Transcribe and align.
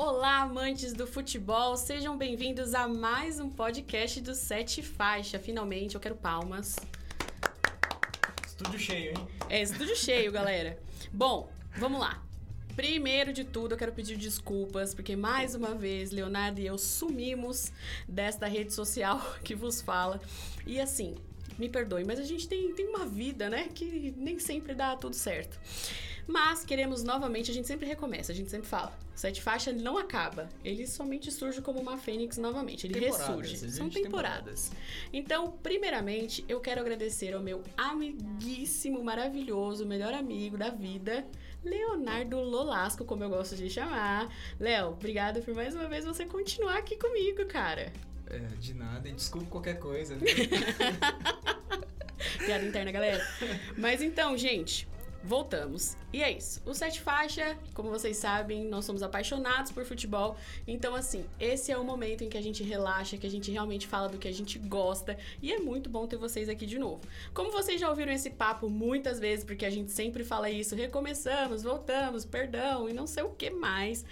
Olá, 0.00 0.42
amantes 0.42 0.92
do 0.92 1.08
futebol, 1.08 1.76
sejam 1.76 2.16
bem-vindos 2.16 2.72
a 2.72 2.86
mais 2.86 3.40
um 3.40 3.50
podcast 3.50 4.20
do 4.20 4.32
Sete 4.32 4.80
Faixa. 4.80 5.40
Finalmente, 5.40 5.96
eu 5.96 6.00
quero 6.00 6.14
palmas. 6.14 6.76
Estúdio 8.46 8.78
cheio, 8.78 9.10
hein? 9.10 9.28
É, 9.48 9.60
estúdio 9.60 9.96
cheio, 9.96 10.30
galera. 10.30 10.78
Bom, 11.12 11.50
vamos 11.76 11.98
lá. 11.98 12.22
Primeiro 12.76 13.32
de 13.32 13.42
tudo, 13.42 13.72
eu 13.72 13.76
quero 13.76 13.90
pedir 13.90 14.16
desculpas, 14.16 14.94
porque 14.94 15.16
mais 15.16 15.56
uma 15.56 15.74
vez 15.74 16.12
Leonardo 16.12 16.60
e 16.60 16.66
eu 16.68 16.78
sumimos 16.78 17.72
desta 18.08 18.46
rede 18.46 18.72
social 18.72 19.20
que 19.42 19.52
vos 19.52 19.80
fala. 19.80 20.20
E 20.64 20.80
assim, 20.80 21.16
me 21.58 21.68
perdoe, 21.68 22.04
mas 22.04 22.20
a 22.20 22.24
gente 22.24 22.46
tem, 22.46 22.72
tem 22.72 22.86
uma 22.86 23.04
vida, 23.04 23.50
né? 23.50 23.68
Que 23.74 24.14
nem 24.16 24.38
sempre 24.38 24.76
dá 24.76 24.94
tudo 24.94 25.16
certo. 25.16 25.58
Mas 26.28 26.62
queremos 26.62 27.02
novamente, 27.02 27.50
a 27.50 27.54
gente 27.54 27.66
sempre 27.66 27.86
recomeça, 27.86 28.32
a 28.32 28.34
gente 28.34 28.50
sempre 28.50 28.68
fala. 28.68 28.92
Sete 29.14 29.40
Faixa 29.40 29.72
não 29.72 29.96
acaba. 29.96 30.46
Ele 30.62 30.86
somente 30.86 31.32
surge 31.32 31.62
como 31.62 31.80
uma 31.80 31.96
fênix 31.96 32.36
novamente. 32.36 32.86
Ele 32.86 33.00
Temporadas, 33.00 33.28
ressurge. 33.28 33.70
São 33.70 33.88
temporadas. 33.88 34.70
Então, 35.10 35.52
primeiramente, 35.62 36.44
eu 36.46 36.60
quero 36.60 36.82
agradecer 36.82 37.32
ao 37.32 37.40
meu 37.40 37.62
amiguíssimo, 37.78 39.02
maravilhoso, 39.02 39.86
melhor 39.86 40.12
amigo 40.12 40.58
da 40.58 40.68
vida, 40.68 41.26
Leonardo 41.64 42.38
Lolasco, 42.38 43.06
como 43.06 43.24
eu 43.24 43.30
gosto 43.30 43.56
de 43.56 43.70
chamar. 43.70 44.28
Léo, 44.60 44.90
obrigado 44.90 45.40
por 45.40 45.54
mais 45.54 45.74
uma 45.74 45.88
vez 45.88 46.04
você 46.04 46.26
continuar 46.26 46.76
aqui 46.76 46.96
comigo, 46.96 47.46
cara. 47.46 47.90
É, 48.26 48.38
de 48.60 48.74
nada, 48.74 49.08
e 49.08 49.12
desculpa 49.12 49.46
qualquer 49.46 49.78
coisa, 49.78 50.14
viu? 50.14 50.28
Piada 52.44 52.66
interna, 52.66 52.92
galera. 52.92 53.26
Mas 53.76 54.02
então, 54.02 54.36
gente, 54.36 54.86
voltamos. 55.22 55.96
E 56.12 56.22
é 56.22 56.30
isso. 56.30 56.60
O 56.64 56.74
Sete 56.74 57.00
Faixa, 57.00 57.56
como 57.74 57.90
vocês 57.90 58.16
sabem, 58.16 58.64
nós 58.64 58.84
somos 58.84 59.02
apaixonados 59.02 59.72
por 59.72 59.84
futebol. 59.84 60.36
Então, 60.66 60.94
assim, 60.94 61.24
esse 61.38 61.70
é 61.72 61.76
o 61.76 61.84
momento 61.84 62.24
em 62.24 62.28
que 62.28 62.38
a 62.38 62.42
gente 62.42 62.62
relaxa, 62.62 63.16
que 63.16 63.26
a 63.26 63.30
gente 63.30 63.50
realmente 63.50 63.86
fala 63.86 64.08
do 64.08 64.18
que 64.18 64.28
a 64.28 64.32
gente 64.32 64.58
gosta. 64.58 65.18
E 65.42 65.52
é 65.52 65.58
muito 65.58 65.90
bom 65.90 66.06
ter 66.06 66.16
vocês 66.16 66.48
aqui 66.48 66.66
de 66.66 66.78
novo. 66.78 67.00
Como 67.34 67.50
vocês 67.50 67.80
já 67.80 67.88
ouviram 67.88 68.12
esse 68.12 68.30
papo 68.30 68.68
muitas 68.68 69.18
vezes, 69.18 69.44
porque 69.44 69.66
a 69.66 69.70
gente 69.70 69.90
sempre 69.90 70.24
fala 70.24 70.50
isso, 70.50 70.74
recomeçamos, 70.74 71.62
voltamos, 71.62 72.24
perdão 72.24 72.88
e 72.88 72.92
não 72.92 73.06
sei 73.06 73.22
o 73.22 73.30
que 73.30 73.50
mais. 73.50 74.04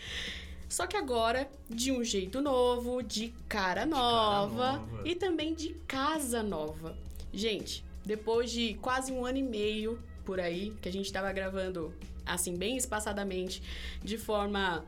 Só 0.69 0.87
que 0.87 0.97
agora, 0.97 1.49
de 1.71 1.93
um 1.93 2.03
jeito 2.03 2.41
novo, 2.41 3.03
de 3.03 3.33
cara 3.49 3.87
nova, 3.87 4.79
nova. 4.79 5.03
e 5.05 5.15
também 5.15 5.55
de 5.55 5.75
casa 5.87 6.43
nova. 6.43 6.97
Gente, 7.33 7.85
depois 8.05 8.51
de 8.51 8.75
quase 8.75 9.13
um 9.13 9.25
ano 9.25 9.39
e 9.39 9.43
meio 9.43 9.99
por 10.27 10.41
aí, 10.41 10.75
que 10.83 10.89
a 10.89 10.93
gente 10.93 11.11
tava 11.11 11.33
gravando 11.33 11.95
assim, 12.27 12.57
bem 12.57 12.77
espaçadamente, 12.77 13.63
de 14.03 14.19
forma 14.19 14.85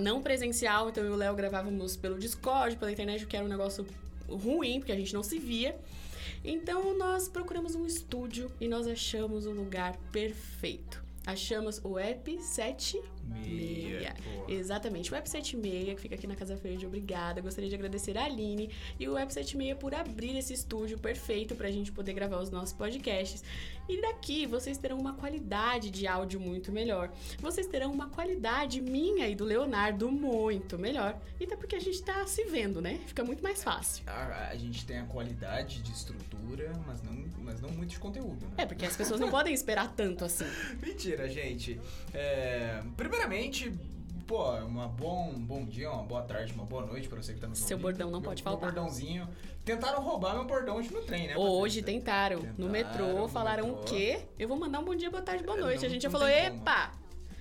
não 0.00 0.22
presencial, 0.22 0.88
então 0.88 1.04
eu 1.04 1.10
e 1.10 1.12
o 1.12 1.16
Léo 1.16 1.36
gravávamos 1.36 1.94
pelo 1.94 2.18
Discord, 2.18 2.76
pela 2.76 2.90
internet, 2.90 3.24
o 3.24 3.28
que 3.28 3.36
era 3.36 3.44
um 3.44 3.48
negócio 3.48 3.86
ruim, 4.26 4.80
porque 4.80 4.92
a 4.92 4.96
gente 4.96 5.12
não 5.12 5.22
se 5.22 5.38
via. 5.38 5.78
Então 6.42 6.96
nós 6.96 7.28
procuramos 7.28 7.74
um 7.74 7.86
estúdio 7.86 8.50
e 8.58 8.66
nós 8.66 8.86
achamos 8.86 9.44
o 9.44 9.50
lugar 9.50 9.96
perfeito. 10.10 11.04
Achamos 11.26 11.80
o 11.84 11.98
App 11.98 12.40
76. 12.40 13.04
Meia, 13.24 14.14
pô. 14.22 14.52
Exatamente, 14.52 15.10
o 15.10 15.14
Web 15.14 15.28
76, 15.28 15.94
que 15.94 16.00
fica 16.00 16.14
aqui 16.14 16.26
na 16.26 16.34
Casa 16.34 16.56
Verde, 16.56 16.86
obrigada. 16.86 17.40
Gostaria 17.40 17.68
de 17.68 17.74
agradecer 17.74 18.16
a 18.18 18.24
Aline 18.24 18.70
e 18.98 19.08
o 19.08 19.14
Web 19.14 19.32
76 19.32 19.78
por 19.78 19.94
abrir 19.94 20.36
esse 20.36 20.52
estúdio 20.52 20.98
perfeito 20.98 21.54
pra 21.54 21.70
gente 21.70 21.92
poder 21.92 22.12
gravar 22.12 22.40
os 22.40 22.50
nossos 22.50 22.72
podcasts. 22.72 23.44
E 23.88 24.00
daqui 24.00 24.46
vocês 24.46 24.78
terão 24.78 24.98
uma 24.98 25.14
qualidade 25.14 25.90
de 25.90 26.06
áudio 26.06 26.38
muito 26.38 26.70
melhor. 26.70 27.10
Vocês 27.40 27.66
terão 27.66 27.90
uma 27.90 28.08
qualidade 28.08 28.80
minha 28.80 29.28
e 29.28 29.34
do 29.34 29.44
Leonardo 29.44 30.10
muito 30.10 30.78
melhor. 30.78 31.18
E 31.40 31.44
até 31.44 31.56
porque 31.56 31.74
a 31.74 31.80
gente 31.80 32.00
tá 32.02 32.24
se 32.26 32.44
vendo, 32.44 32.80
né? 32.80 33.00
Fica 33.06 33.24
muito 33.24 33.42
mais 33.42 33.64
fácil. 33.64 34.04
A, 34.06 34.48
a 34.50 34.56
gente 34.56 34.86
tem 34.86 34.98
a 34.98 35.04
qualidade 35.06 35.82
de 35.82 35.90
estrutura, 35.90 36.72
mas 36.86 37.02
não, 37.02 37.24
mas 37.40 37.60
não 37.60 37.70
muito 37.70 37.90
de 37.90 37.98
conteúdo, 37.98 38.46
né? 38.46 38.52
É, 38.58 38.66
porque 38.66 38.86
as 38.86 38.96
pessoas 38.96 39.18
não 39.18 39.28
podem 39.30 39.52
esperar 39.52 39.92
tanto 39.92 40.24
assim. 40.24 40.46
Mentira, 40.80 41.28
gente. 41.28 41.80
É, 42.14 42.80
primeiramente, 43.10 43.72
pô, 44.26 44.52
uma 44.60 44.86
bom, 44.86 45.30
um 45.34 45.40
bom 45.44 45.64
dia, 45.64 45.90
uma 45.90 46.04
boa 46.04 46.22
tarde, 46.22 46.52
uma 46.52 46.64
boa 46.64 46.86
noite 46.86 47.08
pra 47.08 47.20
você 47.20 47.34
que 47.34 47.40
tá 47.40 47.48
nos 47.48 47.58
Seu 47.58 47.76
ouvindo. 47.76 47.82
bordão 47.82 48.10
não 48.10 48.20
Meu- 48.20 48.28
pode 48.28 48.42
meu 48.42 48.52
faltar. 48.52 48.72
bordãozinho. 48.72 49.28
Tentaram 49.64 50.00
roubar 50.02 50.34
meu 50.34 50.44
bordão 50.44 50.76
hoje 50.76 50.92
no 50.92 51.02
trem, 51.02 51.26
né? 51.26 51.36
Hoje 51.36 51.80
Patrícia? 51.80 51.82
tentaram. 52.00 52.36
No 52.38 52.44
Tentaram, 52.46 52.70
metrô, 52.70 53.06
no 53.22 53.28
falaram 53.28 53.66
metrô. 53.66 53.82
o 53.82 53.84
quê? 53.84 54.20
Eu 54.38 54.48
vou 54.48 54.56
mandar 54.58 54.78
um 54.78 54.84
bom 54.84 54.94
dia, 54.94 55.10
boa 55.10 55.22
tarde, 55.22 55.42
boa 55.44 55.58
É, 55.58 55.60
noite. 55.60 55.80
não- 55.80 55.86
a 55.86 55.88
gente 55.90 56.02
já 56.02 56.10
falou, 56.10 56.28
como. 56.28 56.40
epa! 56.40 56.92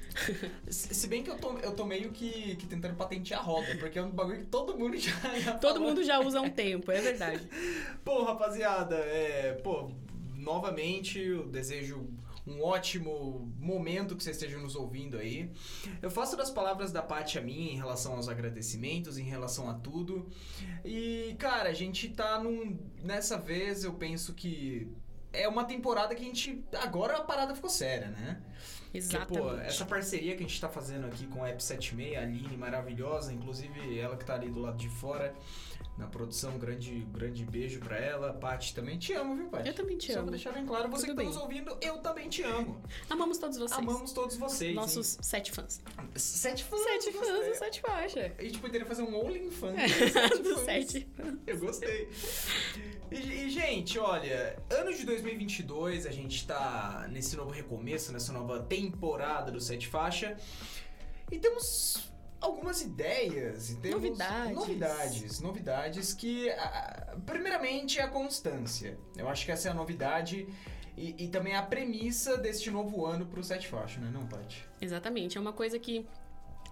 Se 0.69 0.93
se 0.93 1.07
bem 1.07 1.21
que 1.23 1.29
eu 1.29 1.37
tô, 1.37 1.51
eu 1.59 1.71
tô 1.73 1.85
meio 1.85 2.11
que, 2.11 2.55
que 2.55 2.65
tentando 2.65 2.95
patentear 2.95 3.39
a 3.39 3.43
roda, 3.43 3.75
porque 3.79 3.99
é 3.99 4.03
um 4.03 4.09
bagulho 4.09 4.39
que 4.39 4.47
todo 4.47 4.75
mundo 4.77 4.97
já, 4.97 5.11
já 5.39 5.53
Todo 5.57 5.75
falou. 5.75 5.87
mundo 5.89 6.03
já 6.03 6.19
usa 6.19 6.39
há 6.39 6.41
um 6.41 6.49
tempo, 6.49 6.91
é 6.91 6.99
verdade. 6.99 7.47
Pô, 8.03 8.23
rapaziada, 8.23 8.95
é, 8.95 9.53
pô, 9.63 9.91
novamente 10.35 11.19
eu 11.19 11.45
desejo 11.47 12.09
um 12.49 12.63
ótimo 12.63 13.51
momento 13.59 14.15
que 14.15 14.23
vocês 14.23 14.35
estejam 14.35 14.61
nos 14.61 14.75
ouvindo 14.75 15.17
aí. 15.17 15.51
Eu 16.01 16.09
faço 16.09 16.35
das 16.35 16.49
palavras 16.49 16.91
da 16.91 17.01
Paty 17.01 17.37
a 17.37 17.41
mim 17.41 17.73
em 17.73 17.75
relação 17.75 18.15
aos 18.15 18.27
agradecimentos, 18.27 19.17
em 19.17 19.23
relação 19.23 19.69
a 19.69 19.75
tudo. 19.75 20.27
E, 20.83 21.35
cara, 21.37 21.69
a 21.69 21.73
gente 21.73 22.09
tá 22.09 22.41
num. 22.41 22.77
Nessa 23.03 23.37
vez 23.37 23.83
eu 23.83 23.93
penso 23.93 24.33
que. 24.33 24.91
É 25.31 25.47
uma 25.47 25.63
temporada 25.63 26.15
que 26.15 26.23
a 26.23 26.25
gente. 26.25 26.63
Agora 26.81 27.17
a 27.17 27.21
parada 27.21 27.53
ficou 27.53 27.69
séria, 27.69 28.07
né? 28.07 28.41
Porque, 28.91 29.17
pô, 29.27 29.37
Exatamente. 29.37 29.67
essa 29.67 29.85
parceria 29.85 30.35
que 30.35 30.43
a 30.43 30.47
gente 30.47 30.59
tá 30.59 30.67
fazendo 30.67 31.05
aqui 31.05 31.27
com 31.27 31.43
a 31.43 31.49
App76, 31.49 32.17
a 32.17 32.21
Aline, 32.21 32.57
maravilhosa, 32.57 33.31
inclusive 33.31 33.99
ela 33.99 34.17
que 34.17 34.25
tá 34.25 34.33
ali 34.33 34.49
do 34.49 34.59
lado 34.59 34.77
de 34.77 34.89
fora 34.89 35.35
na 35.99 36.07
produção, 36.07 36.57
grande, 36.57 37.01
grande 37.11 37.43
beijo 37.45 37.79
pra 37.81 37.97
ela. 37.97 38.33
Paty, 38.33 38.73
também 38.73 38.97
te 38.97 39.13
amo, 39.13 39.35
viu, 39.35 39.49
Paty? 39.49 39.67
Eu 39.67 39.75
também 39.75 39.97
te 39.97 40.07
Só 40.11 40.19
amo. 40.19 40.23
pra 40.27 40.31
deixar 40.31 40.51
bem 40.53 40.65
claro, 40.65 40.89
você 40.89 41.05
Tudo 41.05 41.09
que 41.11 41.15
tá 41.15 41.17
bem. 41.17 41.27
nos 41.27 41.37
ouvindo, 41.37 41.77
eu 41.81 41.97
também 41.97 42.29
te 42.29 42.41
amo. 42.41 42.81
Amamos 43.09 43.37
todos 43.37 43.57
vocês. 43.57 43.77
Amamos 43.79 44.13
todos 44.13 44.37
vocês. 44.37 44.73
Nossos 44.73 45.17
sete 45.21 45.51
fãs. 45.51 45.79
hein? 45.79 46.07
Sete 46.15 46.63
fãs. 46.63 46.79
Sete 46.81 47.11
gostei. 47.11 47.31
fãs 47.35 47.47
do 47.49 47.55
Sete 47.55 47.81
Faixa. 47.81 48.33
A 48.37 48.43
gente 48.43 48.59
poderia 48.59 48.87
fazer 48.87 49.03
um 49.03 49.15
OnlyFans. 49.25 49.75
do 50.41 50.57
sete. 50.65 51.07
Eu 51.45 51.59
gostei. 51.59 52.09
E, 53.11 53.15
e, 53.45 53.49
gente, 53.49 53.99
olha, 53.99 54.57
ano 54.69 54.93
de 54.93 55.03
2022, 55.05 56.05
a 56.05 56.11
gente 56.11 56.47
tá 56.47 57.07
nesse 57.11 57.35
novo 57.35 57.51
recomeço, 57.51 58.13
nessa 58.13 58.31
nova 58.31 58.61
temporada 58.61 59.51
do 59.51 59.59
Sete 59.59 59.87
Faixa. 59.87 60.37
E 61.31 61.37
temos 61.37 62.08
algumas 62.41 62.81
ideias 62.81 63.69
e 63.69 63.75
temos 63.75 64.01
Novidades. 64.03 64.55
novidades, 64.55 65.39
novidades 65.41 66.13
que 66.13 66.49
primeiramente 67.25 67.99
é 67.99 68.03
a 68.03 68.07
constância. 68.07 68.97
Eu 69.15 69.27
acho 69.27 69.45
que 69.45 69.51
essa 69.51 69.67
é 69.67 69.71
a 69.71 69.73
novidade 69.73 70.47
e, 70.97 71.15
e 71.25 71.27
também 71.27 71.55
a 71.55 71.61
premissa 71.63 72.37
deste 72.37 72.69
novo 72.69 73.05
ano 73.05 73.25
pro 73.25 73.43
Sete 73.43 73.67
Faixa, 73.67 73.99
né, 73.99 74.09
não, 74.11 74.27
Paty? 74.27 74.67
Exatamente. 74.81 75.37
É 75.37 75.41
uma 75.41 75.53
coisa 75.53 75.79
que 75.79 76.05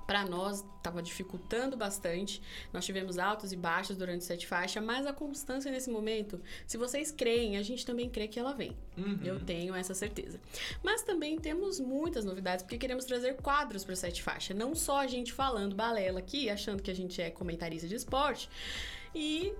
para 0.07 0.25
nós 0.25 0.63
estava 0.77 1.03
dificultando 1.03 1.75
bastante. 1.75 2.41
Nós 2.71 2.85
tivemos 2.85 3.17
altos 3.17 3.51
e 3.51 3.57
baixos 3.57 3.97
durante 3.97 4.23
sete 4.23 4.47
faixa, 4.47 4.79
mas 4.79 5.05
a 5.05 5.11
constância 5.11 5.69
nesse 5.69 5.89
momento, 5.89 6.41
se 6.65 6.77
vocês 6.77 7.11
creem, 7.11 7.57
a 7.57 7.61
gente 7.61 7.85
também 7.85 8.09
crê 8.09 8.25
que 8.29 8.39
ela 8.39 8.53
vem. 8.53 8.75
Uhum. 8.97 9.19
Eu 9.21 9.43
tenho 9.43 9.75
essa 9.75 9.93
certeza. 9.93 10.39
Mas 10.81 11.03
também 11.03 11.37
temos 11.37 11.77
muitas 11.81 12.23
novidades, 12.23 12.63
porque 12.63 12.77
queremos 12.77 13.03
trazer 13.03 13.35
quadros 13.35 13.83
para 13.83 13.97
Sete 13.97 14.23
Faixa. 14.23 14.53
Não 14.53 14.73
só 14.73 14.99
a 14.99 15.07
gente 15.07 15.33
falando 15.33 15.75
balela 15.75 16.19
aqui, 16.19 16.49
achando 16.49 16.81
que 16.81 16.89
a 16.89 16.95
gente 16.95 17.21
é 17.21 17.29
comentarista 17.29 17.87
de 17.87 17.95
esporte 17.95 18.49
e 19.13 19.53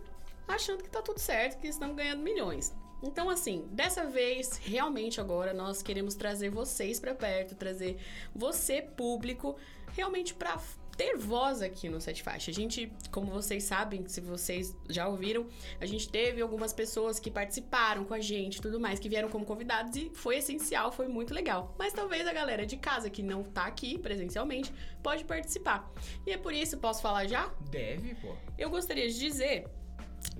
achando 0.48 0.82
que 0.82 0.90
tá 0.90 1.02
tudo 1.02 1.20
certo, 1.20 1.60
que 1.60 1.68
estamos 1.68 1.98
ganhando 1.98 2.24
milhões. 2.24 2.74
Então, 3.04 3.30
assim, 3.30 3.68
dessa 3.72 4.06
vez, 4.06 4.58
realmente 4.58 5.22
agora, 5.22 5.54
nós 5.54 5.84
queremos 5.84 6.16
trazer 6.16 6.50
vocês 6.50 7.00
para 7.00 7.14
perto, 7.14 7.54
trazer 7.54 7.98
você, 8.34 8.82
público, 8.82 9.56
realmente 9.98 10.34
para 10.34 10.58
ter 10.96 11.16
voz 11.16 11.62
aqui 11.62 11.88
no 11.90 12.02
Sete 12.02 12.24
Faixa. 12.24 12.50
A 12.50 12.54
gente, 12.54 12.92
como 13.12 13.32
vocês 13.32 13.64
sabem, 13.64 14.08
se 14.08 14.20
vocês 14.20 14.76
já 14.90 15.08
ouviram, 15.08 15.48
a 15.80 15.86
gente 15.86 16.10
teve 16.10 16.42
algumas 16.42 16.74
pessoas 16.74 17.20
que 17.20 17.30
participaram 17.30 18.04
com 18.04 18.14
a 18.14 18.20
gente 18.20 18.58
e 18.58 18.62
tudo 18.62 18.80
mais, 18.80 19.00
que 19.00 19.08
vieram 19.08 19.30
como 19.30 19.46
convidados 19.46 19.96
e 19.96 20.10
foi 20.14 20.38
essencial, 20.38 20.92
foi 20.92 21.08
muito 21.08 21.34
legal. 21.34 21.76
Mas 21.78 21.94
talvez 21.94 22.28
a 22.28 22.34
galera 22.34 22.66
de 22.66 22.78
casa 22.78 23.10
que 23.10 23.22
não 23.22 23.44
tá 23.44 23.66
aqui 23.66 24.00
presencialmente 24.00 24.74
pode 25.04 25.24
participar. 25.24 25.92
E 26.26 26.32
é 26.32 26.38
por 26.38 26.54
isso, 26.54 26.78
posso 26.78 27.02
falar 27.02 27.28
já? 27.28 27.48
Deve, 27.70 28.16
pô. 28.16 28.36
Eu 28.58 28.70
gostaria 28.70 29.08
de 29.08 29.20
dizer 29.20 29.68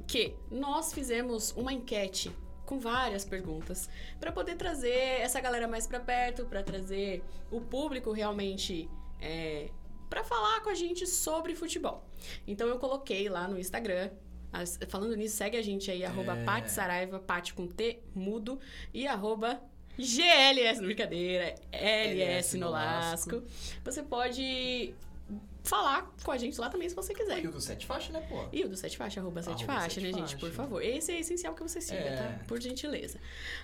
que 0.08 0.36
nós 0.50 0.92
fizemos 0.92 1.52
uma 1.52 1.72
enquete 1.72 2.32
com 2.66 2.80
várias 2.80 3.24
perguntas 3.24 3.90
para 4.20 4.32
poder 4.32 4.56
trazer 4.56 5.22
essa 5.22 5.40
galera 5.40 5.68
mais 5.68 5.88
para 5.88 6.00
perto, 6.00 6.46
para 6.46 6.62
trazer 6.62 7.24
o 7.50 7.62
público 7.62 8.12
realmente 8.12 8.90
é, 9.22 9.70
para 10.10 10.24
falar 10.24 10.62
com 10.62 10.70
a 10.70 10.76
gente 10.76 11.06
sobre 11.08 11.56
futebol. 11.56 12.06
Então 12.48 12.68
eu 12.68 12.78
coloquei 12.80 13.28
lá 13.30 13.48
no 13.48 13.60
Instagram. 13.60 14.10
as- 14.52 14.80
falando 14.88 15.14
nisso, 15.16 15.36
segue 15.36 15.58
a 15.58 15.62
gente 15.62 15.92
aí, 15.92 16.06
arroba 16.06 16.34
É. 16.38 16.44
Pati 16.46 16.72
Saraiva, 16.72 17.20
Pati 17.20 17.54
com 17.54 17.68
T 17.68 18.00
mudo, 18.16 18.58
e 18.94 19.06
arroba 19.06 19.62
GLS, 20.00 20.82
brincadeira, 20.82 21.54
LS 21.72 22.58
no 22.58 22.70
lasco. 22.70 23.44
Você 23.84 24.02
pode 24.02 24.96
falar 25.68 26.14
com 26.24 26.32
a 26.32 26.38
gente 26.38 26.60
lá 26.60 26.70
também 26.70 26.88
se 26.90 26.96
você 26.96 27.14
quiser. 27.14 27.44
E 27.44 27.48
o 27.48 27.52
do 27.52 27.60
Sete 27.62 27.86
Faixa, 27.86 28.12
né, 28.12 28.26
pô? 28.30 28.48
E 28.52 28.64
o 28.64 28.70
do 28.70 28.78
Sete 28.78 28.98
Faixa, 28.98 29.20
arroba 29.20 29.42
Sete 29.44 29.64
Arroba 29.64 29.74
Faixa, 29.82 29.96
Sete 29.96 30.04
né, 30.08 30.14
gente? 30.14 30.32
Faixa. 30.32 30.38
Por 30.38 30.52
favor. 30.52 30.82
Esse 30.82 31.12
é 31.12 31.20
essencial 31.20 31.54
que 31.54 31.62
você 31.64 31.82
siga, 31.82 32.00
É. 32.00 32.16
tá? 32.16 32.46
Por 32.46 32.60
gentileza. 32.62 33.20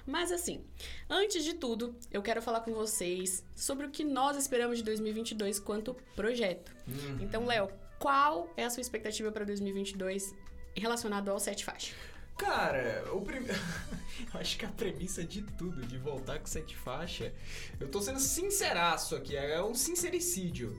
Mas 0.06 0.32
assim, 0.32 0.64
antes 1.10 1.44
de 1.44 1.54
tudo, 1.54 1.96
eu 2.12 2.22
quero 2.22 2.42
falar 2.42 2.62
com 2.62 2.74
vocês 2.74 3.44
sobre 3.56 3.86
o 3.86 3.90
que 3.90 4.04
nós 4.04 4.38
esperamos 4.38 4.78
de 4.78 4.84
2022 4.84 5.60
quanto 5.60 5.96
projeto. 6.16 6.72
Hum. 6.88 7.18
Então, 7.22 7.46
Léo, 7.46 7.70
qual 8.00 8.52
é 8.58 8.66
a 8.66 8.70
sua 8.70 8.82
expectativa 8.82 9.32
para 9.32 9.46
2022 9.46 10.34
relacionado 10.76 11.30
ao 11.30 11.40
Sete 11.40 11.64
Faixa? 11.64 11.94
Cara, 12.38 13.06
o 13.14 13.22
primeiro. 13.22 13.54
eu 14.34 14.40
acho 14.40 14.58
que 14.58 14.66
a 14.66 14.70
premissa 14.70 15.24
de 15.24 15.44
tudo, 15.44 15.86
de 15.86 15.98
voltar 15.98 16.40
com 16.40 16.48
sete 16.48 16.76
faixa, 16.76 17.32
eu 17.80 17.88
tô 17.90 18.02
sendo 18.02 18.20
sinceraço 18.20 19.16
aqui, 19.16 19.36
é 19.36 19.62
um 19.64 19.76
sincericídio. 19.76 20.76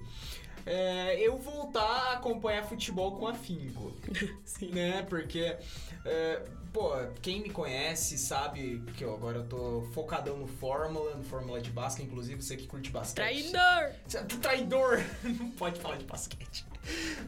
É, 0.66 1.20
eu 1.20 1.38
voltar 1.38 1.82
a 1.82 2.12
acompanhar 2.14 2.64
futebol 2.64 3.12
com 3.16 3.26
afinco. 3.26 3.93
Sim. 4.44 4.70
né? 4.70 5.02
Porque, 5.02 5.56
é, 6.05 6.43
pô, 6.72 6.90
quem 7.20 7.43
me 7.43 7.50
conhece 7.50 8.16
sabe 8.16 8.82
que 8.96 9.05
eu 9.05 9.14
agora 9.14 9.38
eu 9.38 9.46
tô 9.46 9.82
focadão 9.93 10.37
no 10.37 10.46
Fórmula, 10.46 11.14
no 11.14 11.25
Fórmula 11.25 11.61
de 11.61 11.70
basquete, 11.70 12.06
inclusive 12.06 12.43
você 12.43 12.56
que 12.56 12.66
curte 12.66 12.90
basquete. 12.90 13.50
Traidor! 13.50 13.93
É 14.14 14.22
Traidor! 14.40 15.05
Não 15.22 15.50
pode 15.50 15.81
falar 15.81 15.96
de 15.96 16.05
basquete. 16.05 16.64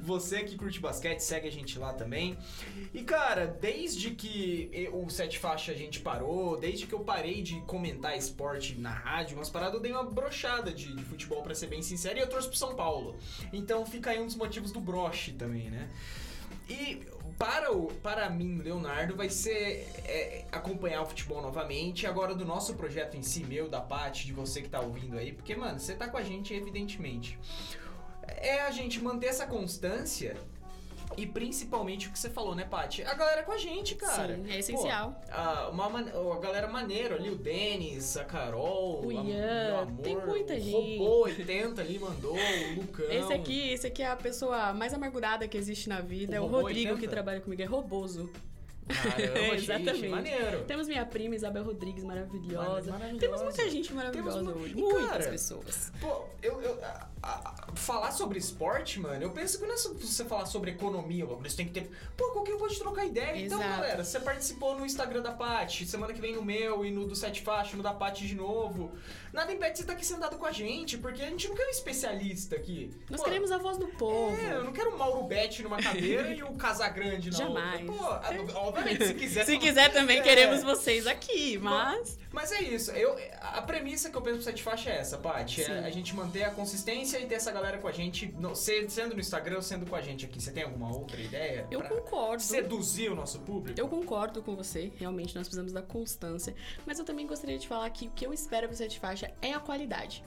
Você 0.02 0.42
que 0.42 0.56
curte 0.56 0.80
basquete, 0.80 1.20
segue 1.20 1.48
a 1.48 1.52
gente 1.52 1.78
lá 1.78 1.92
também. 1.92 2.36
E 2.92 3.02
cara, 3.02 3.46
desde 3.46 4.10
que 4.10 4.88
o 4.92 5.08
Sete 5.08 5.38
Faixa 5.38 5.72
a 5.72 5.74
gente 5.74 6.00
parou, 6.00 6.56
desde 6.58 6.86
que 6.86 6.92
eu 6.92 7.00
parei 7.00 7.42
de 7.42 7.60
comentar 7.62 8.16
esporte 8.16 8.74
na 8.78 8.90
rádio, 8.90 9.36
umas 9.36 9.50
paradas, 9.50 9.74
eu 9.74 9.80
dei 9.80 9.92
uma 9.92 10.04
brochada 10.04 10.72
de, 10.72 10.94
de 10.94 11.04
futebol, 11.04 11.42
pra 11.42 11.54
ser 11.54 11.66
bem 11.66 11.82
sincero, 11.82 12.18
e 12.18 12.22
eu 12.22 12.28
torço 12.28 12.48
pro 12.48 12.56
São 12.56 12.74
Paulo. 12.74 13.16
Então 13.52 13.84
fica 13.86 14.10
aí 14.10 14.20
um 14.20 14.26
dos 14.26 14.36
motivos 14.36 14.72
do 14.72 14.80
broche 14.80 15.32
também, 15.32 15.70
né? 15.70 15.88
E 16.68 17.06
para, 17.38 17.72
o, 17.72 17.86
para 18.02 18.28
mim, 18.30 18.58
Leonardo, 18.58 19.14
vai 19.14 19.28
ser 19.28 19.88
é, 20.04 20.44
acompanhar 20.50 21.02
o 21.02 21.06
futebol 21.06 21.40
novamente. 21.42 22.06
Agora, 22.06 22.34
do 22.34 22.44
nosso 22.44 22.74
projeto 22.74 23.16
em 23.16 23.22
si, 23.22 23.44
meu, 23.44 23.68
da 23.68 23.80
Paty, 23.80 24.26
de 24.26 24.32
você 24.32 24.62
que 24.62 24.68
tá 24.68 24.80
ouvindo 24.80 25.16
aí. 25.16 25.32
Porque, 25.32 25.54
mano, 25.54 25.78
você 25.78 25.94
tá 25.94 26.08
com 26.08 26.16
a 26.16 26.22
gente, 26.22 26.54
evidentemente. 26.54 27.38
É 28.28 28.60
a 28.62 28.70
gente 28.70 29.00
manter 29.02 29.26
essa 29.26 29.46
constância. 29.46 30.36
E 31.16 31.24
principalmente 31.24 32.08
o 32.08 32.12
que 32.12 32.18
você 32.18 32.28
falou, 32.28 32.54
né, 32.54 32.64
Paty? 32.64 33.02
A 33.04 33.14
galera 33.14 33.42
com 33.44 33.52
a 33.52 33.56
gente, 33.56 33.94
cara. 33.94 34.34
Sim, 34.34 34.50
é 34.50 34.58
essencial. 34.58 35.12
Pô, 35.24 35.32
a, 35.32 35.68
uma, 35.70 36.34
a 36.34 36.40
galera 36.40 36.66
maneira 36.68 37.14
ali, 37.14 37.30
o 37.30 37.36
Denis, 37.36 38.16
a 38.16 38.24
Carol, 38.24 39.06
O 39.06 39.12
Ian, 39.12 39.82
amor, 39.82 40.02
tem 40.02 40.16
muita 40.16 40.54
o 40.54 40.58
gente. 40.60 40.98
Robô 40.98 41.22
80 41.22 41.80
ali 41.80 41.98
mandou, 41.98 42.34
o 42.34 42.74
Lucão. 42.74 43.06
Esse 43.08 43.32
aqui, 43.32 43.70
esse 43.70 43.86
aqui 43.86 44.02
é 44.02 44.08
a 44.08 44.16
pessoa 44.16 44.74
mais 44.74 44.92
amargurada 44.92 45.46
que 45.46 45.56
existe 45.56 45.88
na 45.88 46.00
vida. 46.00 46.32
O 46.32 46.36
é 46.36 46.40
o 46.40 46.46
Rodrigo 46.48 46.90
80? 46.90 47.00
que 47.00 47.08
trabalha 47.08 47.40
comigo, 47.40 47.62
é 47.62 47.66
roboso. 47.66 48.28
Caramba, 48.88 49.38
gente, 49.58 49.62
exatamente. 49.70 50.08
maneiro. 50.08 50.64
Temos 50.64 50.86
minha 50.88 51.06
prima 51.06 51.34
Isabel 51.34 51.64
Rodrigues, 51.64 52.04
maravilhosa. 52.04 52.90
Maravilhosa. 52.90 53.18
Temos 53.20 53.42
muita 53.42 53.70
gente 53.70 53.92
maravilhosa 53.94 54.38
Temos 54.38 54.54
mu- 54.54 54.60
hoje. 54.62 54.72
E, 54.76 54.80
Muitas 54.80 55.08
cara, 55.08 55.30
pessoas. 55.30 55.92
Pô, 56.00 56.24
eu, 56.42 56.60
eu- 56.60 56.78
falar 57.74 58.10
sobre 58.12 58.38
esporte, 58.38 58.98
mano, 59.00 59.22
eu 59.22 59.30
penso 59.30 59.58
que 59.58 59.66
não 59.66 59.74
é 59.74 59.76
só 59.76 59.92
você 59.92 60.24
falar 60.24 60.46
sobre 60.46 60.70
economia, 60.70 61.26
você 61.26 61.56
tem 61.56 61.66
que 61.66 61.72
ter. 61.72 61.90
Pô, 62.16 62.30
qualquer 62.30 62.54
um 62.54 62.58
pode 62.58 62.78
trocar 62.78 63.04
ideia. 63.04 63.36
Então, 63.44 63.58
Exato. 63.60 63.76
galera, 63.76 64.04
você 64.04 64.20
participou 64.20 64.78
no 64.78 64.86
Instagram 64.86 65.20
da 65.22 65.32
Paty, 65.32 65.86
semana 65.86 66.12
que 66.14 66.20
vem 66.20 66.34
no 66.34 66.42
meu 66.42 66.84
e 66.84 66.90
no 66.90 67.06
do 67.06 67.14
Sete 67.14 67.42
Faixa, 67.42 67.76
no 67.76 67.82
da 67.82 67.92
Paty 67.92 68.26
de 68.26 68.34
novo. 68.34 68.92
Nada 69.32 69.52
impede 69.52 69.76
você 69.76 69.82
estar 69.82 69.92
aqui 69.92 70.06
sentado 70.06 70.38
com 70.38 70.46
a 70.46 70.52
gente, 70.52 70.96
porque 70.96 71.20
a 71.22 71.26
gente 71.28 71.48
não 71.48 71.54
quer 71.54 71.66
um 71.66 71.70
especialista 71.70 72.56
aqui. 72.56 72.90
Nós 73.10 73.20
Pô, 73.20 73.24
queremos 73.24 73.52
a 73.52 73.58
voz 73.58 73.76
do 73.76 73.86
povo. 73.88 74.36
É, 74.40 74.54
eu 74.54 74.64
não 74.64 74.72
quero 74.72 74.94
o 74.94 74.98
Mauro 74.98 75.24
Betti 75.24 75.62
numa 75.62 75.76
cadeira 75.76 76.32
e 76.32 76.42
o 76.42 76.52
Casagrande 76.56 77.30
na 77.30 77.36
Jamais. 77.38 77.88
outra. 77.88 78.44
Pô, 78.52 78.58
obviamente, 78.58 79.06
se 79.06 79.14
quiser. 79.14 79.44
Se 79.44 79.58
quiser 79.58 79.92
também, 79.92 80.18
É. 80.20 80.22
queremos 80.22 80.62
vocês 80.62 81.06
aqui, 81.06 81.58
mas. 81.58 82.18
Mas 82.36 82.52
é 82.52 82.60
isso. 82.62 82.90
Eu, 82.92 83.16
a 83.40 83.62
premissa 83.62 84.10
que 84.10 84.16
eu 84.16 84.20
penso 84.20 84.36
pro 84.36 84.44
Sete 84.44 84.62
Faixa 84.62 84.90
é 84.90 84.98
essa, 84.98 85.16
Paty. 85.16 85.62
É 85.62 85.78
a 85.78 85.90
gente 85.90 86.14
manter 86.14 86.44
a 86.44 86.50
consistência 86.50 87.18
e 87.18 87.26
ter 87.26 87.36
essa 87.36 87.50
galera 87.50 87.78
com 87.78 87.88
a 87.88 87.92
gente, 87.92 88.26
no- 88.38 88.54
se- 88.54 88.88
sendo 88.90 89.14
no 89.14 89.20
Instagram 89.20 89.56
ou 89.56 89.62
sendo 89.62 89.86
com 89.86 89.96
a 89.96 90.02
gente 90.02 90.26
aqui. 90.26 90.40
Você 90.40 90.52
tem 90.52 90.62
alguma 90.62 90.94
outra 90.94 91.18
ideia? 91.20 91.66
Eu 91.70 91.80
concordo. 91.82 92.42
seduzir 92.42 93.10
o 93.10 93.14
nosso 93.16 93.38
público? 93.40 93.80
Eu 93.80 93.88
concordo 93.88 94.42
com 94.42 94.54
você, 94.54 94.92
realmente 94.98 95.34
nós 95.34 95.46
precisamos 95.46 95.72
da 95.72 95.80
constância. 95.80 96.54
Mas 96.84 96.98
eu 96.98 97.04
também 97.06 97.26
gostaria 97.26 97.58
de 97.58 97.66
falar 97.66 97.88
que 97.88 98.06
o 98.08 98.10
que 98.10 98.26
eu 98.26 98.32
espero 98.34 98.68
pro 98.68 98.76
Sete 98.76 99.00
Faixa 99.00 99.32
é 99.40 99.52
a 99.54 99.58
qualidade. 99.60 100.22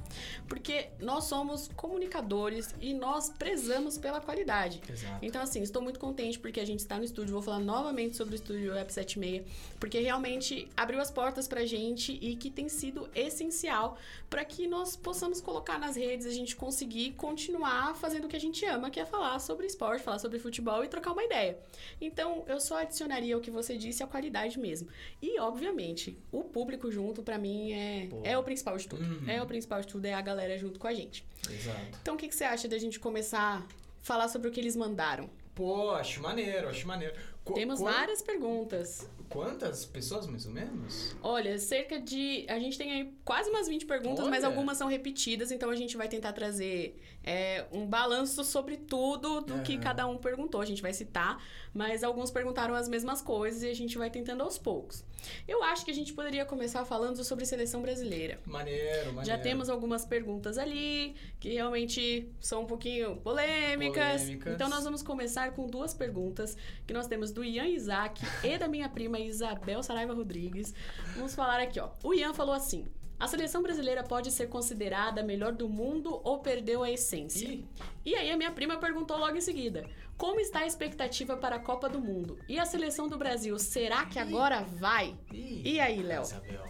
Porque 0.47 0.89
nós 1.00 1.25
somos 1.25 1.69
comunicadores 1.75 2.73
e 2.81 2.94
nós 2.94 3.29
prezamos 3.29 3.97
pela 4.00 4.19
qualidade. 4.19 4.81
Exato. 4.89 5.19
Então, 5.21 5.41
assim, 5.44 5.61
estou 5.61 5.81
muito 5.81 6.00
contente 6.00 6.39
porque 6.39 6.59
a 6.59 6.65
gente 6.65 6.79
está 6.79 6.97
no 6.97 7.03
estúdio. 7.03 7.33
Vou 7.33 7.41
falar 7.44 7.59
novamente 7.59 8.17
sobre 8.17 8.33
o 8.33 8.38
estúdio 8.38 8.73
Web 8.73 8.91
76, 8.91 9.45
porque 9.79 10.00
realmente 10.00 10.67
abriu 10.75 11.00
as 11.00 11.11
portas 11.11 11.47
pra 11.47 11.65
gente 11.65 11.98
e 12.07 12.35
que 12.35 12.49
tem 12.49 12.69
sido 12.69 13.09
essencial 13.13 13.97
para 14.29 14.45
que 14.45 14.67
nós 14.67 14.95
possamos 14.95 15.41
colocar 15.41 15.77
nas 15.77 15.95
redes, 15.95 16.25
a 16.25 16.31
gente 16.31 16.55
conseguir 16.55 17.11
continuar 17.11 17.95
fazendo 17.95 18.25
o 18.25 18.27
que 18.27 18.35
a 18.35 18.39
gente 18.39 18.65
ama, 18.65 18.89
que 18.89 18.99
é 18.99 19.05
falar 19.05 19.39
sobre 19.39 19.65
esporte, 19.65 20.03
falar 20.03 20.19
sobre 20.19 20.39
futebol 20.39 20.83
e 20.83 20.87
trocar 20.87 21.11
uma 21.11 21.23
ideia. 21.23 21.57
Então, 21.99 22.43
eu 22.47 22.59
só 22.59 22.77
adicionaria 22.77 23.37
o 23.37 23.41
que 23.41 23.51
você 23.51 23.77
disse, 23.77 24.01
a 24.01 24.07
qualidade 24.07 24.57
mesmo. 24.57 24.87
E, 25.21 25.39
obviamente, 25.39 26.17
o 26.31 26.43
público 26.43 26.91
junto, 26.91 27.21
pra 27.21 27.37
mim, 27.37 27.73
é, 27.73 28.07
Pô. 28.09 28.21
é 28.23 28.37
o 28.37 28.43
principal 28.43 28.77
de 28.77 28.87
tudo. 28.87 29.01
Uhum. 29.01 29.29
É 29.29 29.41
o 29.41 29.45
principal 29.45 29.81
de 29.81 29.87
tudo, 29.87 30.05
é 30.05 30.13
a 30.13 30.21
galera 30.21 30.57
junto 30.57 30.79
com 30.79 30.87
a 30.87 30.93
gente. 30.93 31.25
Exato. 31.49 31.79
Então, 32.01 32.15
o 32.15 32.17
que, 32.17 32.27
que 32.27 32.35
você 32.35 32.43
acha 32.43 32.67
da 32.67 32.77
gente 32.77 32.99
começar 32.99 33.59
a 33.59 34.03
falar 34.03 34.27
sobre 34.27 34.47
o 34.47 34.51
que 34.51 34.59
eles 34.59 34.75
mandaram? 34.75 35.29
Pô, 35.55 35.91
acho 35.91 36.21
maneiro, 36.21 36.69
acho 36.69 36.87
maneiro. 36.87 37.13
Temos 37.53 37.79
várias 37.79 38.21
perguntas. 38.21 39.09
Quantas 39.29 39.85
pessoas, 39.85 40.25
mais 40.25 40.47
ou 40.47 40.51
menos? 40.51 41.15
Olha, 41.21 41.59
cerca 41.59 41.99
de. 41.99 42.45
A 42.49 42.57
gente 42.57 42.77
tem 42.77 42.91
aí 42.91 43.13
quase 43.23 43.49
umas 43.49 43.67
20 43.67 43.85
perguntas, 43.85 44.27
mas 44.27 44.43
Olha. 44.43 44.47
algumas 44.47 44.75
são 44.75 44.87
repetidas, 44.87 45.51
então 45.51 45.69
a 45.69 45.75
gente 45.75 45.95
vai 45.95 46.07
tentar 46.07 46.33
trazer 46.33 46.99
é, 47.23 47.65
um 47.71 47.85
balanço 47.85 48.43
sobre 48.43 48.75
tudo 48.75 49.41
do 49.41 49.61
que 49.61 49.73
Aham. 49.73 49.81
cada 49.83 50.07
um 50.07 50.17
perguntou. 50.17 50.59
A 50.61 50.65
gente 50.65 50.81
vai 50.81 50.93
citar, 50.93 51.43
mas 51.71 52.03
alguns 52.03 52.31
perguntaram 52.31 52.73
as 52.73 52.89
mesmas 52.89 53.21
coisas 53.21 53.61
e 53.61 53.67
a 53.67 53.75
gente 53.75 53.99
vai 53.99 54.09
tentando 54.09 54.41
aos 54.41 54.57
poucos. 54.57 55.03
Eu 55.47 55.61
acho 55.63 55.85
que 55.85 55.91
a 55.91 55.93
gente 55.93 56.11
poderia 56.13 56.43
começar 56.45 56.83
falando 56.85 57.23
sobre 57.23 57.45
seleção 57.45 57.83
brasileira. 57.83 58.39
Maneiro, 58.45 59.13
maneiro. 59.13 59.25
Já 59.25 59.37
temos 59.37 59.69
algumas 59.69 60.05
perguntas 60.05 60.57
ali 60.57 61.15
que 61.39 61.53
realmente 61.53 62.31
são 62.39 62.63
um 62.63 62.65
pouquinho 62.65 63.18
polêmicas. 63.18 64.21
Polêmicas. 64.23 64.53
Então 64.56 64.69
nós 64.69 64.83
vamos 64.83 65.03
começar 65.03 65.51
com 65.51 65.68
duas 65.68 65.94
perguntas 65.94 66.57
que 66.87 66.94
nós 66.94 67.06
temos 67.06 67.31
do 67.31 67.38
Ian 67.43 67.67
Isaac 67.67 68.21
e 68.43 68.57
da 68.57 68.67
minha 68.67 68.87
prima 68.89 69.19
Isabel 69.19 69.81
Saraiva 69.83 70.13
Rodrigues. 70.13 70.73
Vamos 71.15 71.35
falar 71.35 71.59
aqui, 71.59 71.79
ó. 71.79 71.89
O 72.03 72.13
Ian 72.13 72.33
falou 72.33 72.53
assim: 72.53 72.85
a 73.19 73.27
seleção 73.27 73.61
brasileira 73.61 74.03
pode 74.03 74.31
ser 74.31 74.47
considerada 74.47 75.21
a 75.21 75.23
melhor 75.23 75.51
do 75.53 75.67
mundo 75.69 76.21
ou 76.23 76.39
perdeu 76.39 76.83
a 76.83 76.89
essência? 76.91 77.47
Ih, 77.47 77.65
E 78.05 78.15
aí 78.15 78.31
a 78.31 78.37
minha 78.37 78.51
prima 78.51 78.77
perguntou 78.77 79.17
logo 79.17 79.35
em 79.35 79.41
seguida: 79.41 79.85
como 80.17 80.39
está 80.39 80.59
a 80.59 80.65
expectativa 80.67 81.35
para 81.37 81.57
a 81.57 81.59
Copa 81.59 81.87
do 81.89 81.99
Mundo? 81.99 82.37
E 82.47 82.59
a 82.59 82.65
seleção 82.65 83.07
do 83.07 83.17
Brasil, 83.17 83.57
será 83.59 84.05
que 84.05 84.19
agora 84.19 84.61
vai? 84.63 85.15
ih. 85.33 85.61
E 85.65 85.79
aí, 85.79 86.01
Léo? 86.01 86.21
Isabel. 86.23 86.63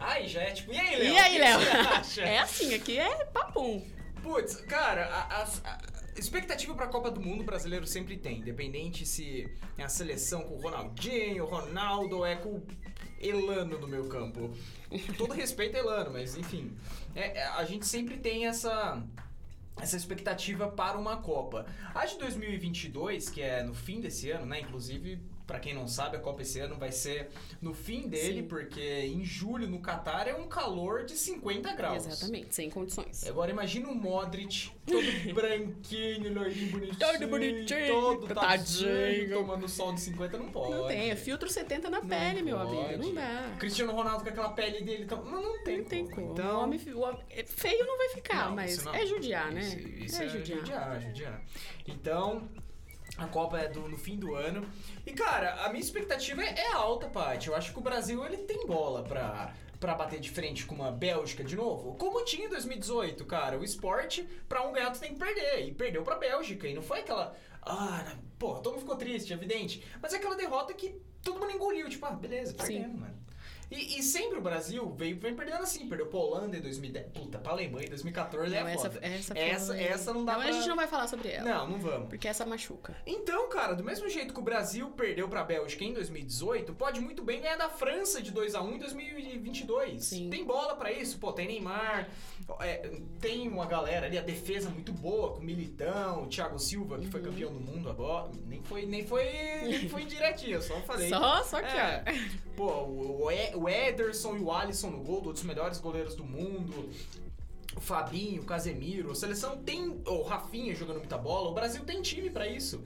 Ai, 0.00 0.26
já 0.26 0.42
é 0.42 0.50
tipo, 0.50 0.72
e 0.72 0.78
aí, 0.78 0.96
Léo? 0.98 1.12
E 1.14 1.18
aí, 1.18 1.38
Léo? 1.38 1.58
É 2.22 2.38
assim, 2.40 2.74
aqui 2.74 2.98
é 2.98 3.24
papum. 3.26 3.86
Putz, 4.22 4.56
cara, 4.62 5.06
a, 5.06 5.42
a- 5.42 5.46
a 5.64 6.01
expectativa 6.16 6.74
pra 6.74 6.86
Copa 6.86 7.10
do 7.10 7.20
Mundo 7.20 7.42
brasileiro 7.44 7.86
sempre 7.86 8.16
tem. 8.16 8.40
Independente 8.40 9.06
se 9.06 9.48
é 9.78 9.82
a 9.82 9.88
seleção 9.88 10.42
com 10.42 10.54
o 10.54 10.60
Ronaldinho, 10.60 11.44
Ronaldo 11.44 12.24
é 12.24 12.36
com 12.36 12.56
o 12.56 12.66
Elano 13.20 13.78
no 13.78 13.88
meu 13.88 14.08
campo. 14.08 14.54
Todo 15.16 15.32
respeito 15.32 15.76
a 15.76 15.80
Elano, 15.80 16.12
mas 16.12 16.36
enfim. 16.36 16.76
É, 17.14 17.38
é, 17.38 17.46
a 17.46 17.64
gente 17.64 17.86
sempre 17.86 18.16
tem 18.16 18.46
essa. 18.46 19.02
Essa 19.80 19.96
expectativa 19.96 20.68
para 20.68 20.98
uma 20.98 21.16
Copa. 21.16 21.64
A 21.94 22.04
de 22.04 22.18
2022, 22.18 23.30
que 23.30 23.40
é 23.40 23.62
no 23.62 23.72
fim 23.72 24.02
desse 24.02 24.30
ano, 24.30 24.44
né? 24.44 24.60
Inclusive, 24.60 25.18
pra 25.52 25.60
quem 25.60 25.74
não 25.74 25.86
sabe, 25.86 26.16
a 26.16 26.20
Copa 26.20 26.40
esse 26.40 26.58
ano 26.60 26.76
vai 26.76 26.90
ser 26.90 27.28
no 27.60 27.74
fim 27.74 28.08
dele, 28.08 28.40
Sim. 28.40 28.48
porque 28.48 28.80
em 29.02 29.22
julho 29.22 29.68
no 29.68 29.80
Catar 29.80 30.26
é 30.26 30.34
um 30.34 30.48
calor 30.48 31.04
de 31.04 31.12
50 31.14 31.74
graus. 31.74 32.06
Exatamente, 32.06 32.54
sem 32.54 32.70
condições. 32.70 33.26
Agora 33.28 33.50
imagina 33.50 33.86
o 33.90 33.94
Modric, 33.94 34.70
todo 34.86 35.02
branquinho, 35.34 36.32
loirinho, 36.32 36.70
bonitinho. 36.72 36.98
Todo 36.98 37.28
bonitinho, 37.28 37.86
Todo 37.88 38.34
tadinho. 38.34 38.88
tadinho, 38.90 39.30
tomando 39.30 39.68
sol 39.68 39.92
de 39.92 40.00
50, 40.00 40.38
não 40.38 40.50
pode. 40.50 40.72
Não 40.72 40.86
tem, 40.88 41.10
é 41.10 41.16
filtro 41.16 41.50
70 41.50 41.90
na 41.90 42.00
Não 42.00 42.08
pele, 42.08 42.40
meu 42.42 42.56
pode. 42.56 42.70
amigo. 42.94 43.02
Não 43.04 43.14
dá. 43.14 43.54
Cristiano 43.58 43.92
Ronaldo 43.92 44.24
com 44.24 44.30
aquela 44.30 44.48
pele 44.54 44.80
dele, 44.82 45.04
então, 45.04 45.22
não, 45.22 45.42
não 45.42 45.62
tem 45.64 45.78
Não 45.78 45.84
tem 45.84 46.04
como. 46.08 46.28
como. 46.28 46.32
Então, 46.32 46.60
O 46.60 46.62
homem, 46.62 46.80
o 46.94 47.00
homem- 47.00 47.20
é, 47.28 47.44
feio 47.44 47.84
não 47.86 47.98
vai 47.98 48.08
ficar, 48.08 48.46
Não, 48.48 48.56
mas 48.56 48.86
é 48.86 49.04
judiar, 49.06 49.52
né? 49.52 49.60
Isso, 49.60 49.78
isso 50.04 50.22
é, 50.22 50.24
é, 50.24 50.28
judiar. 50.30 50.58
judiar, 50.60 51.00
judiar. 51.02 51.42
Então, 51.86 52.48
a 53.18 53.26
Copa 53.26 53.58
é 53.58 53.68
do, 53.68 53.88
no 53.88 53.96
fim 53.96 54.16
do 54.16 54.34
ano. 54.34 54.66
E, 55.06 55.12
cara, 55.12 55.64
a 55.64 55.68
minha 55.68 55.82
expectativa 55.82 56.42
é, 56.42 56.58
é 56.58 56.72
alta, 56.72 57.08
Paty. 57.08 57.48
Eu 57.48 57.54
acho 57.54 57.72
que 57.72 57.78
o 57.78 57.82
Brasil, 57.82 58.24
ele 58.24 58.38
tem 58.38 58.66
bola 58.66 59.02
pra... 59.02 59.52
pra 59.78 59.94
bater 59.94 60.18
de 60.20 60.30
frente 60.30 60.64
com 60.64 60.74
uma 60.74 60.90
Bélgica 60.90 61.44
de 61.44 61.54
novo? 61.56 61.94
Como 61.96 62.24
tinha 62.24 62.46
em 62.46 62.48
2018, 62.48 63.24
cara. 63.26 63.58
O 63.58 63.64
esporte, 63.64 64.22
pra 64.48 64.62
um 64.62 64.72
ganhar, 64.72 64.90
tu 64.90 65.00
tem 65.00 65.12
que 65.12 65.18
perder. 65.18 65.66
E 65.66 65.72
perdeu 65.72 66.02
pra 66.02 66.16
Bélgica. 66.16 66.66
E 66.66 66.74
não 66.74 66.82
foi 66.82 67.00
aquela. 67.00 67.36
Ah, 67.62 68.16
pô, 68.38 68.54
todo 68.54 68.72
mundo 68.72 68.80
ficou 68.80 68.96
triste, 68.96 69.32
evidente. 69.32 69.84
Mas 70.00 70.12
é 70.12 70.16
aquela 70.16 70.34
derrota 70.34 70.72
que 70.72 71.00
todo 71.22 71.38
mundo 71.38 71.52
engoliu. 71.52 71.88
Tipo, 71.88 72.06
ah, 72.06 72.10
beleza, 72.12 72.54
perdemos, 72.54 72.98
mano. 72.98 73.14
E, 73.72 73.98
e, 73.98 74.02
sempre 74.02 74.38
o 74.38 74.42
Brasil 74.42 74.92
veio, 74.96 75.18
vem 75.18 75.34
perdendo 75.34 75.62
assim. 75.62 75.88
Perdeu 75.88 76.06
pra 76.06 76.18
Holanda 76.18 76.56
em 76.56 76.60
2010. 76.60 77.06
Puta, 77.12 77.38
pra 77.38 77.52
Alemanha 77.52 77.86
em 77.86 77.90
2014 77.90 78.50
não, 78.50 78.68
é 78.68 78.74
essa, 78.74 78.90
foda. 78.90 79.06
Essa, 79.06 79.38
essa, 79.38 79.76
essa, 79.76 80.12
não 80.12 80.24
dá 80.24 80.34
não, 80.34 80.40
pra... 80.40 80.50
a 80.50 80.52
gente 80.52 80.68
não 80.68 80.76
vai 80.76 80.86
falar 80.86 81.08
sobre 81.08 81.30
ela. 81.30 81.48
Não, 81.48 81.70
não 81.70 81.78
vamos. 81.78 82.08
Porque 82.08 82.28
essa 82.28 82.44
machuca. 82.44 82.94
Então, 83.06 83.48
cara, 83.48 83.74
do 83.74 83.82
mesmo 83.82 84.08
jeito 84.08 84.34
que 84.34 84.40
o 84.40 84.42
Brasil 84.42 84.90
perdeu 84.90 85.28
pra 85.28 85.42
Bélgica 85.42 85.84
em 85.84 85.92
2018, 85.92 86.74
pode 86.74 87.00
muito 87.00 87.22
bem 87.22 87.40
ganhar 87.40 87.56
da 87.56 87.68
França 87.68 88.20
de 88.20 88.30
2 88.30 88.54
a 88.54 88.62
1 88.62 88.74
em 88.74 88.78
2022. 88.78 90.04
Sim. 90.04 90.30
Tem 90.30 90.44
bola 90.44 90.76
para 90.76 90.92
isso. 90.92 91.18
Pô, 91.18 91.32
tem 91.32 91.46
Neymar, 91.46 92.08
é, 92.60 92.90
tem 93.20 93.48
uma 93.48 93.66
galera 93.66 94.06
ali, 94.06 94.18
a 94.18 94.22
defesa 94.22 94.68
muito 94.70 94.92
boa, 94.92 95.32
com 95.32 95.40
o 95.40 95.42
Militão, 95.42 96.24
o 96.24 96.26
Thiago 96.26 96.58
Silva, 96.58 96.98
que 96.98 97.06
uhum. 97.06 97.10
foi 97.10 97.22
campeão 97.22 97.52
do 97.52 97.60
mundo 97.60 97.88
agora. 97.88 98.30
Nem 98.46 98.62
foi, 98.62 98.86
nem 98.86 99.06
foi, 99.06 99.24
nem 99.62 99.88
foi 99.88 100.02
indiretinho, 100.02 100.60
só 100.60 100.74
falei. 100.80 101.08
Só, 101.08 101.42
só 101.42 101.60
que 101.60 101.76
é. 101.76 102.04
Pô, 102.56 102.66
o, 102.66 103.28
o 103.54 103.68
Ederson 103.68 104.36
e 104.36 104.40
o 104.40 104.52
Alisson 104.52 104.90
no 104.90 105.02
gol, 105.02 105.20
dos 105.20 105.42
melhores 105.42 105.78
goleiros 105.78 106.14
do 106.14 106.24
mundo. 106.24 106.90
O 107.74 107.80
Fabinho, 107.80 108.42
o 108.42 108.44
Casemiro, 108.44 109.10
a 109.10 109.14
seleção 109.14 109.56
tem. 109.58 110.02
O 110.06 110.22
Rafinha 110.22 110.74
jogando 110.74 110.98
muita 110.98 111.16
bola, 111.16 111.48
o 111.48 111.54
Brasil 111.54 111.82
tem 111.84 112.02
time 112.02 112.28
para 112.28 112.46
isso. 112.46 112.82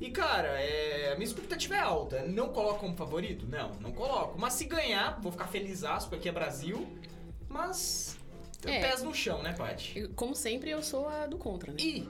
E 0.00 0.10
cara, 0.10 0.48
é, 0.60 1.12
a 1.12 1.14
minha 1.16 1.26
expectativa 1.26 1.74
é 1.74 1.80
alta. 1.80 2.22
Não 2.22 2.48
coloco 2.50 2.80
como 2.80 2.96
favorito? 2.96 3.46
Não, 3.46 3.72
não 3.80 3.92
coloco. 3.92 4.38
Mas 4.40 4.54
se 4.54 4.64
ganhar, 4.64 5.20
vou 5.20 5.32
ficar 5.32 5.48
feliz 5.48 5.82
porque 6.08 6.28
é 6.28 6.32
Brasil. 6.32 6.86
Mas. 7.48 8.16
É, 8.64 8.80
pés 8.80 9.02
no 9.02 9.14
chão, 9.14 9.42
né, 9.42 9.52
Paty? 9.52 10.08
Como 10.14 10.34
sempre, 10.34 10.70
eu 10.70 10.82
sou 10.82 11.08
a 11.08 11.26
do 11.26 11.36
contra, 11.36 11.72
né? 11.72 11.78
E. 11.80 12.08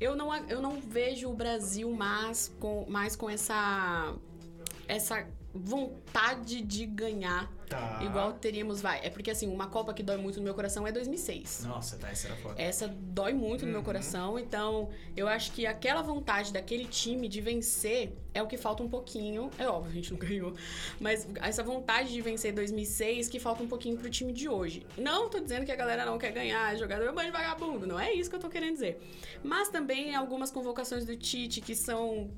Eu 0.00 0.16
não, 0.16 0.34
eu 0.48 0.60
não 0.60 0.80
vejo 0.80 1.30
o 1.30 1.34
Brasil 1.34 1.90
mais 1.92 2.52
com, 2.58 2.84
mais 2.88 3.14
com 3.14 3.30
essa. 3.30 4.14
Essa 4.88 5.26
vontade 5.54 6.60
de 6.62 6.84
ganhar. 6.84 7.52
Tá. 7.68 8.00
Igual 8.02 8.34
teríamos, 8.34 8.82
vai. 8.82 9.00
É 9.02 9.08
porque 9.08 9.30
assim, 9.30 9.48
uma 9.48 9.68
Copa 9.68 9.94
que 9.94 10.02
dói 10.02 10.16
muito 10.16 10.36
no 10.36 10.42
meu 10.42 10.54
coração 10.54 10.86
é 10.86 10.92
2006. 10.92 11.64
Nossa, 11.64 11.96
tá, 11.96 12.10
essa 12.10 12.26
era 12.26 12.36
foda. 12.36 12.60
Essa 12.60 12.88
dói 12.88 13.32
muito 13.32 13.62
uhum. 13.62 13.66
no 13.66 13.72
meu 13.72 13.80
uhum. 13.80 13.84
coração, 13.84 14.38
então 14.38 14.90
eu 15.16 15.28
acho 15.28 15.52
que 15.52 15.64
aquela 15.64 16.02
vontade 16.02 16.52
daquele 16.52 16.84
time 16.86 17.28
de 17.28 17.40
vencer 17.40 18.12
é 18.34 18.42
o 18.42 18.46
que 18.46 18.56
falta 18.56 18.82
um 18.82 18.88
pouquinho. 18.88 19.48
É 19.56 19.66
óbvio, 19.68 19.92
a 19.92 19.94
gente 19.94 20.10
não 20.12 20.18
ganhou, 20.18 20.54
mas 21.00 21.26
essa 21.40 21.62
vontade 21.62 22.12
de 22.12 22.20
vencer 22.20 22.52
2006 22.52 23.28
que 23.28 23.38
falta 23.38 23.62
um 23.62 23.68
pouquinho 23.68 23.96
pro 23.96 24.10
time 24.10 24.32
de 24.32 24.48
hoje. 24.48 24.84
Não 24.98 25.30
tô 25.30 25.38
dizendo 25.38 25.64
que 25.64 25.72
a 25.72 25.76
galera 25.76 26.04
não 26.04 26.18
quer 26.18 26.32
ganhar, 26.32 26.76
jogador 26.76 27.04
é 27.04 27.10
um 27.10 27.14
de 27.14 27.30
vagabundo, 27.30 27.86
não 27.86 27.98
é 27.98 28.12
isso 28.12 28.28
que 28.28 28.36
eu 28.36 28.40
tô 28.40 28.48
querendo 28.48 28.74
dizer. 28.74 29.00
Mas 29.42 29.68
também 29.68 30.14
algumas 30.14 30.50
convocações 30.50 31.04
do 31.04 31.16
Tite 31.16 31.60
que 31.60 31.74
são 31.74 32.30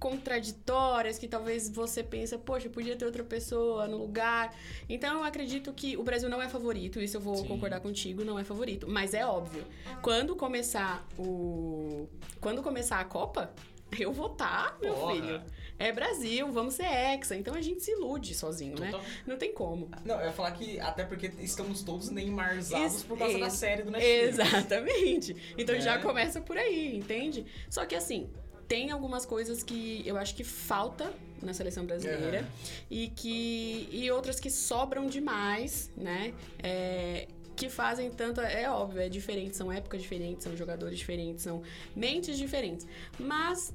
contraditórias 0.00 1.18
que 1.18 1.28
talvez 1.28 1.68
você 1.68 2.02
pensa, 2.02 2.38
poxa, 2.38 2.70
podia 2.70 2.96
ter 2.96 3.04
outra 3.04 3.22
pessoa 3.22 3.86
no 3.86 3.98
lugar. 3.98 4.56
Então 4.88 5.18
eu 5.18 5.24
acredito 5.24 5.72
que 5.74 5.96
o 5.96 6.02
Brasil 6.02 6.28
não 6.28 6.40
é 6.40 6.48
favorito, 6.48 6.98
isso 7.00 7.18
eu 7.18 7.20
vou 7.20 7.36
Sim. 7.36 7.46
concordar 7.46 7.80
contigo, 7.80 8.24
não 8.24 8.38
é 8.38 8.42
favorito, 8.42 8.88
mas 8.88 9.12
é 9.12 9.24
óbvio. 9.24 9.64
Quando 10.00 10.34
começar 10.34 11.06
o 11.18 12.08
quando 12.40 12.62
começar 12.62 12.98
a 12.98 13.04
Copa, 13.04 13.52
eu 13.98 14.12
vou 14.12 14.32
estar, 14.32 14.72
tá, 14.72 14.78
meu 14.80 14.94
Porra. 14.94 15.14
filho. 15.14 15.42
É 15.78 15.92
Brasil, 15.92 16.50
vamos 16.52 16.74
ser 16.74 16.84
hexa. 16.84 17.34
Então 17.36 17.54
a 17.54 17.60
gente 17.60 17.82
se 17.82 17.90
ilude 17.92 18.34
sozinho, 18.34 18.78
né? 18.78 18.92
Não 19.26 19.36
tem 19.36 19.52
como. 19.52 19.90
Não, 20.04 20.16
eu 20.20 20.26
ia 20.26 20.32
falar 20.32 20.52
que 20.52 20.78
até 20.78 21.04
porque 21.04 21.32
estamos 21.40 21.82
todos 21.82 22.10
neymarzados 22.10 23.02
por 23.02 23.18
causa 23.18 23.38
da 23.38 23.48
série 23.48 23.82
do 23.82 23.90
Netflix. 23.90 24.38
Exatamente. 24.38 25.54
Então 25.56 25.74
é. 25.74 25.80
já 25.80 25.98
começa 25.98 26.40
por 26.40 26.56
aí, 26.56 26.96
entende? 26.96 27.46
Só 27.70 27.86
que 27.86 27.94
assim, 27.94 28.30
tem 28.70 28.92
algumas 28.92 29.26
coisas 29.26 29.64
que 29.64 30.00
eu 30.06 30.16
acho 30.16 30.32
que 30.32 30.44
falta 30.44 31.12
na 31.42 31.52
seleção 31.52 31.84
brasileira 31.84 32.48
e 32.88 33.08
que 33.08 33.88
e 33.90 34.08
outras 34.12 34.38
que 34.38 34.48
sobram 34.48 35.08
demais, 35.08 35.90
né? 35.96 36.32
É, 36.62 37.26
que 37.56 37.68
fazem 37.68 38.12
tanto 38.12 38.40
é 38.40 38.70
óbvio 38.70 39.02
é 39.02 39.08
diferente 39.08 39.56
são 39.56 39.72
épocas 39.72 40.00
diferentes 40.00 40.44
são 40.44 40.56
jogadores 40.56 40.96
diferentes 40.96 41.42
são 41.42 41.62
mentes 41.96 42.38
diferentes 42.38 42.86
mas 43.18 43.74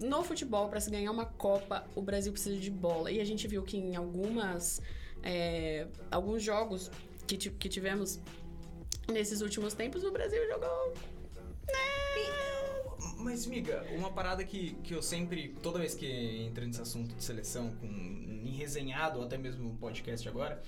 no 0.00 0.24
futebol 0.24 0.68
para 0.68 0.80
se 0.80 0.90
ganhar 0.90 1.12
uma 1.12 1.24
Copa 1.24 1.86
o 1.94 2.02
Brasil 2.02 2.32
precisa 2.32 2.56
de 2.56 2.70
bola 2.70 3.12
e 3.12 3.20
a 3.20 3.24
gente 3.24 3.46
viu 3.46 3.62
que 3.62 3.76
em 3.76 3.94
algumas 3.94 4.82
é, 5.22 5.86
alguns 6.10 6.42
jogos 6.42 6.90
que, 7.28 7.36
que 7.36 7.68
tivemos 7.68 8.18
nesses 9.10 9.40
últimos 9.40 9.72
tempos 9.72 10.02
o 10.02 10.10
Brasil 10.10 10.44
jogou 10.48 10.94
né? 11.68 12.51
Mas, 13.18 13.46
miga, 13.46 13.86
uma 13.92 14.10
parada 14.10 14.44
que, 14.44 14.74
que 14.82 14.94
eu 14.94 15.02
sempre, 15.02 15.54
toda 15.62 15.78
vez 15.78 15.94
que 15.94 16.06
entro 16.06 16.66
nesse 16.66 16.80
assunto 16.80 17.14
de 17.14 17.22
seleção, 17.22 17.70
com, 17.80 17.86
em 17.86 18.52
resenhado, 18.56 19.18
ou 19.18 19.24
até 19.24 19.38
mesmo 19.38 19.64
no 19.64 19.76
podcast 19.76 20.28
agora, 20.28 20.62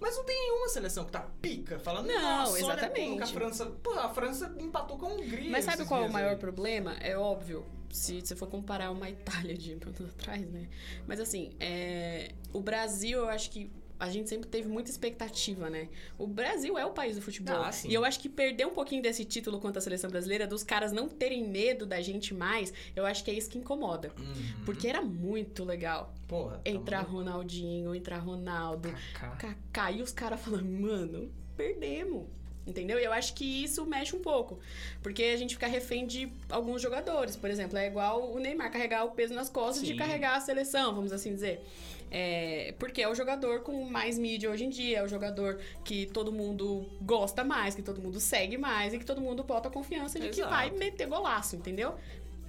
mas 0.00 0.16
não 0.16 0.24
tem 0.24 0.36
nenhuma 0.36 0.68
seleção 0.68 1.04
que 1.04 1.12
tá 1.12 1.26
pica, 1.42 1.78
falando, 1.78 2.06
não, 2.06 2.20
nossa, 2.20 2.58
exatamente. 2.58 3.14
Olha, 3.14 3.24
a 3.24 3.26
França. 3.26 3.66
Pô, 3.66 3.92
a 3.94 4.08
França 4.08 4.54
empatou 4.60 4.96
com 4.96 5.06
a 5.06 5.08
Hungria. 5.10 5.50
Mas 5.50 5.64
sabe 5.64 5.84
qual 5.86 6.04
é 6.04 6.06
o 6.06 6.12
maior 6.12 6.30
aí? 6.30 6.36
problema? 6.36 6.92
É 7.00 7.16
óbvio. 7.16 7.66
Se 7.90 8.20
você 8.20 8.36
for 8.36 8.48
comparar 8.48 8.90
uma 8.90 9.08
Itália 9.08 9.56
de 9.56 9.72
anos 9.82 10.00
atrás, 10.00 10.48
né? 10.50 10.68
Mas 11.06 11.18
assim, 11.18 11.52
é... 11.58 12.32
o 12.52 12.60
Brasil, 12.60 13.20
eu 13.20 13.28
acho 13.28 13.50
que 13.50 13.72
a 13.98 14.08
gente 14.08 14.28
sempre 14.28 14.48
teve 14.48 14.68
muita 14.68 14.90
expectativa, 14.90 15.68
né? 15.68 15.88
O 16.16 16.26
Brasil 16.26 16.78
é 16.78 16.86
o 16.86 16.90
país 16.90 17.16
do 17.16 17.22
futebol. 17.22 17.56
Ah, 17.56 17.70
e 17.84 17.92
eu 17.92 18.04
acho 18.04 18.20
que 18.20 18.28
perder 18.28 18.66
um 18.66 18.70
pouquinho 18.70 19.02
desse 19.02 19.24
título 19.24 19.58
contra 19.58 19.80
a 19.80 19.82
seleção 19.82 20.08
brasileira, 20.08 20.46
dos 20.46 20.62
caras 20.62 20.92
não 20.92 21.08
terem 21.08 21.46
medo 21.46 21.84
da 21.84 22.00
gente 22.00 22.32
mais, 22.32 22.72
eu 22.94 23.04
acho 23.04 23.24
que 23.24 23.30
é 23.30 23.34
isso 23.34 23.50
que 23.50 23.58
incomoda. 23.58 24.12
Uhum. 24.18 24.64
Porque 24.64 24.86
era 24.86 25.02
muito 25.02 25.64
legal. 25.64 26.14
Porra, 26.28 26.60
entrar 26.64 27.04
tá 27.04 27.10
Ronaldinho, 27.10 27.94
entrar 27.94 28.18
Ronaldo, 28.18 28.92
Kaká. 29.14 29.36
Kaká. 29.36 29.92
E 29.92 30.02
os 30.02 30.12
caras 30.12 30.40
falando, 30.40 30.70
mano, 30.70 31.32
perdemos. 31.56 32.26
Entendeu? 32.68 33.00
E 33.00 33.04
eu 33.04 33.12
acho 33.14 33.32
que 33.32 33.64
isso 33.64 33.86
mexe 33.86 34.14
um 34.14 34.20
pouco. 34.20 34.60
Porque 35.02 35.22
a 35.22 35.36
gente 35.38 35.54
fica 35.54 35.66
refém 35.66 36.06
de 36.06 36.30
alguns 36.50 36.82
jogadores. 36.82 37.34
Por 37.34 37.48
exemplo, 37.48 37.78
é 37.78 37.86
igual 37.86 38.30
o 38.30 38.38
Neymar 38.38 38.70
carregar 38.70 39.06
o 39.06 39.12
peso 39.12 39.32
nas 39.32 39.48
costas 39.48 39.78
Sim. 39.78 39.92
de 39.92 39.94
carregar 39.94 40.36
a 40.36 40.40
seleção, 40.40 40.94
vamos 40.94 41.10
assim 41.10 41.32
dizer. 41.32 41.64
É, 42.10 42.74
porque 42.78 43.02
é 43.02 43.08
o 43.08 43.14
jogador 43.14 43.60
com 43.60 43.84
mais 43.84 44.18
mídia 44.18 44.50
hoje 44.50 44.64
em 44.64 44.70
dia, 44.70 44.98
é 44.98 45.02
o 45.02 45.08
jogador 45.08 45.60
que 45.84 46.06
todo 46.06 46.32
mundo 46.32 46.88
gosta 47.02 47.44
mais, 47.44 47.74
que 47.74 47.82
todo 47.82 48.00
mundo 48.00 48.18
segue 48.18 48.56
mais 48.56 48.94
e 48.94 48.98
que 48.98 49.04
todo 49.04 49.20
mundo 49.20 49.42
bota 49.44 49.68
confiança 49.68 50.18
de 50.18 50.28
Exato. 50.28 50.42
que 50.42 50.48
vai 50.48 50.70
meter 50.70 51.06
golaço, 51.06 51.56
entendeu? 51.56 51.94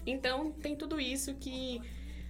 Então 0.06 0.52
tem 0.52 0.76
tudo 0.76 1.00
isso 1.00 1.34
que. 1.36 1.82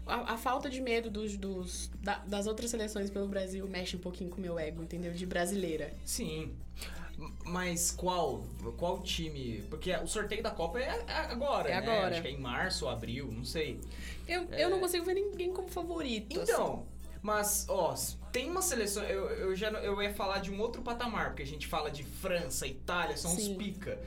A, 0.06 0.34
a 0.34 0.38
falta 0.38 0.72
de 0.72 0.82
medo 0.82 1.12
dos, 1.12 1.38
dos 1.38 1.92
da, 2.02 2.18
das 2.20 2.48
outras 2.48 2.72
seleções 2.72 3.12
pelo 3.12 3.28
Brasil 3.28 3.68
mexe 3.68 3.96
um 3.96 4.00
pouquinho 4.00 4.32
com 4.32 4.38
o 4.38 4.42
meu 4.42 4.58
ego, 4.58 4.82
entendeu? 4.82 5.14
De 5.14 5.26
brasileira. 5.26 5.94
Sim. 6.04 6.56
Mas 7.46 7.92
qual? 7.92 8.44
Qual 8.78 9.02
time? 9.02 9.64
Porque 9.70 9.94
o 9.98 10.08
sorteio 10.08 10.42
da 10.42 10.52
Copa 10.52 10.80
é 10.80 10.90
agora, 11.08 11.70
é 11.70 11.72
né? 11.72 11.78
agora. 11.78 12.12
Acho 12.12 12.22
que 12.22 12.28
é 12.28 12.32
em 12.32 12.40
março 12.40 12.86
ou 12.86 12.92
abril, 12.92 13.30
não 13.32 13.44
sei. 13.44 13.80
Eu, 14.28 14.48
é... 14.52 14.64
eu 14.64 14.70
não 14.70 14.80
consigo 14.80 15.06
ver 15.06 15.16
ninguém 15.16 15.52
como 15.52 15.68
favorito. 15.68 16.28
Então, 16.32 16.74
assim. 16.74 16.99
Mas, 17.22 17.66
ó, 17.68 17.94
tem 18.32 18.50
uma 18.50 18.62
seleção. 18.62 19.04
Eu, 19.04 19.30
eu 19.30 19.56
já 19.56 19.70
eu 19.70 20.02
ia 20.02 20.14
falar 20.14 20.40
de 20.40 20.52
um 20.52 20.60
outro 20.60 20.82
patamar, 20.82 21.28
porque 21.30 21.44
a 21.44 21.48
gente 21.48 21.68
fala 21.68 21.92
de 21.92 22.04
França, 22.04 22.66
Itália, 22.66 23.18
são 23.18 23.32
Sim. 23.32 23.52
os 23.52 23.58
pica. 23.58 24.00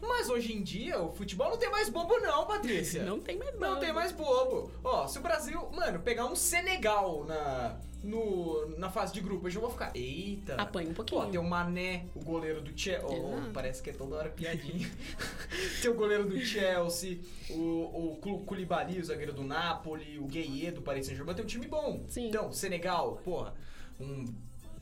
Mas 0.00 0.30
hoje 0.30 0.52
em 0.54 0.62
dia, 0.62 0.98
o 1.00 1.12
futebol 1.12 1.50
não 1.50 1.58
tem 1.58 1.70
mais 1.70 1.90
bobo, 1.90 2.18
não, 2.20 2.46
Patrícia. 2.46 3.02
não 3.02 3.20
tem 3.20 3.36
mais 3.36 3.50
bobo. 3.52 3.66
Não 3.66 3.78
tem 3.78 3.92
mais 3.92 4.12
bobo. 4.12 4.72
Ó, 4.82 5.06
se 5.06 5.18
o 5.18 5.22
Brasil, 5.22 5.68
mano, 5.74 6.00
pegar 6.00 6.24
um 6.24 6.34
Senegal 6.34 7.24
na, 7.26 7.78
no, 8.02 8.66
na 8.78 8.88
fase 8.90 9.12
de 9.12 9.20
grupo, 9.20 9.46
eu 9.46 9.50
já 9.50 9.60
vou 9.60 9.70
ficar. 9.70 9.94
Eita! 9.94 10.54
Apanha 10.54 10.90
um 10.90 10.94
pouquinho. 10.94 11.22
Pô, 11.22 11.26
tem 11.26 11.40
o 11.40 11.44
Mané, 11.44 12.06
o 12.14 12.20
goleiro 12.24 12.60
do 12.60 12.76
Chelsea. 12.78 13.08
Oh, 13.08 13.52
parece 13.52 13.82
que 13.82 13.90
é 13.90 13.92
toda 13.92 14.16
hora 14.16 14.30
piadinha. 14.30 14.90
tem 15.82 15.90
o 15.90 15.94
goleiro 15.94 16.28
do 16.28 16.38
Chelsea, 16.40 17.20
o, 17.50 18.16
o 18.22 18.44
Koulibaly, 18.44 18.98
o 18.98 19.04
zagueiro 19.04 19.32
do 19.32 19.44
Napoli, 19.44 20.18
o 20.18 20.26
Gueye 20.26 20.70
do 20.70 20.82
Paris 20.82 21.06
Saint-Germain. 21.06 21.34
Tem 21.34 21.44
um 21.44 21.48
time 21.48 21.66
bom. 21.66 22.04
Sim. 22.08 22.28
Então, 22.28 22.52
Senegal, 22.52 23.20
porra, 23.22 23.54
um 24.00 24.24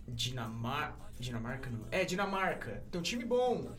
Dinamarca. 0.07 1.09
Dinamarca 1.19 1.71
não. 1.71 1.87
É, 1.91 2.05
Dinamarca. 2.05 2.83
Tem 2.91 3.01
um 3.01 3.05
time 3.05 3.25
bom 3.25 3.73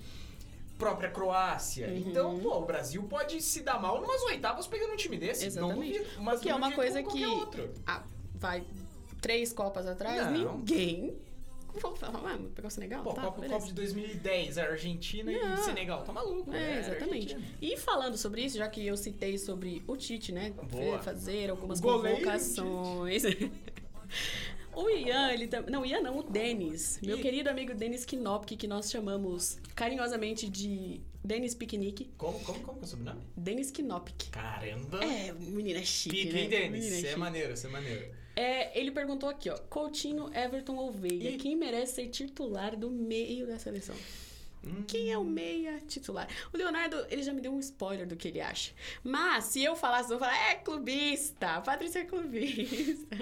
própria 0.77 1.09
Croácia. 1.09 1.87
Uhum. 1.87 1.97
Então, 1.97 2.39
pô, 2.39 2.57
o 2.57 2.65
Brasil 2.65 3.03
pode 3.03 3.41
se 3.41 3.61
dar 3.61 3.79
mal 3.81 4.01
numas 4.01 4.21
oitavas 4.23 4.65
pegando 4.65 4.93
um 4.93 4.95
time 4.95 5.17
desse. 5.17 5.45
Exatamente. 5.45 5.77
Não 5.77 5.85
duvido, 5.85 6.23
mas 6.23 6.39
que 6.39 6.49
é 6.49 6.55
uma 6.55 6.71
coisa 6.71 7.03
que 7.03 7.25
vai 8.35 8.65
três 9.21 9.53
copas 9.53 9.85
atrás, 9.87 10.31
não. 10.31 10.57
ninguém 10.57 11.17
Vou 11.73 11.95
falar, 11.95 12.33
ah, 12.33 12.39
pegar 12.55 12.67
o 12.67 12.71
Senegal? 12.71 13.03
Pô, 13.03 13.13
tá, 13.13 13.21
Copa, 13.21 13.47
Copa 13.47 13.65
de 13.67 13.73
2010, 13.73 14.57
a 14.57 14.63
Argentina 14.63 15.31
não. 15.31 15.53
e 15.53 15.57
Senegal, 15.57 16.03
tá 16.03 16.11
maluco, 16.11 16.51
É, 16.51 16.75
é 16.75 16.79
exatamente. 16.79 17.37
E 17.61 17.77
falando 17.77 18.17
sobre 18.17 18.41
isso, 18.43 18.57
já 18.57 18.67
que 18.67 18.85
eu 18.85 18.97
citei 18.97 19.37
sobre 19.37 19.83
o 19.87 19.95
Tite, 19.95 20.31
né? 20.31 20.51
Boa. 20.71 20.99
Fazer 20.99 21.49
algumas 21.49 21.79
convocações. 21.79 23.23
O 24.71 24.87
Ian, 24.89 25.31
ele 25.33 25.47
também. 25.47 25.71
Não, 25.71 25.81
o 25.81 25.85
Ian 25.85 25.99
não, 25.99 26.19
o 26.19 26.23
Denis. 26.23 26.99
Meu 27.01 27.17
Ih. 27.17 27.21
querido 27.21 27.49
amigo 27.49 27.73
Denis 27.73 28.05
Knopke, 28.05 28.55
que 28.55 28.67
nós 28.67 28.89
chamamos 28.89 29.59
carinhosamente 29.75 30.47
de 30.47 31.01
Denis 31.23 31.53
Piquenique. 31.53 32.09
Como, 32.17 32.39
como, 32.41 32.59
como 32.61 32.77
que 32.77 32.83
é 32.83 32.85
o 32.85 32.87
sobrenome? 32.87 33.21
Denis 33.35 33.71
Knopke. 33.71 34.29
Caramba! 34.29 35.03
É, 35.03 35.33
menina 35.33 35.83
chique, 35.83 36.15
Pique, 36.15 36.33
né? 36.33 36.41
hein, 36.43 36.49
Denis? 36.49 36.85
Você 36.85 36.93
é 36.93 37.01
chique. 37.09 37.19
maneiro, 37.19 37.57
você 37.57 37.67
é 37.67 37.69
maneiro. 37.69 38.11
É, 38.39 38.79
ele 38.79 38.91
perguntou 38.91 39.27
aqui, 39.27 39.49
ó. 39.49 39.57
Coutinho, 39.69 40.31
Everton 40.33 40.75
ou 40.77 40.91
Veiga? 40.91 41.29
Ih. 41.29 41.37
Quem 41.37 41.55
merece 41.57 41.95
ser 41.95 42.07
titular 42.07 42.75
do 42.77 42.89
meio 42.89 43.45
da 43.45 43.59
seleção? 43.59 43.95
Hum. 44.65 44.83
Quem 44.87 45.11
é 45.11 45.17
o 45.17 45.23
meia 45.23 45.79
titular? 45.87 46.27
O 46.53 46.57
Leonardo, 46.57 47.05
ele 47.09 47.21
já 47.23 47.33
me 47.33 47.41
deu 47.41 47.51
um 47.51 47.59
spoiler 47.59 48.07
do 48.07 48.15
que 48.15 48.27
ele 48.29 48.39
acha. 48.39 48.71
Mas, 49.03 49.45
se 49.45 49.63
eu 49.63 49.75
falasse, 49.75 50.11
eu 50.11 50.17
vou 50.17 50.27
falar, 50.27 50.51
é 50.51 50.55
clubista. 50.55 51.55
A 51.55 51.61
Patrícia 51.61 51.99
é 51.99 52.05
clubista. 52.05 53.15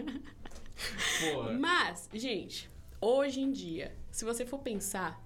Pô, 1.34 1.52
Mas, 1.60 2.08
gente, 2.14 2.70
hoje 3.02 3.42
em 3.42 3.52
dia, 3.52 3.96
se 4.12 4.24
você 4.24 4.46
for 4.46 4.60
pensar, 4.60 5.20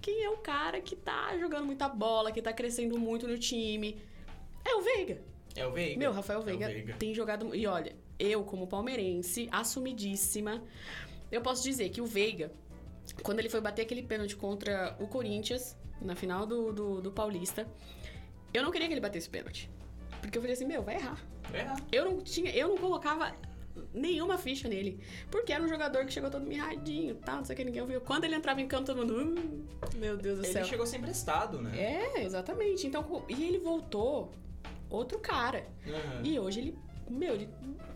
quem 0.00 0.22
é 0.22 0.30
o 0.30 0.38
cara 0.38 0.80
que 0.80 0.94
tá 0.94 1.36
jogando 1.38 1.66
muita 1.66 1.88
bola, 1.88 2.30
que 2.32 2.40
tá 2.42 2.52
crescendo 2.52 2.98
muito 2.98 3.26
no 3.26 3.36
time? 3.38 4.00
É 4.64 4.74
o 4.76 4.82
Veiga. 4.82 5.20
é 5.56 5.66
o 5.66 5.72
Veiga. 5.72 5.98
Meu, 5.98 6.12
Rafael 6.12 6.40
É 6.40 6.44
Veiga, 6.44 6.66
Veiga. 6.68 6.94
tem 6.94 7.12
jogado. 7.14 7.54
E 7.54 7.66
olha, 7.66 7.94
eu, 8.22 8.44
como 8.44 8.66
palmeirense, 8.66 9.48
assumidíssima, 9.50 10.62
eu 11.30 11.40
posso 11.40 11.62
dizer 11.62 11.88
que 11.90 12.00
o 12.00 12.06
Veiga, 12.06 12.52
quando 13.22 13.40
ele 13.40 13.48
foi 13.48 13.60
bater 13.60 13.82
aquele 13.82 14.02
pênalti 14.02 14.36
contra 14.36 14.96
o 15.00 15.06
Corinthians, 15.08 15.76
na 16.00 16.14
final 16.14 16.46
do, 16.46 16.72
do, 16.72 17.00
do 17.00 17.10
Paulista, 17.12 17.66
eu 18.54 18.62
não 18.62 18.70
queria 18.70 18.86
que 18.86 18.94
ele 18.94 19.00
batesse 19.00 19.28
o 19.28 19.30
pênalti. 19.30 19.68
Porque 20.20 20.38
eu 20.38 20.42
falei 20.42 20.54
assim, 20.54 20.66
meu, 20.66 20.82
vai 20.82 20.96
errar. 20.96 21.20
É. 21.52 21.66
Eu 21.90 22.04
não 22.04 22.20
tinha, 22.20 22.50
eu 22.54 22.68
não 22.68 22.76
colocava 22.78 23.34
nenhuma 23.92 24.38
ficha 24.38 24.68
nele. 24.68 25.00
Porque 25.30 25.52
era 25.52 25.62
um 25.64 25.68
jogador 25.68 26.04
que 26.04 26.12
chegou 26.12 26.30
todo 26.30 26.46
mirradinho, 26.46 27.16
tá? 27.16 27.36
Não 27.36 27.44
sei 27.44 27.54
o 27.54 27.56
que 27.56 27.64
ninguém 27.64 27.82
ouviu. 27.82 28.00
Quando 28.00 28.24
ele 28.24 28.34
entrava 28.36 28.60
em 28.60 28.68
campo, 28.68 28.86
todo 28.86 28.98
mundo. 28.98 29.14
"Hum, 29.18 29.64
meu 29.96 30.16
Deus 30.16 30.38
do 30.38 30.44
Ele 30.44 30.52
céu. 30.52 30.64
chegou 30.64 30.86
sem 30.86 31.00
emprestado, 31.00 31.60
né? 31.60 31.72
É, 31.76 32.22
exatamente. 32.24 32.86
Então, 32.86 33.24
e 33.28 33.42
ele 33.44 33.58
voltou 33.58 34.30
outro 34.88 35.18
cara. 35.18 35.66
Aham. 35.86 36.22
E 36.24 36.38
hoje 36.38 36.60
ele. 36.60 36.78
Meu, 37.12 37.34
ele. 37.34 37.48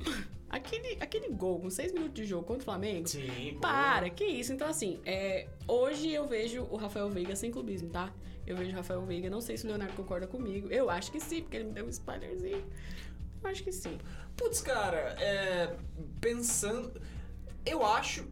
Aquele, 0.49 0.96
aquele 1.00 1.28
gol 1.30 1.58
com 1.58 1.68
seis 1.68 1.92
minutos 1.92 2.14
de 2.14 2.25
jogo 2.25 2.44
contra 2.44 2.62
o 2.62 2.64
Flamengo. 2.64 3.08
Sim. 3.08 3.58
Para, 3.61 4.08
que 4.08 4.25
isso? 4.25 4.52
Então, 4.52 4.68
assim, 4.68 5.00
é, 5.04 5.49
hoje 5.66 6.12
eu 6.12 6.26
vejo 6.28 6.62
o 6.70 6.76
Rafael 6.76 7.11
Veiga 7.11 7.35
sem 7.35 7.50
clubismo, 7.50 7.90
tá? 7.90 8.12
Eu 8.46 8.56
vejo 8.56 8.70
o 8.70 8.75
Rafael 8.75 9.04
Veiga, 9.04 9.28
não 9.28 9.40
sei 9.40 9.56
se 9.56 9.64
o 9.64 9.68
Leonardo 9.68 9.94
concorda 9.94 10.26
comigo. 10.26 10.68
Eu 10.70 10.88
acho 10.88 11.11
que 11.11 11.18
sim, 11.18 11.42
porque 11.42 11.56
ele 11.56 11.64
me 11.64 11.73
deu 11.73 11.85
um 11.85 11.88
spoilerzinho. 11.88 12.64
Eu 13.42 13.50
acho 13.50 13.64
que 13.64 13.73
sim. 13.73 13.99
Putz, 14.37 14.61
cara, 14.61 15.16
é. 15.20 15.76
Pensando. 16.20 17.02
Eu 17.64 17.85
acho. 17.85 18.25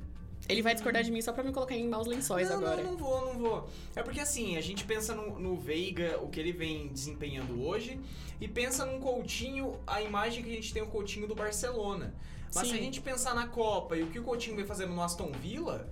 Ele 0.48 0.60
vai 0.60 0.74
discordar 0.74 1.02
de 1.02 1.10
mim 1.10 1.22
só 1.22 1.32
pra 1.32 1.42
me 1.42 1.52
colocar 1.52 1.74
em 1.74 1.88
maus 1.88 2.06
lençóis 2.06 2.50
não, 2.50 2.56
agora. 2.58 2.82
Não, 2.82 2.92
não 2.92 2.98
vou, 2.98 3.32
não 3.32 3.38
vou. 3.38 3.68
É 3.96 4.02
porque 4.02 4.20
assim, 4.20 4.56
a 4.56 4.60
gente 4.60 4.84
pensa 4.84 5.14
no, 5.14 5.38
no 5.38 5.56
Veiga, 5.56 6.18
o 6.22 6.28
que 6.28 6.38
ele 6.38 6.52
vem 6.52 6.88
desempenhando 6.88 7.64
hoje, 7.64 7.98
e 8.40 8.46
pensa 8.46 8.84
num 8.84 9.00
Coutinho, 9.00 9.80
a 9.86 10.02
imagem 10.02 10.44
que 10.44 10.50
a 10.50 10.54
gente 10.54 10.72
tem 10.72 10.82
o 10.82 10.86
Coutinho 10.86 11.26
do 11.26 11.34
Barcelona. 11.34 12.14
Mas 12.54 12.68
se 12.68 12.74
a 12.74 12.76
Sim. 12.76 12.84
gente 12.84 13.00
pensar 13.00 13.34
na 13.34 13.48
Copa 13.48 13.96
e 13.96 14.02
o 14.02 14.08
que 14.08 14.18
o 14.18 14.22
Coutinho 14.22 14.54
vem 14.54 14.64
fazendo 14.64 14.92
no 14.92 15.02
Aston 15.02 15.32
Villa, 15.32 15.88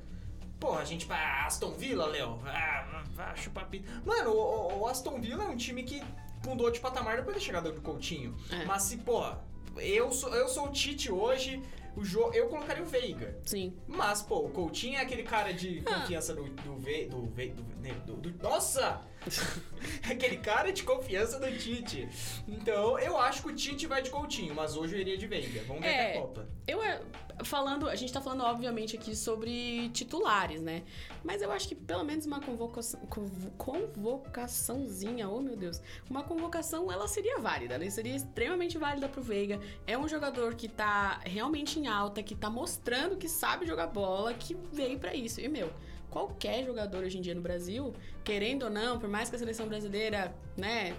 porra, 0.61 0.81
a 0.81 0.85
gente. 0.85 1.07
Ah, 1.11 1.47
Aston 1.47 1.73
Villa, 1.73 2.07
Léo. 2.07 2.39
Ah, 2.45 3.03
vai 3.15 3.37
chupar 3.37 3.69
pita. 3.69 3.91
Mano, 4.05 4.31
o, 4.31 4.81
o 4.81 4.87
Aston 4.87 5.21
Villa 5.21 5.45
é 5.45 5.49
um 5.49 5.57
time 5.57 5.83
que 5.83 6.03
mudou 6.47 6.71
de 6.71 6.79
patamar 6.79 7.17
depois 7.17 7.35
da 7.35 7.43
chegada 7.43 7.73
do 7.73 7.81
Coutinho. 7.81 8.37
É. 8.51 8.65
Mas 8.65 8.85
se, 8.85 8.99
porra, 8.99 9.43
eu 9.77 10.13
sou, 10.13 10.33
eu 10.35 10.49
sou 10.49 10.67
o 10.67 10.71
Tite 10.71 11.11
hoje, 11.11 11.61
o 11.97 12.05
jo 12.05 12.31
eu 12.33 12.49
colocaria 12.49 12.83
o 12.83 12.87
Veiga. 12.87 13.39
Sim. 13.45 13.75
Mas, 13.87 14.23
pô, 14.23 14.39
o 14.47 14.49
Coutinho 14.51 14.97
é 14.97 15.01
aquele 15.03 15.23
cara 15.23 15.53
de 15.53 15.83
Ah. 15.87 16.01
confiança 16.01 16.35
do, 16.35 16.45
do, 16.45 16.77
ve, 16.77 17.07
do, 17.07 17.27
ve, 17.27 17.49
do, 17.51 17.63
né, 17.81 17.93
do, 18.07 18.15
do- 18.17 18.43
Nossa! 18.43 19.01
aquele 20.11 20.37
cara 20.39 20.73
de 20.73 20.83
confiança 20.83 21.39
do 21.39 21.51
Tite. 21.59 22.09
Então, 22.49 22.99
eu 22.99 23.17
acho 23.19 23.43
que 23.43 23.49
o 23.49 23.55
Tite 23.55 23.87
vai 23.87 24.03
de 24.03 24.11
Coutinho, 24.11 24.55
mas 24.55 24.77
hoje 24.77 24.95
eu 24.95 25.01
iria 25.01 25.17
de 25.19 25.27
Veiga. 25.27 25.63
Vamos 25.67 25.83
ver 25.83 25.89
É. 25.89 26.01
até 26.11 26.19
a 26.19 26.21
Copa. 26.23 26.49
Eu 26.67 26.83
é, 26.83 27.01
falando, 27.45 27.89
a 27.89 27.95
gente 27.97 28.13
tá 28.13 28.21
falando 28.21 28.43
obviamente 28.45 28.97
aqui 28.97 29.17
sobre 29.17 29.89
titulares, 29.91 30.61
né? 30.63 30.83
Mas 31.25 31.43
eu 31.43 31.51
acho 31.51 31.67
que 31.69 31.75
pelo 31.75 32.05
menos 32.05 32.25
uma 32.27 32.41
convocação, 32.41 33.01
convo- 33.07 33.51
convocaçãozinha, 33.59 35.29
oh 35.29 35.41
meu 35.41 35.57
Deus, 35.57 35.81
uma 36.09 36.23
convocação 36.23 36.91
ela 36.91 37.09
seria 37.09 37.39
válida, 37.39 37.75
ela 37.75 37.91
seria 37.91 38.15
extremamente 38.15 38.79
válida 38.79 39.09
pro 39.09 39.23
Veiga. 39.23 39.61
É 39.87 39.97
um 39.99 40.09
jogador 40.09 40.55
que 40.55 40.69
tá 40.69 41.21
realmente 41.25 41.79
em 41.81 41.87
alta, 41.87 42.23
que 42.23 42.35
tá 42.35 42.49
mostrando 42.51 43.17
que 43.17 43.29
sabe 43.29 43.67
jogar 43.67 43.89
bola, 43.89 44.33
que 44.35 44.57
veio 44.73 44.99
pra 44.99 45.15
isso. 45.15 45.41
E 45.41 45.49
meu, 45.49 45.73
qualquer 46.13 46.65
jogador 46.65 47.03
hoje 47.05 47.19
em 47.19 47.23
dia 47.23 47.35
no 47.35 47.41
Brasil, 47.41 47.93
querendo 48.23 48.65
ou 48.65 48.71
não, 48.71 48.99
por 48.99 49.09
mais 49.09 49.31
que 49.31 49.37
a 49.37 49.39
seleção 49.39 49.67
brasileira, 49.67 50.33
né, 50.57 50.95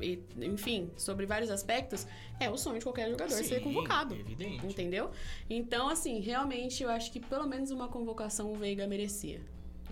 e, 0.00 0.22
enfim, 0.40 0.90
sobre 0.96 1.24
vários 1.26 1.50
aspectos, 1.50 2.06
é 2.38 2.50
o 2.50 2.56
sonho 2.56 2.78
de 2.78 2.84
qualquer 2.84 3.08
jogador 3.10 3.34
ser 3.34 3.58
Sim, 3.58 3.60
convocado. 3.60 4.14
Evidente. 4.14 4.66
Entendeu? 4.66 5.10
Então, 5.48 5.88
assim, 5.88 6.20
realmente 6.20 6.82
eu 6.82 6.90
acho 6.90 7.10
que 7.10 7.20
pelo 7.20 7.46
menos 7.46 7.70
uma 7.70 7.88
convocação 7.88 8.52
o 8.52 8.56
Veiga 8.56 8.86
merecia. 8.86 9.40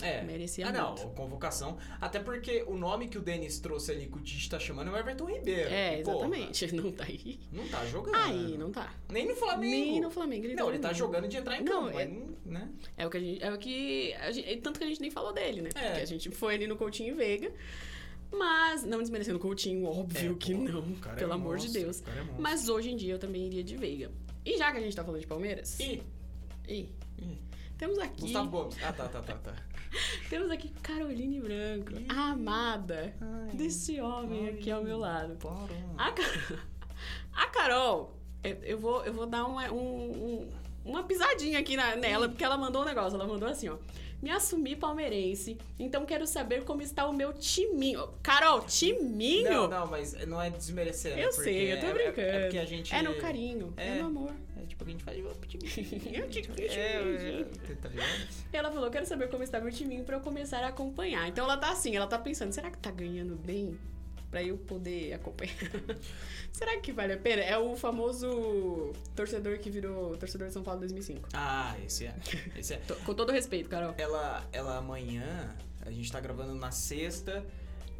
É. 0.02 0.22
Merecia 0.22 0.68
ah, 0.68 0.72
não, 0.72 0.94
muito. 0.94 1.06
convocação. 1.08 1.78
Até 2.00 2.18
porque 2.20 2.64
o 2.66 2.76
nome 2.76 3.08
que 3.08 3.18
o 3.18 3.20
Denis 3.20 3.58
trouxe 3.60 3.92
ali 3.92 4.06
que 4.06 4.16
o 4.18 4.20
Tite 4.20 4.48
tá 4.48 4.58
chamando 4.58 4.88
é 4.88 4.92
o 4.92 4.96
Everton 4.96 5.24
Ribeiro. 5.26 5.70
É, 5.70 6.00
E, 6.00 6.02
porra, 6.02 6.16
exatamente. 6.26 6.72
Não 6.76 6.92
tá 6.92 7.04
aí. 7.04 7.40
não 7.52 7.68
tá 7.68 7.86
jogando. 7.86 8.14
Aí, 8.16 8.58
não 8.58 8.70
tá. 8.70 8.94
Nem 9.10 9.26
no 9.28 9.34
Flamengo. 9.36 9.70
Nem 9.70 10.00
no 10.00 10.10
Flamengo. 10.10 10.44
Ele 10.46 10.54
Não, 10.54 10.68
ele 10.68 10.78
tá 10.78 10.92
jogando. 10.92 11.28
de 11.28 11.36
entrar 11.36 11.60
em 11.60 11.64
Não, 11.64 11.84
campo, 11.86 11.98
é- 11.98 12.06
mas 12.06 12.12
não, 12.18 12.36
né? 12.44 12.68
É 12.96 13.06
o 13.06 13.10
que 13.10 13.16
a 13.16 13.20
gente. 13.20 13.42
É 13.42 13.52
o 13.52 13.58
que. 13.58 14.14
gente- 14.32 14.56
tanto 14.60 14.78
que 14.78 14.84
a 14.84 14.88
gente 14.88 15.00
nem 15.00 15.10
falou 15.10 15.32
dele, 15.32 15.62
né? 15.62 15.70
É. 15.74 15.86
Porque 15.88 16.00
a 16.02 16.06
gente 16.06 16.30
foi 16.30 16.54
ali 16.54 16.66
no 16.66 16.76
Coutinho 16.76 17.12
e 17.12 17.16
Veiga. 17.16 17.52
Mas, 18.32 18.84
não 18.84 18.98
desmerecendo 19.00 19.38
o 19.38 19.40
Coutinho, 19.40 19.84
óbvio 19.86 20.32
É, 20.32 20.34
que 20.36 20.54
pô, 20.54 20.60
não. 20.62 20.96
é 21.12 21.14
Pelo 21.16 21.32
amor 21.32 21.56
de 21.58 21.64
monstro, 21.64 21.82
Deus. 21.82 21.98
o 21.98 22.02
cara 22.04 22.20
é. 22.20 22.24
Mas 22.38 22.68
hoje 22.68 22.90
em 22.90 22.96
dia 22.96 23.12
eu 23.14 23.18
também 23.18 23.46
iria 23.46 23.64
de 23.64 23.76
Veiga. 23.76 24.10
E 24.44 24.56
já 24.56 24.70
que 24.70 24.78
a 24.78 24.80
gente 24.80 24.94
tá 24.94 25.02
falando 25.04 25.20
de 25.20 25.26
Palmeiras. 25.26 25.78
E 25.80 26.00
Ih, 26.68 26.88
Ih, 27.18 27.38
temos 27.76 27.98
aqui. 27.98 28.20
Gustavo 28.20 28.48
Gomes. 28.50 28.76
Ah, 28.82 28.92
tá, 28.92 29.08
tá, 29.08 29.20
tá, 29.20 29.34
tá. 29.34 29.54
Temos 30.30 30.50
aqui 30.50 30.68
Caroline 30.82 31.40
Branco, 31.40 31.92
a 32.08 32.30
amada 32.32 33.14
Ai, 33.20 33.54
desse 33.56 34.00
homem 34.00 34.46
ai. 34.48 34.54
aqui 34.54 34.70
ao 34.70 34.82
meu 34.82 34.98
lado. 34.98 35.36
A, 35.98 36.14
a 37.32 37.46
Carol, 37.48 38.16
eu, 38.42 38.78
vou, 38.78 39.04
eu 39.04 39.12
vou 39.12 39.26
dar 39.26 39.44
uma, 39.46 39.70
um- 39.72 39.76
um- 40.10 40.48
uma 40.84 41.02
pisadinha 41.04 41.58
aqui 41.58 41.76
na- 41.76 41.96
nela, 41.96 42.28
porque 42.28 42.44
ela 42.44 42.56
mandou 42.56 42.82
um 42.82 42.84
negócio. 42.84 43.16
Ela 43.16 43.26
mandou 43.26 43.48
assim, 43.48 43.68
ó. 43.68 43.76
Me 44.22 44.30
assumi 44.30 44.76
palmeirense, 44.76 45.56
então 45.78 46.04
quero 46.04 46.26
saber 46.26 46.62
como 46.64 46.82
está 46.82 47.06
o 47.08 47.12
meu 47.12 47.32
timinho. 47.32 48.06
Carol, 48.22 48.60
timinho? 48.60 49.50
Não, 49.50 49.66
não, 49.68 49.86
mas 49.86 50.12
não 50.26 50.40
é 50.42 50.50
desmerecer. 50.50 51.18
Eu 51.18 51.32
sei, 51.32 51.72
eu 51.72 51.80
tô 51.80 51.86
é- 51.86 51.88
é- 51.88 51.92
brincando. 51.94 52.20
É, 52.28 52.40
porque 52.42 52.58
a 52.58 52.64
gente. 52.66 52.94
É 52.94 53.00
no 53.02 53.14
carinho, 53.14 53.72
é, 53.78 53.96
É. 53.96 54.02
no 54.02 54.08
amor. 54.08 54.32
É 54.62 54.66
tipo, 54.66 54.84
a 54.84 54.88
gente 54.88 55.02
faz. 55.02 55.18
Eu 56.12 56.28
te 56.28 56.42
vejo, 56.42 56.74
É, 56.74 57.00
eu 57.00 57.76
tá? 57.76 57.90
Ela 58.52 58.70
falou, 58.70 58.90
quero 58.90 59.06
saber 59.06 59.28
como 59.28 59.42
está 59.42 59.60
meu 59.60 59.72
timinho 59.72 60.04
pra 60.04 60.16
eu 60.16 60.20
começar 60.20 60.62
a 60.62 60.68
acompanhar. 60.68 61.28
Então 61.28 61.44
ela 61.44 61.56
tá 61.56 61.70
assim, 61.70 61.96
ela 61.96 62.06
tá 62.06 62.18
pensando, 62.18 62.52
será 62.52 62.70
que 62.70 62.78
tá 62.78 62.90
ganhando 62.90 63.36
bem 63.36 63.78
pra 64.30 64.42
eu 64.42 64.56
poder 64.58 65.12
acompanhar? 65.14 65.54
será 66.52 66.78
que 66.78 66.92
vale 66.92 67.14
a 67.14 67.16
pena? 67.16 67.42
É 67.42 67.56
o 67.58 67.74
famoso 67.76 68.92
torcedor 69.16 69.58
que 69.58 69.70
virou 69.70 70.16
torcedor 70.16 70.48
de 70.48 70.52
São 70.52 70.62
Paulo 70.62 70.78
em 70.78 70.88
2005. 70.88 71.28
Ah, 71.32 71.76
esse 71.84 72.06
é. 72.06 72.14
Esse 72.56 72.74
é. 72.74 72.80
Com 73.04 73.14
todo 73.14 73.32
respeito, 73.32 73.68
Carol. 73.68 73.94
Ela, 73.96 74.46
ela 74.52 74.78
amanhã, 74.78 75.54
a 75.80 75.90
gente 75.90 76.10
tá 76.10 76.20
gravando 76.20 76.54
na 76.54 76.70
sexta, 76.70 77.44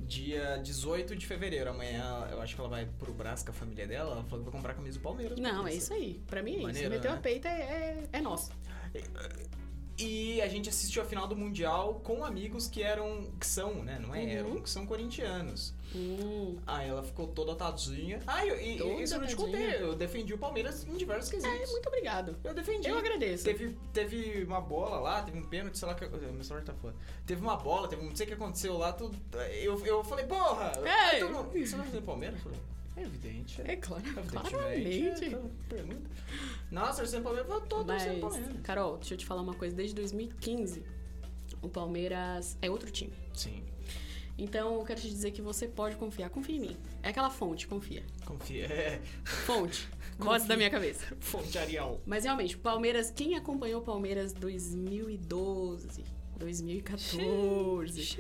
dia 0.07 0.59
18 0.63 1.15
de 1.17 1.27
fevereiro. 1.27 1.71
Amanhã 1.71 2.29
eu 2.31 2.41
acho 2.41 2.55
que 2.55 2.61
ela 2.61 2.71
vai 2.71 2.87
pro 2.99 3.13
Brás 3.13 3.43
com 3.43 3.51
a 3.51 3.55
família 3.55 3.87
dela. 3.87 4.13
Ela 4.13 4.25
falou 4.25 4.39
que 4.45 4.51
vai 4.51 4.53
comprar 4.53 4.73
a 4.73 4.75
camisa 4.77 4.99
do 4.99 5.03
Palmeiras. 5.03 5.39
Não, 5.39 5.67
é 5.67 5.75
isso 5.75 5.93
aí. 5.93 6.21
Pra 6.27 6.43
mim 6.43 6.53
é 6.53 6.57
isso. 6.57 6.63
Maneiro, 6.67 6.91
Meteu 6.91 7.11
né? 7.13 7.17
a 7.17 7.21
peita 7.21 7.49
é, 7.49 7.53
é, 8.13 8.19
é 8.19 8.21
nosso. 8.21 8.51
E 9.99 10.41
a 10.41 10.49
gente 10.49 10.69
assistiu 10.69 11.03
a 11.03 11.05
final 11.05 11.29
do 11.29 11.37
Mundial 11.37 12.01
com 12.03 12.25
amigos 12.25 12.67
que 12.67 12.83
eram. 12.83 13.31
que 13.39 13.47
são, 13.47 13.83
né? 13.85 13.99
Não 14.01 14.15
é 14.15 14.21
Uhum. 14.23 14.29
eram, 14.31 14.61
que 14.63 14.71
são 14.71 14.87
corintianos. 14.87 15.75
Hum. 15.95 16.57
Aí 16.67 16.89
ela 16.89 17.03
ficou 17.03 17.27
toda 17.27 17.55
tadinha. 17.57 18.21
Ah, 18.27 18.47
eu, 18.47 18.61
e, 18.61 18.79
Toda 18.79 19.03
isso 19.03 19.15
eu 19.15 19.21
não 19.21 19.27
te 19.27 19.35
contei. 19.37 19.83
Eu 19.83 19.95
defendi 19.95 20.33
o 20.33 20.39
Palmeiras 20.39 20.87
em 20.87 20.97
diversos 20.97 21.33
É, 21.33 21.37
quesitos. 21.37 21.71
muito 21.73 21.89
obrigado. 21.89 22.37
Eu 22.45 22.55
defendi. 22.55 22.89
Eu 22.89 22.99
agradeço. 22.99 23.45
Teve, 23.45 23.77
teve 23.93 24.45
uma 24.45 24.61
bola 24.61 25.01
lá, 25.01 25.23
teve 25.23 25.39
um 25.39 25.43
pênalti, 25.45 25.79
sei 25.79 25.89
lá 25.89 25.95
que. 25.95 26.07
Meu 26.07 26.45
celular 26.45 26.65
tá 26.65 26.73
fora. 26.75 26.95
Teve 27.27 27.41
uma 27.43 27.57
bola, 27.57 27.89
teve. 27.89 28.03
Não 28.05 28.15
sei 28.15 28.25
o 28.25 28.29
que 28.29 28.35
aconteceu 28.35 28.79
lá, 28.79 28.93
tudo. 28.93 29.17
Eu, 29.63 29.85
eu 29.85 30.05
falei, 30.05 30.27
porra! 30.27 30.73
Ei! 31.13 31.21
todo 31.21 31.33
mundo, 31.33 31.51
Você 31.53 31.77
vai 31.77 31.87
fazer 31.87 32.01
Palmeiras? 32.03 32.37
Eu 32.39 32.43
falei, 32.45 32.61
é 32.97 33.03
evidente. 33.03 33.63
É 33.63 33.77
claro, 33.77 34.03
claramente. 34.29 35.25
É, 35.25 35.41
pergunta. 35.69 36.11
Nossa, 36.71 36.99
torcendo 36.99 37.23
Palmeiras, 37.25 37.51
eu 37.51 37.61
tô 37.63 37.85
torcendo 37.85 38.21
Mas, 38.21 38.21
Palmeiras. 38.21 38.63
Carol, 38.63 38.97
deixa 38.99 39.15
eu 39.15 39.19
te 39.19 39.27
falar 39.27 39.43
uma 39.43 39.55
coisa. 39.55 39.75
Desde 39.75 39.95
2015, 39.97 40.83
o 41.63 41.69
Palmeiras 41.69 42.57
é 42.63 42.71
outro 42.71 42.91
time. 42.91 43.13
Sim. 43.35 43.65
Então, 44.41 44.77
eu 44.77 44.85
quero 44.85 44.99
te 44.99 45.09
dizer 45.09 45.33
que 45.33 45.43
você 45.43 45.69
pode 45.69 45.97
confiar. 45.97 46.31
Confia 46.31 46.57
em 46.57 46.61
mim. 46.61 46.77
É 47.03 47.11
aquela 47.11 47.29
fonte, 47.29 47.67
confia. 47.67 48.03
Confia. 48.25 48.65
É. 48.65 49.01
Fonte. 49.23 49.87
Voz 50.19 50.45
da 50.45 50.57
minha 50.57 50.71
cabeça. 50.71 51.15
Fonte 51.21 51.59
Arial. 51.59 52.01
Mas 52.07 52.25
realmente, 52.25 52.57
Palmeiras, 52.57 53.11
quem 53.11 53.37
acompanhou 53.37 53.83
Palmeiras 53.83 54.33
2012, 54.33 56.05
2014, 56.39 58.19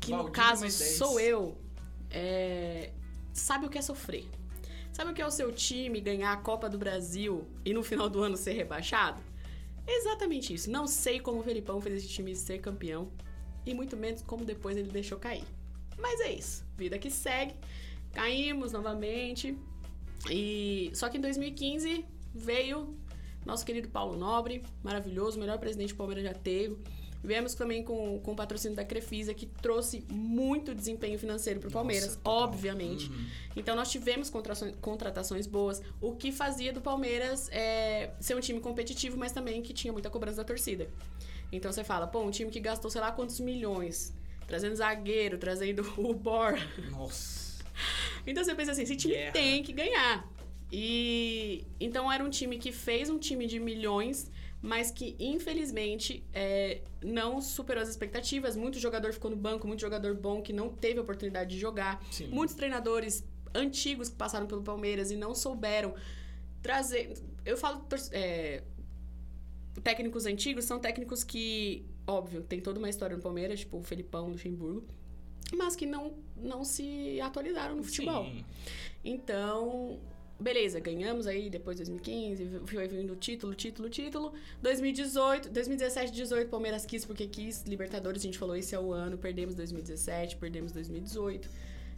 que 0.00 0.10
no 0.10 0.18
Valdir 0.18 0.32
caso 0.32 0.60
mais 0.62 0.78
10. 0.78 0.96
sou 0.96 1.18
eu, 1.18 1.58
é, 2.10 2.92
sabe 3.32 3.66
o 3.66 3.68
que 3.68 3.78
é 3.78 3.82
sofrer. 3.82 4.28
Sabe 4.92 5.10
o 5.10 5.14
que 5.14 5.20
é 5.20 5.26
o 5.26 5.30
seu 5.30 5.50
time 5.50 6.00
ganhar 6.00 6.32
a 6.32 6.36
Copa 6.36 6.68
do 6.68 6.78
Brasil 6.78 7.44
e 7.64 7.74
no 7.74 7.82
final 7.82 8.08
do 8.08 8.22
ano 8.22 8.36
ser 8.36 8.52
rebaixado? 8.52 9.20
Exatamente 9.86 10.54
isso. 10.54 10.70
Não 10.70 10.86
sei 10.86 11.18
como 11.18 11.40
o 11.40 11.42
Felipão 11.42 11.80
fez 11.80 11.96
esse 11.96 12.08
time 12.08 12.34
ser 12.36 12.60
campeão 12.60 13.10
e 13.66 13.74
muito 13.74 13.96
menos 13.96 14.22
como 14.22 14.44
depois 14.44 14.76
ele 14.76 14.90
deixou 14.90 15.18
cair. 15.18 15.44
Mas 15.98 16.20
é 16.20 16.32
isso. 16.32 16.64
Vida 16.76 16.98
que 16.98 17.10
segue. 17.10 17.54
Caímos 18.12 18.72
novamente. 18.72 19.56
E 20.30 20.90
só 20.94 21.08
que 21.08 21.18
em 21.18 21.20
2015 21.20 22.04
veio 22.34 22.96
nosso 23.44 23.64
querido 23.64 23.88
Paulo 23.88 24.16
Nobre, 24.16 24.62
maravilhoso, 24.82 25.38
melhor 25.38 25.58
presidente 25.58 25.88
que 25.88 25.94
o 25.94 25.98
Palmeiras 25.98 26.24
já 26.24 26.34
teve. 26.34 26.76
Viemos 27.22 27.54
também 27.54 27.82
com, 27.82 28.20
com 28.20 28.32
o 28.32 28.36
patrocínio 28.36 28.76
da 28.76 28.84
Crefisa, 28.84 29.32
que 29.32 29.46
trouxe 29.46 30.04
muito 30.10 30.74
desempenho 30.74 31.18
financeiro 31.18 31.58
para 31.58 31.70
o 31.70 31.72
Palmeiras, 31.72 32.16
total. 32.16 32.42
obviamente. 32.42 33.08
Uhum. 33.08 33.26
Então 33.56 33.74
nós 33.74 33.90
tivemos 33.90 34.30
contratações 34.80 35.46
boas, 35.46 35.80
o 36.02 36.14
que 36.14 36.30
fazia 36.30 36.70
do 36.70 36.82
Palmeiras 36.82 37.48
é, 37.50 38.12
ser 38.20 38.34
um 38.36 38.40
time 38.40 38.60
competitivo, 38.60 39.16
mas 39.16 39.32
também 39.32 39.62
que 39.62 39.72
tinha 39.72 39.90
muita 39.90 40.10
cobrança 40.10 40.36
da 40.36 40.44
torcida. 40.44 40.86
Então 41.56 41.72
você 41.72 41.84
fala, 41.84 42.06
pô, 42.06 42.20
um 42.20 42.30
time 42.30 42.50
que 42.50 42.60
gastou 42.60 42.90
sei 42.90 43.00
lá 43.00 43.12
quantos 43.12 43.38
milhões, 43.40 44.12
trazendo 44.46 44.74
zagueiro, 44.74 45.38
trazendo 45.38 45.82
o 45.96 46.12
Bor. 46.12 46.54
Nossa. 46.90 47.64
Então 48.26 48.42
você 48.42 48.54
pensa 48.54 48.72
assim, 48.72 48.82
esse 48.82 48.96
time 48.96 49.14
tem 49.32 49.62
que 49.62 49.72
ganhar. 49.72 50.28
E 50.72 51.64
então 51.78 52.10
era 52.10 52.24
um 52.24 52.30
time 52.30 52.58
que 52.58 52.72
fez 52.72 53.08
um 53.08 53.18
time 53.18 53.46
de 53.46 53.60
milhões, 53.60 54.30
mas 54.60 54.90
que 54.90 55.14
infelizmente 55.18 56.24
é, 56.32 56.80
não 57.02 57.40
superou 57.40 57.82
as 57.82 57.88
expectativas. 57.88 58.56
Muito 58.56 58.78
jogador 58.78 59.12
ficou 59.12 59.30
no 59.30 59.36
banco, 59.36 59.66
muito 59.66 59.80
jogador 59.80 60.14
bom 60.14 60.42
que 60.42 60.52
não 60.52 60.68
teve 60.68 60.98
oportunidade 60.98 61.50
de 61.50 61.58
jogar. 61.60 62.02
Sim. 62.10 62.28
Muitos 62.28 62.56
treinadores 62.56 63.24
antigos 63.54 64.08
que 64.08 64.16
passaram 64.16 64.46
pelo 64.46 64.62
Palmeiras 64.62 65.10
e 65.10 65.16
não 65.16 65.34
souberam 65.34 65.94
trazer. 66.60 67.14
Eu 67.44 67.56
falo. 67.56 67.86
é, 68.10 68.62
técnicos 69.82 70.26
antigos 70.26 70.64
são 70.64 70.78
técnicos 70.78 71.24
que, 71.24 71.84
óbvio, 72.06 72.42
tem 72.42 72.60
toda 72.60 72.78
uma 72.78 72.88
história 72.88 73.16
no 73.16 73.22
Palmeiras, 73.22 73.60
tipo 73.60 73.78
o 73.78 73.82
Felipão, 73.82 74.28
Luxemburgo, 74.28 74.84
mas 75.56 75.76
que 75.76 75.86
não, 75.86 76.14
não 76.36 76.64
se 76.64 77.20
atualizaram 77.20 77.76
no 77.76 77.82
futebol. 77.82 78.24
Sim. 78.24 78.44
Então, 79.04 79.98
beleza, 80.38 80.80
ganhamos 80.80 81.26
aí 81.26 81.50
depois 81.50 81.76
de 81.76 81.84
2015, 81.84 82.60
foi 82.66 82.88
vindo 82.88 83.14
título, 83.16 83.54
título, 83.54 83.88
título. 83.88 84.32
2018, 84.62 85.50
2017, 85.50 86.12
18, 86.12 86.48
Palmeiras 86.48 86.86
quis 86.86 87.04
porque 87.04 87.26
quis. 87.26 87.62
Libertadores, 87.64 88.22
a 88.22 88.24
gente 88.24 88.38
falou, 88.38 88.56
esse 88.56 88.74
é 88.74 88.80
o 88.80 88.92
ano. 88.92 89.18
Perdemos 89.18 89.54
2017, 89.54 90.36
perdemos 90.36 90.72
2018. 90.72 91.48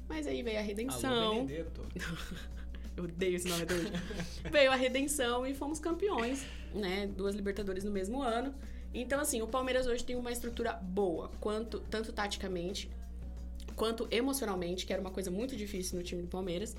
Mas 0.09 0.27
aí 0.27 0.43
veio 0.43 0.57
a 0.57 0.61
Alô, 0.61 0.69
redenção. 0.69 1.47
Benedetto. 1.47 1.87
Eu 2.97 3.05
odeio 3.05 3.37
esse 3.37 3.47
nome 3.47 3.63
hoje. 3.65 3.93
Veio 4.51 4.73
a 4.73 4.75
redenção 4.75 5.47
e 5.47 5.53
fomos 5.53 5.79
campeões, 5.79 6.47
né? 6.75 7.07
Duas 7.07 7.35
Libertadores 7.35 7.85
no 7.85 7.91
mesmo 7.91 8.23
ano. 8.23 8.55
Então, 8.93 9.21
assim, 9.21 9.43
o 9.43 9.47
Palmeiras 9.47 9.87
hoje 9.87 10.05
tem 10.05 10.17
uma 10.17 10.33
estrutura 10.33 10.73
boa, 10.73 11.31
quanto 11.41 11.81
tanto 11.81 12.13
taticamente, 12.13 12.91
quanto 13.75 14.09
emocionalmente, 14.11 14.87
que 14.87 14.93
era 14.93 15.01
uma 15.01 15.11
coisa 15.11 15.31
muito 15.31 15.57
difícil 15.57 15.99
no 15.99 16.05
time 16.05 16.23
do 16.23 16.29
Palmeiras, 16.29 16.75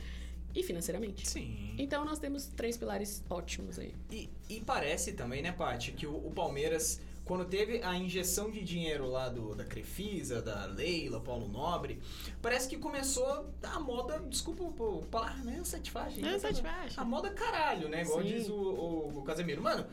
e 0.56 0.64
financeiramente. 0.64 1.28
Sim. 1.28 1.76
Então, 1.78 2.04
nós 2.04 2.18
temos 2.18 2.48
três 2.48 2.76
pilares 2.76 3.24
ótimos 3.30 3.78
aí. 3.78 3.94
E, 4.12 4.30
e 4.50 4.62
parece 4.62 5.14
também, 5.14 5.42
né, 5.42 5.52
Paty, 5.52 5.92
que 5.92 6.08
o, 6.08 6.16
o 6.16 6.32
Palmeiras, 6.32 7.00
quando 7.28 7.46
teve 7.46 7.82
a 7.84 7.96
injeção 7.96 8.50
de 8.50 8.64
dinheiro 8.64 9.06
lá 9.08 9.30
do, 9.30 9.54
da 9.54 9.66
Crefisa, 9.66 10.42
da 10.42 10.66
Leila, 10.66 11.20
Paulo 11.20 11.48
Nobre, 11.48 12.00
parece 12.42 12.68
que 12.68 12.78
começou 12.78 13.46
a 13.62 13.80
moda, 13.80 14.20
desculpa 14.30 14.64
o 14.64 15.06
palavra, 15.12 15.44
né? 15.44 15.62
Satisfaz. 15.64 16.18
É, 16.24 16.40
satisfaz. 16.40 16.98
A 16.98 17.04
moda 17.04 17.30
caralho, 17.30 17.90
né? 17.90 18.02
Igual 18.04 18.22
Sim. 18.22 18.28
diz 18.28 18.50
o, 18.50 18.56
o, 18.56 19.20
o 19.20 19.24
Casemiro. 19.24 19.62
Mano, 19.62 19.86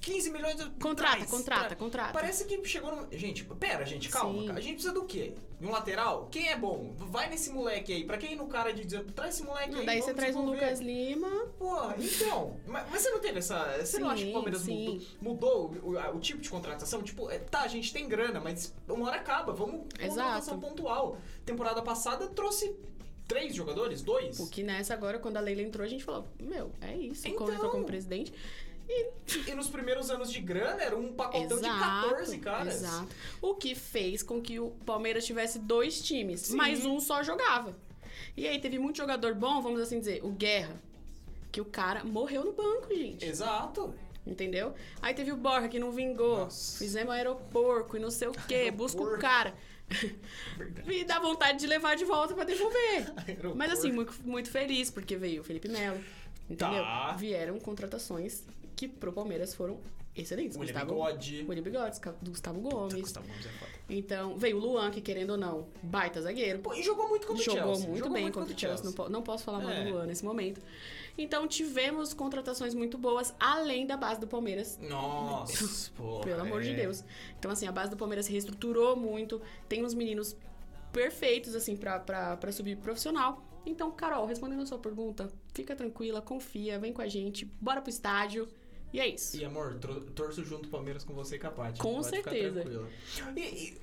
15 0.00 0.30
milhões 0.30 0.56
de. 0.56 0.68
Contrata, 0.70 1.16
traz, 1.16 1.30
contrata, 1.30 1.60
traz. 1.66 1.78
contrata. 1.78 2.12
Parece 2.12 2.44
que 2.46 2.64
chegou 2.66 2.94
no. 2.94 3.16
Gente, 3.16 3.44
pera, 3.44 3.84
gente, 3.86 4.08
calma. 4.08 4.38
Sim. 4.42 4.50
A 4.50 4.60
gente 4.60 4.74
precisa 4.74 4.92
do 4.92 5.04
quê? 5.04 5.34
De 5.60 5.66
um 5.66 5.70
lateral? 5.70 6.26
Quem 6.32 6.48
é 6.48 6.56
bom? 6.56 6.92
Vai 6.98 7.30
nesse 7.30 7.50
moleque 7.50 7.92
aí. 7.92 8.04
Pra 8.04 8.18
quem 8.18 8.32
ir 8.32 8.36
no 8.36 8.48
cara 8.48 8.72
de 8.72 8.84
dizer, 8.84 9.04
traz 9.12 9.34
esse 9.36 9.44
moleque 9.44 9.74
aí. 9.76 9.86
Daí 9.86 10.02
você 10.02 10.12
traz 10.12 10.34
um 10.34 10.40
desenvolver." 10.40 10.64
Lucas 10.64 10.80
Lima. 10.80 11.30
Porra, 11.58 11.94
então. 11.98 12.56
Mas, 12.66 12.90
mas 12.90 13.02
você 13.02 13.10
não 13.10 13.20
teve 13.20 13.38
essa. 13.38 13.78
Você 13.78 13.98
não 14.00 14.10
acha 14.10 14.22
que 14.22 14.24
o 14.24 14.26
Sim, 14.26 14.32
Palmeiras 14.32 14.60
sim. 14.62 15.00
mudou, 15.20 15.70
mudou 15.70 15.92
o, 15.92 15.98
a- 15.98 16.10
o 16.10 16.18
tipo 16.18 16.40
de 16.40 16.48
contratação? 16.50 16.63
Tipo, 17.02 17.30
é, 17.30 17.38
tá, 17.38 17.62
a 17.62 17.68
gente 17.68 17.92
tem 17.92 18.08
grana, 18.08 18.40
mas 18.40 18.74
uma 18.88 19.06
hora 19.06 19.16
acaba. 19.16 19.52
Vamos 19.52 19.86
Exato. 19.98 20.14
contratação 20.14 20.60
pontual. 20.60 21.18
Temporada 21.44 21.82
passada 21.82 22.26
trouxe 22.28 22.74
três 23.26 23.54
jogadores? 23.54 24.02
Dois? 24.02 24.36
Porque 24.36 24.62
nessa 24.62 24.94
agora, 24.94 25.18
quando 25.18 25.36
a 25.36 25.40
Leila 25.40 25.62
entrou, 25.62 25.84
a 25.84 25.88
gente 25.88 26.04
falou, 26.04 26.26
meu, 26.40 26.72
é 26.80 26.96
isso. 26.96 27.26
Então. 27.26 27.38
Quando 27.38 27.54
entrou 27.54 27.70
como 27.70 27.84
presidente. 27.84 28.32
E 28.86 29.54
nos 29.54 29.68
primeiros 29.68 30.10
anos 30.10 30.30
de 30.30 30.40
grana 30.40 30.82
era 30.82 30.96
um 30.96 31.12
pacotão 31.14 31.56
de 31.56 31.68
14 31.68 32.38
caras. 32.38 32.74
Exato. 32.76 33.08
O 33.40 33.54
que 33.54 33.74
fez 33.74 34.22
com 34.22 34.42
que 34.42 34.60
o 34.60 34.70
Palmeiras 34.84 35.24
tivesse 35.24 35.58
dois 35.58 36.02
times, 36.02 36.42
Sim. 36.42 36.56
mas 36.56 36.84
um 36.84 37.00
só 37.00 37.22
jogava. 37.22 37.74
E 38.36 38.46
aí 38.46 38.60
teve 38.60 38.78
muito 38.78 38.98
jogador 38.98 39.34
bom, 39.34 39.62
vamos 39.62 39.80
assim 39.80 39.98
dizer, 39.98 40.22
o 40.22 40.30
Guerra. 40.30 40.80
Que 41.50 41.60
o 41.60 41.64
cara 41.64 42.04
morreu 42.04 42.44
no 42.44 42.52
banco, 42.52 42.92
gente. 42.94 43.24
Exato. 43.24 43.94
Entendeu? 44.26 44.72
Aí 45.02 45.12
teve 45.12 45.32
o 45.32 45.36
Borja 45.36 45.68
que 45.68 45.78
não 45.78 45.90
vingou. 45.92 46.38
Nossa. 46.38 46.78
Fizemos 46.78 47.12
aeroporco 47.12 47.96
e 47.96 48.00
não 48.00 48.10
sei 48.10 48.28
o 48.28 48.32
quê. 48.32 48.70
Busca 48.70 49.02
o 49.02 49.18
cara. 49.18 49.54
Verdade. 50.56 50.90
E 50.92 51.04
dá 51.04 51.18
vontade 51.18 51.58
de 51.58 51.66
levar 51.66 51.94
de 51.94 52.04
volta 52.04 52.34
pra 52.34 52.44
devolver. 52.44 53.12
Aeroporco. 53.26 53.56
Mas 53.56 53.72
assim, 53.72 53.92
muito, 53.92 54.14
muito 54.24 54.50
feliz, 54.50 54.90
porque 54.90 55.16
veio 55.16 55.42
o 55.42 55.44
Felipe 55.44 55.68
Melo. 55.68 56.00
Entendeu? 56.48 56.82
Tá. 56.82 57.12
Vieram 57.18 57.58
contratações 57.58 58.44
que 58.76 58.88
pro 58.88 59.12
Palmeiras 59.12 59.54
foram 59.54 59.78
excelentes. 60.16 60.56
William 60.56 60.72
Gustavo, 60.72 60.92
Bigode. 60.94 61.44
William 61.48 61.62
Bigodes, 61.62 61.98
Ca- 61.98 62.14
Gustavo 62.22 62.60
Gomes. 62.60 62.94
Gustavo 62.94 63.26
Gomes 63.26 63.46
é 63.46 63.48
foda. 63.50 63.70
Então, 63.90 64.36
veio 64.38 64.56
o 64.56 64.60
Luan, 64.60 64.90
que 64.90 65.00
querendo 65.00 65.30
ou 65.30 65.36
não, 65.36 65.66
baita 65.82 66.22
zagueiro. 66.22 66.60
Pô, 66.60 66.72
e 66.72 66.82
jogou 66.82 67.08
muito 67.08 67.26
contra 67.26 67.42
o 67.42 67.44
Jogou 67.44 67.62
Chelsea. 67.74 67.86
muito 67.88 67.98
Jogou 67.98 68.12
bem 68.14 68.22
muito 68.22 68.34
contra 68.38 68.54
o 68.54 68.58
Chelsea. 68.58 68.84
Não, 68.86 68.92
po- 68.92 69.08
não 69.08 69.22
posso 69.22 69.44
falar 69.44 69.70
É. 69.70 69.84
do 69.84 69.90
Luan 69.90 70.06
nesse 70.06 70.24
momento. 70.24 70.60
Então, 71.16 71.46
tivemos 71.46 72.12
contratações 72.12 72.74
muito 72.74 72.98
boas, 72.98 73.34
além 73.38 73.86
da 73.86 73.96
base 73.96 74.20
do 74.20 74.26
Palmeiras. 74.26 74.78
Nossa, 74.82 75.90
pô. 75.96 76.20
Pelo 76.20 76.42
amor 76.42 76.62
de 76.62 76.70
é. 76.70 76.74
Deus. 76.74 77.04
Então, 77.38 77.50
assim, 77.50 77.66
a 77.66 77.72
base 77.72 77.90
do 77.90 77.96
Palmeiras 77.96 78.26
reestruturou 78.26 78.96
muito. 78.96 79.40
Tem 79.68 79.84
uns 79.84 79.94
meninos 79.94 80.36
perfeitos, 80.92 81.54
assim, 81.54 81.76
pra 81.76 82.52
subir 82.52 82.76
profissional. 82.78 83.42
Então, 83.66 83.90
Carol, 83.90 84.26
respondendo 84.26 84.62
a 84.62 84.66
sua 84.66 84.78
pergunta, 84.78 85.30
fica 85.54 85.74
tranquila, 85.74 86.20
confia, 86.20 86.78
vem 86.78 86.92
com 86.92 87.00
a 87.00 87.08
gente, 87.08 87.44
bora 87.60 87.80
pro 87.80 87.90
estádio. 87.90 88.48
E 88.92 89.00
é 89.00 89.08
isso. 89.08 89.36
E 89.36 89.44
amor, 89.44 89.76
torço 90.14 90.44
junto 90.44 90.68
Palmeiras 90.68 91.02
com 91.02 91.14
você 91.14 91.34
e 91.34 91.38
com 91.40 91.48
a 91.48 91.50
Paty. 91.50 91.80
Com 91.80 91.94
Pode 91.94 92.06
certeza. 92.06 92.64
E, 93.34 93.40
e 93.40 93.78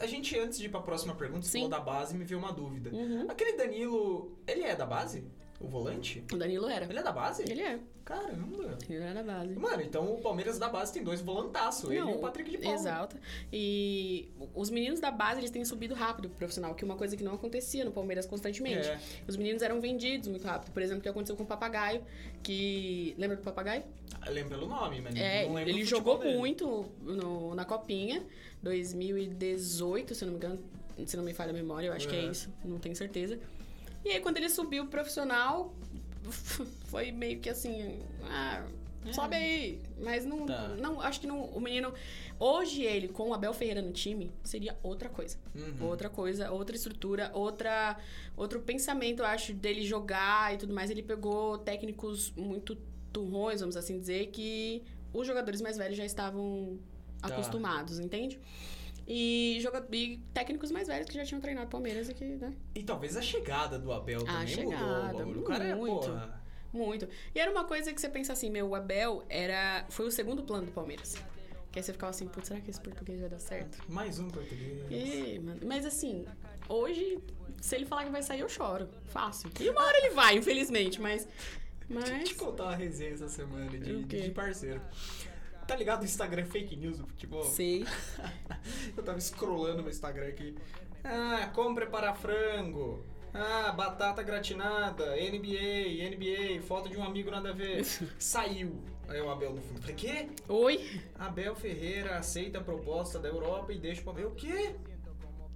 a 0.00 0.06
gente, 0.06 0.38
antes 0.38 0.58
de 0.58 0.66
ir 0.66 0.68
pra 0.68 0.80
próxima 0.80 1.14
pergunta, 1.14 1.46
Sim. 1.46 1.60
falou 1.60 1.70
da 1.70 1.80
base 1.80 2.14
me 2.14 2.26
veio 2.26 2.38
uma 2.38 2.52
dúvida. 2.52 2.90
Uhum. 2.90 3.24
Aquele 3.26 3.56
Danilo, 3.56 4.36
ele 4.46 4.62
é 4.62 4.76
da 4.76 4.84
base? 4.84 5.24
O 5.60 5.68
volante? 5.68 6.24
O 6.32 6.36
Danilo 6.38 6.66
era. 6.68 6.86
Ele 6.86 6.98
é 6.98 7.02
da 7.02 7.12
base? 7.12 7.42
Ele 7.42 7.60
é. 7.60 7.78
Caramba. 8.02 8.78
Ele 8.88 9.02
era 9.02 9.22
da 9.22 9.22
base. 9.22 9.54
Mano, 9.54 9.82
então 9.82 10.14
o 10.14 10.18
Palmeiras 10.20 10.58
da 10.58 10.68
base 10.70 10.90
tem 10.92 11.04
dois 11.04 11.20
volantaços. 11.20 11.90
Ele 11.90 11.98
e 12.00 12.02
o 12.02 12.18
Patrick 12.18 12.50
de 12.50 12.56
Paula. 12.58 12.74
Exato. 12.74 13.16
E 13.52 14.30
os 14.54 14.70
meninos 14.70 15.00
da 15.00 15.10
base, 15.10 15.38
eles 15.40 15.50
têm 15.50 15.62
subido 15.64 15.94
rápido 15.94 16.28
pro 16.30 16.38
profissional, 16.38 16.74
que 16.74 16.82
é 16.82 16.86
uma 16.86 16.96
coisa 16.96 17.14
que 17.14 17.22
não 17.22 17.34
acontecia 17.34 17.84
no 17.84 17.92
Palmeiras 17.92 18.24
constantemente. 18.24 18.88
É. 18.88 18.98
Os 19.28 19.36
meninos 19.36 19.60
eram 19.62 19.80
vendidos 19.82 20.28
muito 20.28 20.44
rápido. 20.46 20.72
Por 20.72 20.82
exemplo, 20.82 21.00
o 21.00 21.02
que 21.02 21.08
aconteceu 21.10 21.36
com 21.36 21.42
o 21.42 21.46
Papagaio, 21.46 22.02
que... 22.42 23.14
Lembra 23.18 23.36
do 23.36 23.42
Papagaio? 23.42 23.82
Eu 24.26 24.32
lembro 24.32 24.50
pelo 24.50 24.66
nome, 24.66 25.00
mas 25.02 25.14
É, 25.14 25.44
não 25.46 25.54
lembro 25.54 25.70
ele 25.70 25.84
jogou 25.84 26.18
dele. 26.18 26.38
muito 26.38 26.86
no- 27.02 27.54
na 27.54 27.66
Copinha, 27.66 28.24
2018, 28.62 30.14
se 30.14 30.24
não 30.24 30.32
me 30.32 30.36
engano, 30.38 30.58
se 31.06 31.16
não 31.16 31.24
me 31.24 31.32
falha 31.34 31.50
a 31.50 31.54
memória, 31.54 31.88
eu 31.88 31.92
acho 31.92 32.08
que 32.08 32.16
é 32.16 32.20
Uhum. 32.24 32.30
isso, 32.30 32.50
não 32.64 32.78
tenho 32.78 32.96
certeza. 32.96 33.38
E 34.04 34.10
aí, 34.10 34.20
quando 34.20 34.36
ele 34.38 34.48
subiu 34.48 34.84
pro 34.84 34.92
profissional, 34.92 35.74
foi 36.86 37.10
meio 37.12 37.38
que 37.40 37.48
assim, 37.50 37.98
ah, 38.24 38.64
sobe 39.12 39.36
aí. 39.36 39.80
Mas 40.00 40.24
não, 40.24 40.44
É. 40.44 40.46
Tá. 40.46 40.68
não, 40.68 41.00
acho 41.00 41.20
que 41.20 41.26
não, 41.26 41.44
o 41.44 41.60
menino, 41.60 41.92
hoje 42.38 42.82
ele, 42.82 43.08
com 43.08 43.28
o 43.28 43.34
Abel 43.34 43.52
Ferreira 43.52 43.82
no 43.82 43.92
time, 43.92 44.32
seria 44.42 44.76
outra 44.82 45.08
coisa. 45.08 45.36
Uhum. 45.54 45.86
Outra 45.88 46.08
coisa, 46.08 46.50
outra 46.50 46.74
estrutura, 46.76 47.30
outra, 47.34 47.98
outro 48.36 48.60
pensamento, 48.60 49.20
eu 49.20 49.26
acho, 49.26 49.52
dele 49.52 49.82
jogar 49.84 50.54
e 50.54 50.56
tudo 50.58 50.72
mais. 50.72 50.90
Ele 50.90 51.02
pegou 51.02 51.58
técnicos 51.58 52.32
muito 52.36 52.76
turrões, 53.12 53.60
vamos 53.60 53.76
assim 53.76 53.98
dizer, 53.98 54.28
que 54.28 54.82
os 55.12 55.26
jogadores 55.26 55.60
mais 55.60 55.76
velhos 55.76 55.96
já 55.96 56.04
estavam 56.04 56.78
Tá. 57.20 57.28
acostumados, 57.28 57.98
entende? 57.98 58.40
E, 59.12 59.58
joga... 59.60 59.84
e 59.90 60.18
técnicos 60.32 60.70
mais 60.70 60.86
velhos 60.86 61.08
que 61.08 61.16
já 61.16 61.24
tinham 61.24 61.40
treinado 61.40 61.68
Palmeiras 61.68 62.08
e 62.08 62.14
que, 62.14 62.24
né? 62.24 62.54
E 62.76 62.84
talvez 62.84 63.16
a 63.16 63.20
chegada 63.20 63.76
do 63.76 63.90
Abel 63.90 64.20
A 64.20 64.24
também 64.24 64.46
chegada, 64.46 65.26
mudou. 65.26 65.42
o 65.42 65.44
cara 65.44 65.64
é, 65.64 65.74
muito. 65.74 66.06
porra, 66.06 66.40
Muito. 66.72 67.08
E 67.34 67.40
era 67.40 67.50
uma 67.50 67.64
coisa 67.64 67.92
que 67.92 68.00
você 68.00 68.08
pensa 68.08 68.32
assim, 68.32 68.48
meu, 68.48 68.68
o 68.68 68.74
Abel 68.76 69.24
era... 69.28 69.84
foi 69.88 70.06
o 70.06 70.12
segundo 70.12 70.44
plano 70.44 70.66
do 70.66 70.72
Palmeiras. 70.72 71.16
Que 71.72 71.80
aí 71.80 71.82
você 71.82 71.92
ficava 71.92 72.10
assim, 72.10 72.28
putz, 72.28 72.46
será 72.46 72.60
que 72.60 72.70
esse 72.70 72.80
português 72.80 73.18
vai 73.18 73.28
dar 73.28 73.40
certo? 73.40 73.82
mais 73.88 74.20
um 74.20 74.28
português. 74.28 74.84
E, 74.88 75.40
mano, 75.40 75.60
mas 75.66 75.84
assim, 75.84 76.24
hoje, 76.68 77.18
se 77.60 77.74
ele 77.74 77.86
falar 77.86 78.04
que 78.04 78.10
vai 78.10 78.22
sair, 78.22 78.40
eu 78.40 78.48
choro. 78.48 78.88
Fácil. 79.06 79.50
E 79.58 79.68
uma 79.70 79.84
hora 79.84 79.98
ele 79.98 80.10
vai, 80.10 80.36
infelizmente, 80.36 81.00
mas. 81.00 81.26
Deixa 81.88 82.08
eu 82.08 82.18
Mas. 82.18 82.28
te 82.28 82.34
contar 82.36 82.62
uma 82.62 82.76
resenha 82.76 83.14
essa 83.14 83.28
semana 83.28 83.68
de, 83.68 84.04
de 84.04 84.30
parceiro. 84.30 84.80
Tá 85.70 85.76
ligado 85.76 86.02
o 86.02 86.04
Instagram 86.04 86.46
fake 86.46 86.74
news 86.74 86.98
do 86.98 87.06
futebol? 87.06 87.44
Sei. 87.44 87.86
Eu 88.96 89.04
tava 89.04 89.20
scrollando 89.20 89.84
meu 89.84 89.90
Instagram 89.92 90.26
aqui. 90.26 90.56
Ah, 91.04 91.48
como 91.54 91.76
preparar 91.76 92.16
frango. 92.16 93.04
Ah, 93.32 93.70
batata 93.70 94.20
gratinada, 94.20 95.14
NBA, 95.14 96.10
NBA, 96.10 96.60
foto 96.62 96.88
de 96.88 96.96
um 96.96 97.04
amigo 97.04 97.30
nada 97.30 97.50
a 97.50 97.52
ver. 97.52 97.84
Saiu. 98.18 98.82
Aí 99.06 99.20
o 99.20 99.30
Abel 99.30 99.54
no 99.54 99.62
fundo. 99.62 99.80
Falei, 99.80 99.94
quê? 99.94 100.28
Oi? 100.48 101.00
Abel 101.16 101.54
Ferreira 101.54 102.16
aceita 102.16 102.58
a 102.58 102.64
proposta 102.64 103.20
da 103.20 103.28
Europa 103.28 103.72
e 103.72 103.78
deixa 103.78 104.02
o 104.04 104.10
Abel. 104.10 104.30
O 104.30 104.34
quê? 104.34 104.74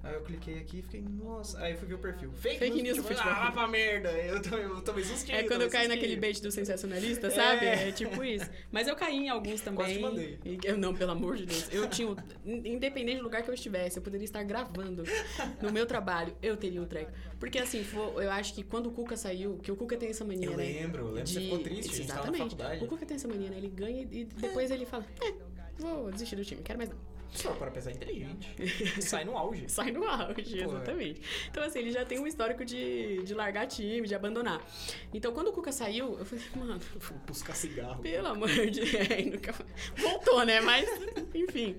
Aí 0.04 0.12
eu 0.14 0.20
cliquei 0.20 0.58
aqui 0.58 0.80
e 0.80 0.82
fiquei, 0.82 1.00
nossa. 1.00 1.58
Aí 1.60 1.72
eu 1.72 1.78
fui 1.78 1.88
ver 1.88 1.94
o 1.94 1.98
perfil. 1.98 2.30
Fake, 2.32 2.58
Fake 2.58 2.82
news 2.82 2.98
do 2.98 3.02
futebol. 3.02 3.32
Ah, 3.32 3.50
pra 3.50 3.66
merda. 3.66 4.10
Eu 4.12 4.42
tomei, 4.42 4.64
eu 4.66 4.80
tomei 4.82 5.02
sustinho. 5.02 5.38
É 5.38 5.44
quando 5.44 5.62
eu 5.62 5.70
caí 5.70 5.88
naquele 5.88 6.16
bait 6.16 6.42
do 6.42 6.50
sensacionalista, 6.52 7.28
É. 7.28 7.30
sabe? 7.30 7.64
É 7.64 7.90
tipo 7.90 8.22
isso. 8.22 8.48
Mas 8.70 8.86
eu 8.86 8.94
caí 8.94 9.16
em 9.16 9.28
alguns 9.30 9.62
também. 9.62 9.76
Quase 9.76 9.94
te 9.94 10.00
mandei. 10.00 10.38
Eu 10.62 10.76
não, 10.76 10.94
pelo 10.94 11.12
amor 11.12 11.36
de 11.36 11.46
Deus. 11.46 11.72
Eu 11.72 11.88
tinha. 11.88 12.14
Independente 12.44 13.16
do 13.18 13.24
lugar 13.24 13.42
que 13.42 13.48
eu 13.48 13.54
estivesse, 13.54 13.96
eu 13.96 14.02
poderia 14.02 14.26
estar 14.26 14.42
gravando 14.42 15.04
no 15.62 15.72
meu 15.72 15.86
trabalho, 15.86 16.36
eu 16.42 16.54
teria 16.56 16.82
um 16.82 16.86
treco. 16.86 17.10
Porque 17.40 17.58
assim, 17.58 17.82
eu 18.16 18.30
acho 18.30 18.52
que 18.54 18.62
quando 18.62 18.88
o 18.88 18.92
Cuca 18.92 19.16
saiu, 19.16 19.56
que 19.58 19.72
o 19.72 19.76
Cuca 19.76 19.96
tem 19.96 20.10
essa 20.10 20.24
mania, 20.24 20.48
Eu 20.48 20.56
né? 20.56 20.64
lembro, 20.64 21.00
eu 21.02 21.06
lembro 21.12 21.22
que 21.24 21.30
você 21.30 21.40
ficou 21.40 21.58
triste, 21.60 22.02
Exatamente. 22.02 22.54
O 22.82 22.86
Cuca 22.86 23.06
tem 23.06 23.14
essa 23.16 23.26
mania, 23.28 23.48
né? 23.48 23.56
Ele 23.56 23.68
ganha 23.68 24.02
e 24.02 24.24
depois 24.24 24.70
ele 24.70 24.84
fala: 24.84 25.06
É, 25.22 25.32
vou 25.78 26.10
desistir 26.12 26.36
do 26.36 26.44
time, 26.44 26.60
quero 26.62 26.78
mais 26.78 26.90
não. 26.90 27.13
Só 27.34 27.52
para 27.52 27.70
pensar 27.70 27.90
inteligente. 27.90 28.48
Sai 29.02 29.24
no 29.24 29.36
auge. 29.36 29.68
Sai 29.68 29.90
no 29.90 30.04
auge, 30.04 30.56
Pô, 30.56 30.62
é. 30.62 30.64
exatamente. 30.64 31.20
Então, 31.50 31.64
assim, 31.64 31.80
ele 31.80 31.90
já 31.90 32.04
tem 32.04 32.18
um 32.20 32.26
histórico 32.26 32.64
de, 32.64 33.22
de 33.24 33.34
largar 33.34 33.66
time, 33.66 34.06
de 34.06 34.14
abandonar. 34.14 34.64
Então, 35.12 35.32
quando 35.32 35.48
o 35.48 35.52
Cuca 35.52 35.72
saiu, 35.72 36.16
eu 36.18 36.24
falei, 36.24 36.44
mano, 36.54 36.80
Vou 36.96 37.18
buscar 37.26 37.54
cigarro. 37.54 38.00
pelo 38.00 38.28
amor 38.28 38.48
de 38.70 38.80
é, 38.96 39.20
e 39.20 39.30
nunca... 39.30 39.52
Voltou, 39.96 40.44
né? 40.44 40.60
Mas, 40.60 40.88
enfim. 41.34 41.76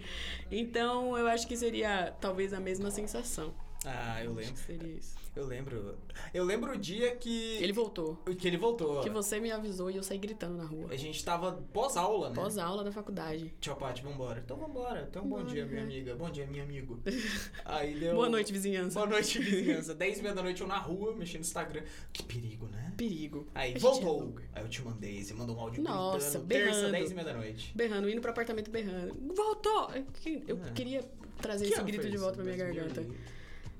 Então, 0.51 1.17
eu 1.17 1.25
acho 1.27 1.47
que 1.47 1.55
seria 1.55 2.13
talvez 2.19 2.53
a 2.53 2.59
mesma 2.59 2.91
sensação. 2.91 3.55
Ah, 3.85 4.21
eu 4.23 4.31
Acho 4.31 4.39
lembro. 4.39 4.53
que 4.53 4.59
seria 4.59 4.97
isso. 4.97 5.24
Eu 5.35 5.45
lembro. 5.45 5.97
Eu 6.33 6.45
lembro 6.45 6.71
o 6.71 6.77
dia 6.77 7.13
que. 7.15 7.57
Ele 7.61 7.73
voltou. 7.73 8.15
Que 8.37 8.47
ele 8.47 8.57
voltou. 8.57 9.01
Que 9.01 9.09
você 9.09 9.39
me 9.39 9.51
avisou 9.51 9.91
e 9.91 9.97
eu 9.97 10.03
saí 10.03 10.17
gritando 10.17 10.55
na 10.55 10.63
rua. 10.63 10.87
A 10.89 10.95
gente 10.95 11.23
tava 11.25 11.51
pós-aula, 11.73 12.29
né? 12.29 12.35
Pós-aula 12.35 12.83
da 12.85 12.91
faculdade. 12.91 13.53
Tchau, 13.59 13.75
Paty, 13.75 14.01
vambora. 14.01 14.41
Então 14.43 14.55
vambora. 14.57 15.05
Então 15.09 15.27
bom 15.27 15.43
dia, 15.43 15.65
minha 15.65 15.81
né? 15.81 15.83
amiga. 15.83 16.15
Bom 16.15 16.29
dia, 16.29 16.47
minha 16.47 16.63
amigo. 16.63 17.01
Aí 17.65 17.95
deu. 17.99 18.15
Boa 18.15 18.29
noite, 18.29 18.53
vizinhança. 18.53 18.97
Boa 18.99 19.09
noite, 19.09 19.37
vizinhança. 19.43 19.93
10 19.93 20.19
e 20.19 20.21
meia 20.21 20.33
da 20.35 20.41
noite 20.41 20.61
eu 20.61 20.67
na 20.67 20.77
rua, 20.77 21.13
mexendo 21.15 21.41
no 21.41 21.45
Instagram. 21.45 21.83
Que 22.13 22.23
perigo, 22.23 22.67
né? 22.67 22.93
Perigo. 22.95 23.47
Aí 23.53 23.71
A 23.71 23.73
gente 23.73 23.81
voltou. 23.81 24.33
é. 24.53 24.59
Aí 24.59 24.63
eu 24.63 24.69
te 24.69 24.81
mandei, 24.83 25.21
você 25.21 25.33
mandou 25.33 25.57
um 25.57 25.59
áudio 25.59 25.83
Nossa, 25.83 26.39
gritando. 26.39 26.47
Terça, 26.47 26.71
berrando. 26.79 26.91
10 26.93 27.11
e 27.11 27.13
meia 27.13 27.25
da 27.27 27.33
noite. 27.33 27.71
Berrando, 27.75 28.09
indo 28.09 28.21
pro 28.21 28.31
apartamento 28.31 28.71
berrando. 28.71 29.13
Voltou! 29.35 29.89
Eu 29.91 30.05
Eu 30.47 30.59
É. 30.65 30.71
queria 30.71 31.03
trazer 31.41 31.65
Que 31.67 31.73
esse 31.73 31.83
grito 31.83 32.09
de 32.09 32.17
volta 32.17 32.35
pra 32.35 32.43
minha 32.45 32.55
2000 32.57 32.75
garganta. 32.85 33.01
e- 33.01 33.34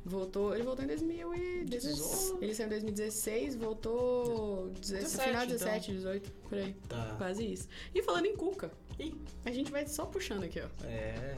Voltou, 0.06 0.54
ele 0.54 0.64
voltou 0.64 0.86
em 0.86 0.88
2016. 0.88 1.66
Dezoito. 1.96 2.44
Ele 2.44 2.54
saiu 2.54 2.68
em 2.68 2.70
2016, 2.70 3.56
voltou 3.56 4.70
17, 4.80 5.04
17, 5.04 5.28
final 5.30 5.48
17, 5.48 5.92
18, 5.94 6.32
por 6.48 6.58
aí. 6.60 6.76
Tá. 6.88 7.16
Quase 7.18 7.44
isso. 7.44 7.68
E 7.94 8.04
falando 8.04 8.28
em 8.28 8.36
Cuca, 8.36 8.72
Ih, 9.00 9.16
a 9.44 9.52
gente 9.52 9.72
vai 9.72 9.88
só 9.88 10.06
puxando 10.06 10.44
aqui, 10.44 10.62
ó. 10.62 10.68
é. 10.86 11.38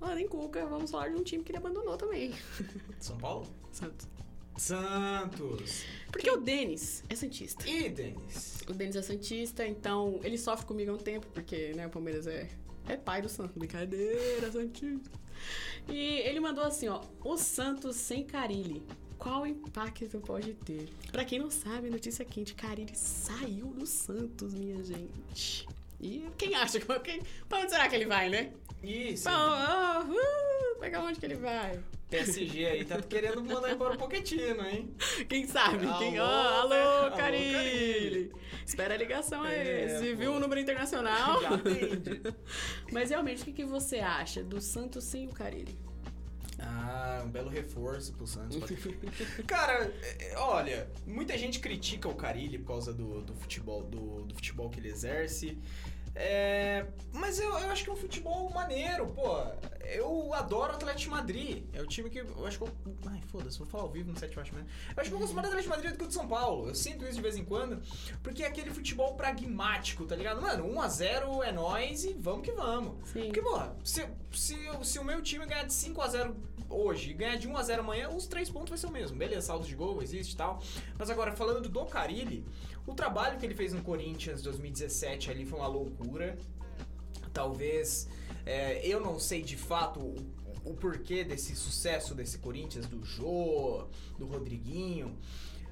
Falando 0.00 0.18
em 0.18 0.28
Cuca, 0.28 0.66
vamos 0.66 0.90
falar 0.90 1.10
de 1.10 1.16
um 1.16 1.22
time 1.22 1.44
que 1.44 1.52
ele 1.52 1.58
abandonou 1.58 1.96
também. 1.96 2.32
São 2.98 3.16
Paulo? 3.18 3.46
Santos. 3.70 4.08
Santos. 4.56 5.84
Porque 6.10 6.28
o 6.28 6.38
Denis 6.38 7.04
é 7.08 7.14
Santista. 7.14 7.68
E 7.68 7.88
Denis? 7.88 8.62
O 8.68 8.72
Denis 8.72 8.96
é 8.96 9.02
Santista, 9.02 9.64
então 9.64 10.18
ele 10.24 10.36
sofre 10.36 10.66
comigo 10.66 10.90
há 10.90 10.94
um 10.94 10.98
tempo, 10.98 11.26
porque 11.32 11.72
né, 11.74 11.86
o 11.86 11.90
Palmeiras 11.90 12.26
é, 12.26 12.48
é 12.88 12.96
pai 12.96 13.22
do 13.22 13.28
Santos. 13.28 13.56
Brincadeira, 13.56 14.50
Santista. 14.50 15.10
E 15.88 16.18
ele 16.20 16.40
mandou 16.40 16.64
assim, 16.64 16.88
ó. 16.88 17.00
O 17.24 17.36
Santos 17.36 17.96
sem 17.96 18.24
Carilli. 18.24 18.82
Qual 19.18 19.46
impacto 19.46 20.20
pode 20.20 20.54
ter? 20.54 20.88
Pra 21.10 21.24
quem 21.24 21.38
não 21.40 21.50
sabe, 21.50 21.90
notícia 21.90 22.24
quente, 22.24 22.54
Carilli 22.54 22.94
saiu 22.94 23.66
do 23.66 23.84
Santos, 23.86 24.54
minha 24.54 24.82
gente. 24.84 25.66
E 26.00 26.28
quem 26.36 26.54
acha 26.54 26.78
que... 26.78 26.98
Quem, 27.00 27.22
pra 27.48 27.58
onde 27.58 27.70
será 27.70 27.88
que 27.88 27.96
ele 27.96 28.06
vai, 28.06 28.28
né? 28.28 28.52
Isso. 28.82 29.24
Pra, 29.24 30.04
oh, 30.06 30.12
uh, 30.12 30.78
pra 30.78 31.02
onde 31.02 31.18
que 31.18 31.26
ele 31.26 31.34
vai? 31.34 31.80
PSG 32.08 32.64
aí 32.64 32.84
tá 32.84 33.02
querendo 33.02 33.44
mandar 33.44 33.70
embora 33.72 33.94
o 33.94 33.98
Poquetino, 33.98 34.64
hein? 34.66 34.94
Quem 35.28 35.46
sabe? 35.46 35.86
Quem... 35.98 36.18
Alô, 36.18 36.30
Oh, 36.30 36.60
alô, 36.60 36.74
Espera 38.68 38.92
a 38.92 38.96
ligação 38.98 39.42
aí. 39.44 39.66
É, 39.66 39.98
Se 39.98 40.14
viu 40.14 40.34
o 40.34 40.38
número 40.38 40.60
internacional. 40.60 41.40
Já 41.40 41.54
atende. 41.54 42.22
Mas 42.92 43.08
realmente, 43.08 43.40
o 43.40 43.44
que, 43.46 43.52
que 43.52 43.64
você 43.64 43.98
acha 43.98 44.44
do 44.44 44.60
Santos 44.60 45.04
sem 45.04 45.26
o 45.26 45.30
Carilli? 45.30 45.74
Ah, 46.58 47.22
um 47.24 47.30
belo 47.30 47.48
reforço 47.48 48.12
pro 48.12 48.26
Santos. 48.26 48.58
Cara, 49.46 49.90
é, 50.02 50.36
olha, 50.36 50.90
muita 51.06 51.38
gente 51.38 51.60
critica 51.60 52.08
o 52.08 52.14
Carilli 52.14 52.58
por 52.58 52.66
causa 52.66 52.92
do, 52.92 53.22
do 53.22 53.34
futebol 53.34 53.82
do, 53.84 54.24
do 54.24 54.34
futebol 54.34 54.68
que 54.68 54.78
ele 54.78 54.88
exerce. 54.88 55.56
É, 56.20 56.84
mas 57.12 57.38
eu, 57.38 57.48
eu 57.48 57.70
acho 57.70 57.84
que 57.84 57.90
é 57.90 57.92
um 57.92 57.96
futebol 57.96 58.50
maneiro, 58.50 59.06
pô. 59.06 59.38
Eu 59.84 60.34
adoro 60.34 60.72
o 60.72 60.74
Atlético 60.74 61.12
Madrid. 61.12 61.64
É 61.72 61.80
o 61.80 61.86
time 61.86 62.10
que 62.10 62.18
eu 62.18 62.44
acho 62.44 62.58
que 62.58 62.64
eu. 62.64 62.70
Ai, 63.06 63.22
foda-se, 63.28 63.56
vou 63.56 63.68
falar 63.68 63.84
ao 63.84 63.88
vivo 63.88 64.10
no 64.10 64.18
7 64.18 64.36
eu 64.36 64.42
acho 64.42 64.52
mesmo. 64.52 64.68
Eu 64.68 65.00
acho 65.00 65.10
que 65.10 65.14
eu 65.14 65.18
gosto 65.20 65.34
mais 65.34 65.46
do 65.46 65.50
Atlético 65.50 65.74
Madrid 65.76 65.92
do 65.92 65.98
que 65.98 66.06
do 66.06 66.12
São 66.12 66.26
Paulo. 66.26 66.68
Eu 66.68 66.74
sinto 66.74 67.04
isso 67.04 67.14
de 67.14 67.22
vez 67.22 67.36
em 67.36 67.44
quando. 67.44 67.80
Porque 68.20 68.42
é 68.42 68.48
aquele 68.48 68.70
futebol 68.70 69.14
pragmático, 69.14 70.04
tá 70.06 70.16
ligado? 70.16 70.42
Mano, 70.42 70.64
1x0 70.68 71.44
é 71.44 71.52
nós 71.52 72.04
e 72.04 72.14
vamos 72.14 72.42
que 72.42 72.50
vamos. 72.50 73.08
Sim. 73.10 73.26
Porque, 73.26 73.40
porra, 73.40 73.76
se, 73.84 74.04
se, 74.32 74.56
se 74.82 74.98
o 74.98 75.04
meu 75.04 75.22
time 75.22 75.46
ganhar 75.46 75.64
de 75.64 75.72
5x0 75.72 76.34
hoje 76.68 77.10
e 77.10 77.14
ganhar 77.14 77.36
de 77.36 77.48
1x0 77.48 77.78
amanhã, 77.78 78.10
os 78.10 78.26
três 78.26 78.50
pontos 78.50 78.70
vai 78.70 78.78
ser 78.78 78.86
o 78.86 78.90
mesmo. 78.90 79.16
Beleza, 79.16 79.46
saldo 79.46 79.66
de 79.66 79.74
gol 79.74 80.02
existe 80.02 80.32
e 80.32 80.36
tal. 80.36 80.60
Mas 80.98 81.08
agora, 81.10 81.32
falando 81.32 81.68
do 81.68 81.86
Carilli, 81.86 82.44
o 82.90 82.94
trabalho 82.94 83.38
que 83.38 83.46
ele 83.46 83.54
fez 83.54 83.72
no 83.72 83.82
Corinthians 83.82 84.40
em 84.40 84.44
2017 84.44 85.30
ali 85.30 85.44
foi 85.46 85.58
uma 85.58 85.68
loucura. 85.68 86.36
Talvez. 87.32 88.08
é, 88.46 88.84
eu 88.86 89.00
não 89.00 89.18
sei 89.18 89.42
de 89.42 89.56
fato 89.56 90.00
o, 90.00 90.16
o 90.64 90.74
porquê 90.74 91.22
desse 91.24 91.54
sucesso 91.54 92.14
desse 92.14 92.38
Corinthians, 92.38 92.86
do 92.86 93.04
Jô, 93.04 93.86
do 94.18 94.26
Rodriguinho. 94.26 95.16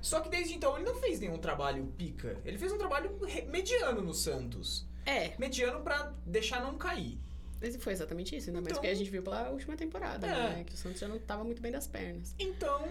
Só 0.00 0.20
que 0.20 0.28
desde 0.28 0.54
então 0.54 0.76
ele 0.76 0.84
não 0.84 0.94
fez 0.96 1.18
nenhum 1.18 1.38
trabalho 1.38 1.86
pica. 1.98 2.38
Ele 2.44 2.58
fez 2.58 2.70
um 2.70 2.78
trabalho 2.78 3.18
mediano 3.50 4.02
no 4.02 4.14
Santos. 4.14 4.86
É, 5.04 5.32
Mediano 5.38 5.80
pra 5.82 6.12
deixar 6.24 6.60
não 6.60 6.76
cair. 6.76 7.18
esse 7.62 7.78
foi 7.78 7.92
exatamente 7.92 8.36
isso, 8.36 8.48
ainda 8.50 8.60
mais 8.60 8.72
Então- 8.72 8.82
que 8.82 8.88
a 8.88 8.94
gente 8.94 9.08
viu 9.10 9.22
pela 9.22 9.48
última 9.50 9.76
temporada, 9.76 10.26
É. 10.26 10.30
né? 10.56 10.64
Que 10.64 10.74
o 10.74 10.76
Santos 10.76 11.00
já 11.00 11.08
não 11.08 11.18
tava 11.18 11.42
muito 11.44 11.62
bem 11.62 11.72
das 11.72 11.86
pernas. 11.86 12.34
Então, 12.38 12.82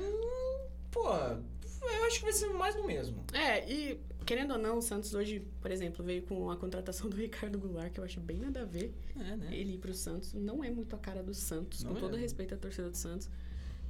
pô, 0.91 1.07
eu 1.13 2.03
acho 2.07 2.17
que 2.19 2.23
vai 2.23 2.33
ser 2.33 2.47
mais 2.49 2.73
do 2.75 2.83
mesmo. 2.85 3.23
É, 3.33 3.69
e 3.69 3.99
querendo 4.25 4.51
ou 4.51 4.57
não, 4.57 4.77
o 4.79 4.81
Santos 4.81 5.13
hoje, 5.13 5.45
por 5.61 5.71
exemplo, 5.71 6.03
veio 6.03 6.23
com 6.23 6.49
a 6.49 6.57
contratação 6.57 7.07
do 7.09 7.15
Ricardo 7.15 7.59
Goulart, 7.59 7.93
que 7.93 7.99
eu 7.99 8.03
acho 8.03 8.19
bem 8.19 8.37
nada 8.37 8.61
a 8.61 8.65
ver. 8.65 8.93
É, 9.15 9.35
né? 9.35 9.49
Ele 9.51 9.75
ir 9.75 9.77
pro 9.77 9.93
Santos 9.93 10.33
não 10.33 10.63
é 10.63 10.69
muito 10.69 10.95
a 10.95 10.99
cara 10.99 11.21
do 11.21 11.33
Santos, 11.33 11.83
Não 11.83 11.93
com 11.93 11.99
todo 11.99 12.17
é. 12.17 12.19
respeito 12.19 12.53
à 12.53 12.57
torcida 12.57 12.89
do 12.89 12.97
Santos. 12.97 13.29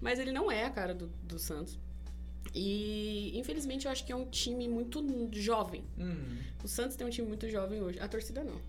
Mas 0.02 0.20
ele 0.20 0.32
não 0.32 0.52
é 0.52 0.66
a 0.66 0.70
cara 0.70 0.94
do, 0.94 1.08
do 1.24 1.40
Santos. 1.40 1.80
E, 2.54 3.38
infelizmente, 3.38 3.86
eu 3.86 3.92
acho 3.92 4.06
que 4.06 4.12
é 4.12 4.16
um 4.16 4.26
time 4.26 4.68
muito 4.68 5.04
jovem. 5.32 5.84
Uhum. 5.98 6.38
O 6.64 6.68
Santos 6.68 6.96
tem 6.96 7.08
um 7.08 7.10
time 7.10 7.28
muito 7.28 7.50
jovem 7.50 7.82
hoje. 7.82 8.00
A 8.00 8.08
torcida 8.08 8.44
não. 8.44 8.60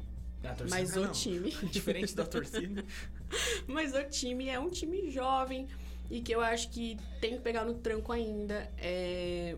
A 0.44 0.54
torcida 0.54 0.80
Mas 0.80 0.96
o 0.96 1.00
não. 1.00 1.12
time. 1.12 1.50
Diferente 1.70 2.14
da 2.14 2.24
torcida. 2.24 2.84
Mas 3.66 3.94
o 3.94 4.02
time 4.04 4.48
é 4.48 4.58
um 4.58 4.70
time 4.70 5.10
jovem 5.10 5.66
e 6.10 6.20
que 6.20 6.32
eu 6.32 6.40
acho 6.40 6.70
que 6.70 6.96
tem 7.20 7.34
que 7.34 7.40
pegar 7.40 7.64
no 7.64 7.74
tranco 7.74 8.12
ainda. 8.12 8.70
É, 8.78 9.56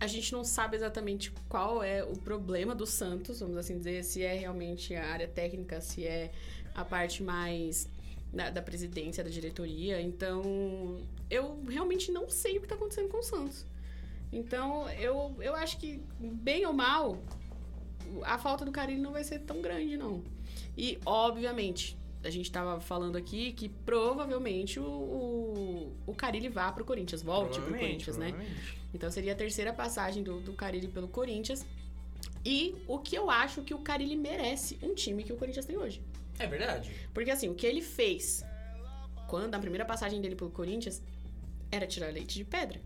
A 0.00 0.06
gente 0.06 0.32
não 0.32 0.42
sabe 0.42 0.76
exatamente 0.76 1.30
qual 1.48 1.82
é 1.82 2.02
o 2.02 2.16
problema 2.16 2.74
do 2.74 2.86
Santos, 2.86 3.40
vamos 3.40 3.58
assim 3.58 3.76
dizer, 3.76 4.02
se 4.02 4.22
é 4.22 4.34
realmente 4.34 4.94
a 4.94 5.06
área 5.06 5.28
técnica, 5.28 5.80
se 5.80 6.06
é 6.06 6.32
a 6.74 6.84
parte 6.84 7.22
mais 7.22 7.86
da, 8.32 8.48
da 8.48 8.62
presidência, 8.62 9.22
da 9.22 9.28
diretoria. 9.28 10.00
Então, 10.00 11.02
eu 11.28 11.62
realmente 11.68 12.10
não 12.10 12.30
sei 12.30 12.56
o 12.56 12.60
que 12.60 12.66
está 12.66 12.76
acontecendo 12.76 13.08
com 13.08 13.18
o 13.18 13.22
Santos. 13.22 13.66
Então, 14.32 14.88
eu, 14.90 15.36
eu 15.40 15.54
acho 15.54 15.76
que, 15.78 16.00
bem 16.18 16.64
ou 16.64 16.72
mal, 16.72 17.18
a 18.22 18.38
falta 18.38 18.64
do 18.64 18.72
Carilho 18.72 19.02
não 19.02 19.12
vai 19.12 19.24
ser 19.24 19.40
tão 19.40 19.60
grande, 19.60 19.96
não. 19.96 20.22
E, 20.76 20.98
obviamente, 21.04 21.98
a 22.22 22.30
gente 22.30 22.50
tava 22.50 22.80
falando 22.80 23.16
aqui 23.16 23.52
que 23.52 23.68
provavelmente 23.68 24.78
o, 24.78 24.84
o, 24.84 25.92
o 26.06 26.14
Carilli 26.14 26.48
vá 26.48 26.70
pro 26.70 26.84
Corinthians, 26.84 27.22
volte 27.22 27.60
pro 27.60 27.74
Corinthians, 27.74 28.16
né? 28.16 28.34
Então 28.92 29.10
seria 29.10 29.32
a 29.32 29.36
terceira 29.36 29.72
passagem 29.72 30.22
do, 30.22 30.40
do 30.40 30.52
Carilli 30.52 30.88
pelo 30.88 31.08
Corinthians. 31.08 31.64
E 32.44 32.74
o 32.86 32.98
que 32.98 33.16
eu 33.16 33.30
acho 33.30 33.62
que 33.62 33.74
o 33.74 33.78
Carilli 33.78 34.16
merece 34.16 34.78
um 34.82 34.94
time 34.94 35.22
que 35.22 35.32
o 35.32 35.36
Corinthians 35.36 35.66
tem 35.66 35.76
hoje. 35.76 36.02
É 36.38 36.46
verdade. 36.46 36.90
Porque 37.12 37.30
assim, 37.30 37.48
o 37.48 37.54
que 37.54 37.66
ele 37.66 37.82
fez 37.82 38.44
quando 39.28 39.54
a 39.54 39.58
primeira 39.58 39.84
passagem 39.84 40.20
dele 40.20 40.34
pelo 40.34 40.50
Corinthians 40.50 41.02
era 41.70 41.86
tirar 41.86 42.12
leite 42.12 42.34
de 42.34 42.44
pedra. 42.44 42.80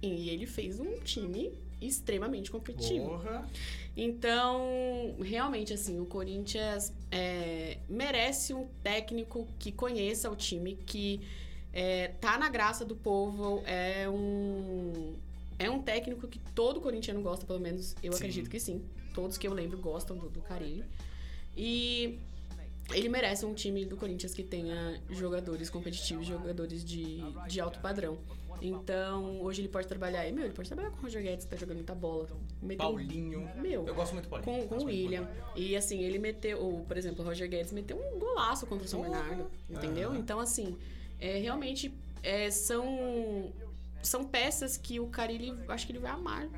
E 0.00 0.30
ele 0.30 0.46
fez 0.46 0.78
um 0.78 0.98
time 1.00 1.52
extremamente 1.80 2.50
competitivo. 2.50 3.10
Porra. 3.10 3.46
Então, 3.96 5.16
realmente, 5.20 5.72
assim, 5.72 6.00
o 6.00 6.06
Corinthians 6.06 6.92
é, 7.10 7.78
merece 7.88 8.54
um 8.54 8.66
técnico 8.82 9.46
que 9.58 9.72
conheça 9.72 10.30
o 10.30 10.36
time, 10.36 10.76
que 10.86 11.20
é, 11.72 12.08
tá 12.20 12.36
na 12.38 12.48
graça 12.48 12.84
do 12.84 12.94
povo, 12.94 13.62
é 13.66 14.08
um. 14.08 15.14
É 15.58 15.70
um 15.70 15.80
técnico 15.80 16.26
que 16.26 16.40
todo 16.54 16.80
corintiano 16.80 17.22
gosta, 17.22 17.46
pelo 17.46 17.60
menos 17.60 17.94
eu 18.02 18.12
Sim. 18.12 18.18
acredito 18.18 18.50
que 18.50 18.58
sim. 18.58 18.82
Todos 19.14 19.38
que 19.38 19.46
eu 19.46 19.52
lembro 19.52 19.78
gostam 19.78 20.16
do, 20.16 20.28
do 20.28 20.40
Carilli. 20.40 20.84
E 21.56 22.18
ele 22.92 23.08
merece 23.08 23.46
um 23.46 23.54
time 23.54 23.84
do 23.84 23.96
Corinthians 23.96 24.34
que 24.34 24.42
tenha 24.42 25.00
jogadores 25.10 25.70
competitivos, 25.70 26.26
jogadores 26.26 26.84
de, 26.84 27.22
de 27.46 27.60
alto 27.60 27.78
padrão. 27.80 28.18
Então, 28.60 29.40
hoje 29.40 29.60
ele 29.60 29.68
pode 29.68 29.86
trabalhar. 29.86 30.26
E, 30.26 30.32
meu, 30.32 30.44
ele 30.44 30.54
pode 30.54 30.68
trabalhar 30.68 30.90
com 30.90 30.98
o 30.98 31.02
Roger 31.02 31.22
Guedes, 31.22 31.44
que 31.44 31.50
tá 31.50 31.56
jogando 31.56 31.76
muita 31.76 31.94
bola. 31.94 32.28
Meteu 32.60 32.86
Paulinho. 32.86 33.48
Meu, 33.56 33.86
Eu 33.86 33.94
gosto 33.94 34.12
muito 34.12 34.26
do 34.26 34.30
Paulinho. 34.30 34.68
com, 34.68 34.76
o 34.78 34.84
William. 34.84 35.28
E 35.56 35.76
assim, 35.76 36.02
ele 36.02 36.18
meteu, 36.18 36.64
o, 36.64 36.84
por 36.84 36.96
exemplo, 36.96 37.24
o 37.24 37.26
Roger 37.26 37.48
Guedes 37.48 37.72
meteu 37.72 37.96
um 37.96 38.18
golaço 38.18 38.66
contra 38.66 38.86
o 38.86 38.88
São. 38.88 39.02
Bernardo, 39.02 39.50
entendeu? 39.68 40.10
Aham. 40.10 40.18
Então, 40.18 40.38
assim, 40.38 40.76
é, 41.22 41.38
realmente 41.38 41.94
é, 42.22 42.50
são, 42.50 43.52
são 44.02 44.24
peças 44.24 44.76
que 44.76 44.98
o 44.98 45.06
Carilli, 45.06 45.56
acho 45.68 45.86
que 45.86 45.92
ele 45.92 46.00
vai 46.00 46.10
amar 46.10 46.48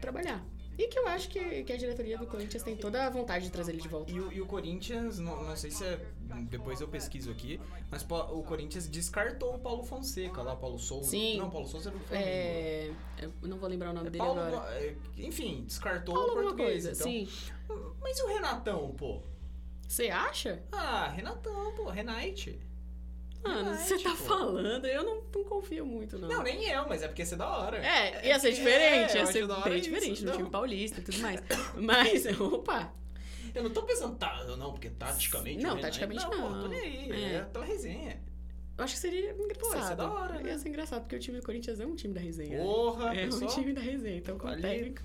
trabalhar. 0.00 0.44
E 0.76 0.86
que 0.86 0.96
eu 0.96 1.08
acho 1.08 1.28
que, 1.28 1.64
que 1.64 1.72
a 1.72 1.76
diretoria 1.76 2.16
do 2.16 2.26
Corinthians 2.26 2.62
tem 2.62 2.76
toda 2.76 3.04
a 3.04 3.10
vontade 3.10 3.46
de 3.46 3.50
trazer 3.50 3.72
ele 3.72 3.82
de 3.82 3.88
volta. 3.88 4.12
E 4.12 4.20
o, 4.20 4.32
e 4.32 4.40
o 4.40 4.46
Corinthians, 4.46 5.18
não, 5.18 5.42
não 5.42 5.56
sei 5.56 5.72
se 5.72 5.84
é. 5.84 5.98
Depois 6.42 6.80
eu 6.80 6.86
pesquiso 6.86 7.32
aqui, 7.32 7.60
mas 7.90 8.06
o 8.08 8.42
Corinthians 8.44 8.86
descartou 8.86 9.56
o 9.56 9.58
Paulo 9.58 9.82
Fonseca 9.82 10.40
lá, 10.40 10.54
Paulo 10.54 10.78
Souza. 10.78 11.10
Sim. 11.10 11.36
Não, 11.38 11.50
Paulo 11.50 11.66
Souza 11.66 11.88
era 11.90 11.98
do 11.98 12.04
Flamengo. 12.04 12.28
É, 12.28 12.90
não 13.42 13.58
vou 13.58 13.68
lembrar 13.68 13.90
o 13.90 13.92
nome 13.92 14.06
É 14.06 14.10
dele 14.10 14.24
Paulo, 14.24 14.40
agora. 14.40 14.70
é, 14.80 14.94
enfim, 15.16 15.64
descartou 15.66 16.14
Paulo 16.14 16.30
o 16.30 16.34
português. 16.34 16.84
coisa, 16.84 16.92
então. 16.92 17.06
sim. 17.08 17.28
Mas 18.00 18.18
e 18.18 18.22
o 18.22 18.28
Renatão, 18.28 18.94
pô? 18.96 19.20
Você 19.88 20.10
acha? 20.10 20.62
Ah, 20.70 21.08
Renatão, 21.08 21.72
pô, 21.74 21.88
Renate. 21.90 22.60
Mano, 23.42 23.74
você 23.76 23.98
tá 23.98 24.10
pô. 24.10 24.16
falando, 24.16 24.86
eu 24.86 25.02
não, 25.04 25.22
não 25.34 25.44
confio 25.44 25.86
muito, 25.86 26.18
não. 26.18 26.28
Não, 26.28 26.42
nem 26.42 26.64
eu, 26.68 26.86
mas 26.88 27.02
é 27.02 27.08
porque 27.08 27.22
ia 27.22 27.26
ser 27.26 27.36
da 27.36 27.48
hora. 27.48 27.78
É, 27.78 28.26
ia 28.28 28.38
ser 28.38 28.48
É, 28.48 28.52
diferente, 28.52 29.14
eu 29.16 29.20
ia 29.20 29.26
ser 29.26 29.46
bem 29.46 29.74
isso, 29.78 29.80
diferente 29.90 30.20
no 30.24 30.30
não. 30.30 30.36
time 30.38 30.50
paulista 30.50 31.00
e 31.00 31.04
tudo 31.04 31.18
mais. 31.18 31.40
Mas, 31.76 32.40
opa, 32.40 32.92
Eu 33.54 33.62
não 33.62 33.70
tô 33.70 33.82
pensando, 33.82 34.16
tá, 34.16 34.44
não, 34.56 34.72
porque 34.72 34.90
taticamente. 34.90 35.62
Não, 35.62 35.78
taticamente 35.80 36.24
Pô, 36.26 36.36
não. 36.36 36.62
tô 36.62 36.68
nem 36.68 36.80
aí. 36.80 37.12
É. 37.12 37.34
É, 37.36 37.40
pela 37.44 37.64
resenha. 37.64 38.20
eu 38.76 38.84
acho 38.84 38.94
que 38.94 39.00
seria 39.00 39.32
engraçado. 39.32 39.58
Pô, 39.70 39.76
ia 39.76 39.82
ser 39.86 39.96
da 39.96 40.10
hora, 40.10 40.34
né? 40.40 40.50
Ia 40.50 40.58
ser 40.58 40.68
engraçado, 40.68 41.00
porque 41.02 41.16
o 41.16 41.18
time 41.18 41.38
do 41.40 41.44
Corinthians 41.46 41.80
é 41.80 41.86
um 41.86 41.94
time 41.94 42.12
da 42.14 42.20
resenha. 42.20 42.58
Porra, 42.62 43.14
é 43.14 43.22
um 43.26 43.30
pessoal. 43.30 43.50
time 43.54 43.72
da 43.72 43.80
resenha, 43.80 44.16
então 44.18 44.36
com 44.38 44.48
o 44.48 44.60
técnico. 44.60 45.02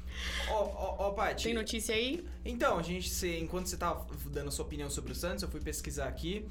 Ó, 0.49 0.53
ó, 0.63 0.95
ó, 1.07 1.11
Paty. 1.11 1.45
Tem 1.45 1.53
notícia 1.53 1.95
aí? 1.95 2.25
Então, 2.43 2.77
a 2.77 2.81
gente, 2.81 3.09
cê- 3.09 3.39
enquanto 3.39 3.67
você 3.67 3.77
tava 3.77 4.05
dando 4.25 4.49
a 4.49 4.51
sua 4.51 4.65
opinião 4.65 4.89
sobre 4.89 5.11
o 5.13 5.15
Santos, 5.15 5.43
eu 5.43 5.49
fui 5.49 5.61
pesquisar 5.61 6.07
aqui. 6.07 6.45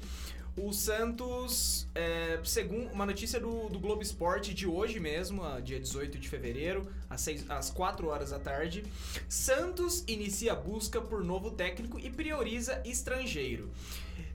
O 0.55 0.71
Santos, 0.71 1.87
é, 1.95 2.39
segundo 2.43 2.91
uma 2.91 3.07
notícia 3.07 3.39
do, 3.39 3.69
do 3.69 3.79
Globo 3.79 4.03
Esporte 4.03 4.53
de 4.53 4.67
hoje 4.67 4.99
mesmo, 4.99 5.43
ah, 5.43 5.59
dia 5.59 5.79
18 5.79 6.19
de 6.19 6.29
fevereiro, 6.29 6.87
às, 7.09 7.21
seis, 7.21 7.49
às 7.49 7.71
4 7.71 8.07
horas 8.07 8.29
da 8.29 8.37
tarde, 8.39 8.83
Santos 9.27 10.03
inicia 10.07 10.53
a 10.53 10.55
busca 10.55 11.01
por 11.01 11.23
novo 11.23 11.49
técnico 11.49 11.99
e 11.99 12.07
prioriza 12.07 12.79
estrangeiro. 12.85 13.71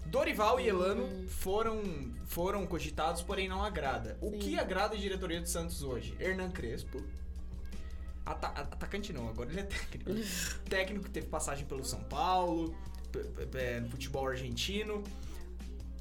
Dorival 0.06 0.58
e 0.58 0.66
Elano 0.68 1.28
foram, 1.28 1.80
foram 2.26 2.66
cogitados, 2.66 3.22
porém 3.22 3.48
não 3.48 3.62
agrada. 3.62 4.18
O 4.20 4.30
Sim. 4.30 4.38
que 4.38 4.58
agrada 4.58 4.96
a 4.96 4.98
diretoria 4.98 5.40
do 5.40 5.48
Santos 5.48 5.84
hoje? 5.84 6.16
Hernan 6.18 6.50
Crespo. 6.50 7.00
Ata- 8.26 8.48
atacante 8.48 9.12
não, 9.12 9.28
agora 9.28 9.50
ele 9.50 9.60
é 9.60 9.64
técnico. 9.64 10.10
técnico 10.68 11.04
que 11.04 11.10
teve 11.10 11.28
passagem 11.28 11.64
pelo 11.64 11.84
São 11.84 12.02
Paulo, 12.04 12.74
é, 13.54 13.80
no 13.80 13.88
futebol 13.88 14.26
argentino. 14.26 15.04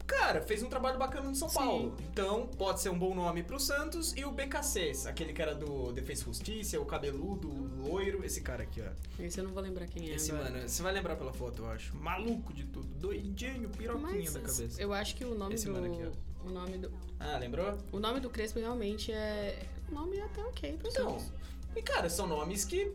Cara, 0.08 0.42
fez 0.42 0.64
um 0.64 0.70
trabalho 0.70 0.98
bacana 0.98 1.28
no 1.28 1.36
São 1.36 1.50
Sim. 1.50 1.56
Paulo. 1.56 1.98
Então, 2.12 2.48
pode 2.58 2.80
ser 2.80 2.90
um 2.90 2.98
bom 2.98 3.14
nome 3.14 3.44
pro 3.44 3.60
Santos. 3.60 4.14
E 4.16 4.24
o 4.24 4.32
BKC, 4.32 4.94
aquele 5.06 5.34
cara 5.34 5.54
do 5.54 5.92
Defesa 5.92 6.24
Justiça, 6.24 6.80
o 6.80 6.86
cabeludo, 6.86 7.50
o 7.50 7.88
loiro, 7.90 8.24
esse 8.24 8.40
cara 8.42 8.64
aqui, 8.64 8.82
ó. 8.82 9.22
Esse 9.22 9.40
eu 9.40 9.44
não 9.44 9.52
vou 9.52 9.62
lembrar 9.62 9.86
quem 9.88 10.10
é 10.10 10.16
Esse, 10.16 10.32
agora. 10.32 10.50
mano, 10.52 10.68
você 10.70 10.82
vai 10.82 10.94
lembrar 10.94 11.18
pela 11.18 11.34
foto, 11.34 11.64
eu 11.64 11.70
acho. 11.70 11.94
Maluco 11.98 12.54
de 12.54 12.64
tudo, 12.64 12.88
doidinho, 12.96 13.70
piroquinha 13.70 14.10
Mas 14.14 14.34
da 14.34 14.40
cabeça. 14.40 14.82
eu 14.82 14.94
acho 14.94 15.14
que 15.16 15.26
o 15.26 15.36
nome 15.36 15.56
Esse 15.56 15.66
do... 15.66 15.74
mano 15.74 15.94
aqui, 15.94 16.18
o 16.46 16.50
nome 16.50 16.78
do... 16.78 16.92
Ah, 17.20 17.38
lembrou? 17.38 17.78
O 17.92 18.00
nome 18.00 18.22
do 18.22 18.30
Crespo 18.30 18.60
realmente 18.60 19.12
é... 19.12 19.60
O 19.92 19.94
nome 19.94 20.18
é 20.18 20.24
até 20.24 20.42
ok 20.42 20.78
pro 20.78 20.90
Então, 20.90 21.20
Santos. 21.20 21.34
e 21.76 21.82
cara, 21.82 22.10
são 22.10 22.26
nomes 22.28 22.64
que 22.64 22.94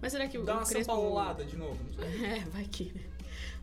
Mas 0.00 0.12
será 0.12 0.28
que 0.28 0.38
o, 0.38 0.44
dá 0.44 0.54
o 0.54 0.58
uma 0.58 0.66
Crespo... 0.66 0.92
São 0.92 0.94
Paulada 1.02 1.44
de 1.44 1.56
novo. 1.56 1.78
Não 1.84 1.92
sei. 2.08 2.22
É, 2.24 2.38
vai 2.50 2.64
que, 2.64 2.92
né? 2.92 3.02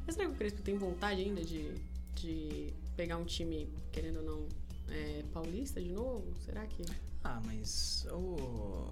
Mas 0.05 0.15
será 0.15 0.27
que 0.27 0.33
o 0.33 0.37
Crespo 0.37 0.61
tem 0.61 0.77
vontade 0.77 1.21
ainda 1.21 1.43
de, 1.43 1.73
de 2.21 2.73
pegar 2.95 3.17
um 3.17 3.25
time, 3.25 3.69
querendo 3.91 4.17
ou 4.19 4.23
não, 4.23 4.47
é, 4.89 5.23
paulista 5.33 5.81
de 5.81 5.91
novo? 5.91 6.33
Será 6.45 6.65
que... 6.65 6.83
Ah, 7.23 7.41
mas 7.45 8.07
o 8.11 8.89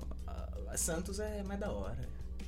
a 0.68 0.78
Santos 0.78 1.20
é 1.20 1.42
mais 1.44 1.60
da 1.60 1.72
hora. 1.72 2.08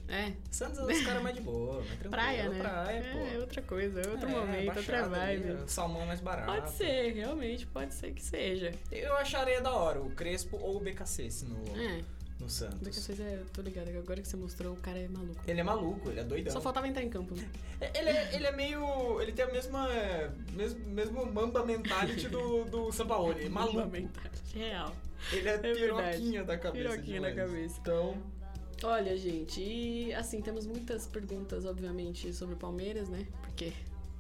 É, 0.10 0.34
Santos 0.52 0.80
é 0.80 0.84
os 0.84 1.02
caras 1.06 1.22
mais 1.22 1.36
de 1.36 1.42
boa, 1.42 1.76
mais 1.80 1.88
tranquilo. 2.00 2.12
praia, 2.12 2.50
né? 2.50 2.60
Praia, 2.60 2.98
é, 2.98 3.34
pô. 3.36 3.40
outra 3.42 3.62
coisa, 3.62 4.02
é 4.02 4.08
outro 4.10 4.28
É, 4.28 4.32
momento, 4.32 4.68
outra 4.78 4.82
baixada 5.04 5.22
ali, 5.22 5.40
vibe. 5.44 5.70
salmão 5.72 6.06
mais 6.06 6.20
barato. 6.22 6.52
Pode 6.52 6.72
ser, 6.72 7.14
realmente, 7.14 7.66
pode 7.68 7.94
ser 7.94 8.12
que 8.14 8.22
seja. 8.24 8.74
Eu 8.92 9.16
acharia 9.18 9.62
da 9.62 9.74
hora 9.74 10.02
o 10.02 10.10
Crespo 10.12 10.58
ou 10.62 10.78
o 10.78 10.80
BKC 10.80 11.30
no, 11.44 11.58
É, 11.82 12.04
no 12.40 12.50
Santos. 12.50 12.80
daqui 12.80 13.22
a 13.22 13.26
eu 13.32 13.46
tô 13.48 13.62
ligada, 13.62 13.92
que 13.92 13.98
agora 13.98 14.22
que 14.22 14.28
você 14.28 14.38
mostrou, 14.38 14.74
o 14.74 14.78
cara 14.78 15.00
é 15.00 15.08
maluco. 15.08 15.42
Ele 15.48 15.60
é 15.60 15.64
maluco, 15.64 16.10
ele 16.10 16.20
é 16.20 16.24
doidão. 16.24 16.54
Só 16.54 16.62
faltava 16.62 16.88
entrar 16.88 17.04
em 17.04 17.10
campo, 17.10 17.36
né? 17.36 17.48
Ele 17.94 18.10
é, 18.10 18.36
ele 18.36 18.48
é 18.48 18.52
meio. 18.52 19.22
Ele 19.22 19.32
tem 19.32 19.46
a 19.46 19.52
mesma. 19.52 19.88
Mesmo, 20.54 20.80
mesmo 20.90 21.26
mamba 21.32 21.64
mentality 21.64 22.28
do, 22.28 22.66
do 22.66 22.92
Sampaoli. 22.92 23.46
É 23.46 23.50
maluco. 23.50 23.74
Fundamental, 23.74 24.32
Real. 24.56 24.96
Ele 25.32 25.48
é, 25.48 25.54
É 25.54 25.58
verdade. 25.58 25.78
piroquinha 26.18 26.44
da 26.44 26.58
cabeça. 26.58 26.90
Piroquinha 26.90 27.16
demais. 27.30 27.36
cabeça. 27.36 27.78
Então. 27.80 28.18
Olha, 28.84 29.16
gente, 29.18 29.62
e 29.62 30.14
assim, 30.14 30.42
temos 30.42 30.66
muitas 30.66 31.06
perguntas, 31.08 31.66
obviamente, 31.66 32.34
sobre 32.34 32.56
o 32.56 32.58
Palmeiras, 32.58 33.10
né? 33.10 33.28
Porque, 33.42 33.74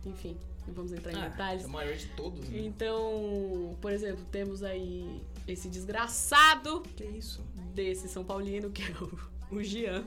enfim, 0.06 0.38
não 0.67 0.73
vamos 0.73 0.91
entrar 0.91 1.12
em 1.13 1.15
ah, 1.21 1.30
detalhes. 1.30 1.63
é 1.63 1.67
o 1.67 1.69
maior 1.69 1.95
de 1.95 2.06
todos, 2.08 2.47
né? 2.49 2.60
Então, 2.60 3.77
por 3.82 3.91
exemplo, 3.91 4.23
temos 4.32 4.63
aí 4.63 5.21
esse 5.47 5.67
desgraçado 5.69 6.82
Que 6.95 7.06
isso? 7.06 7.43
desse 7.73 8.08
São 8.10 8.23
Paulino, 8.23 8.69
que 8.69 8.84
é 8.84 8.95
o, 9.01 9.56
o 9.58 9.63
Jean. 9.63 10.03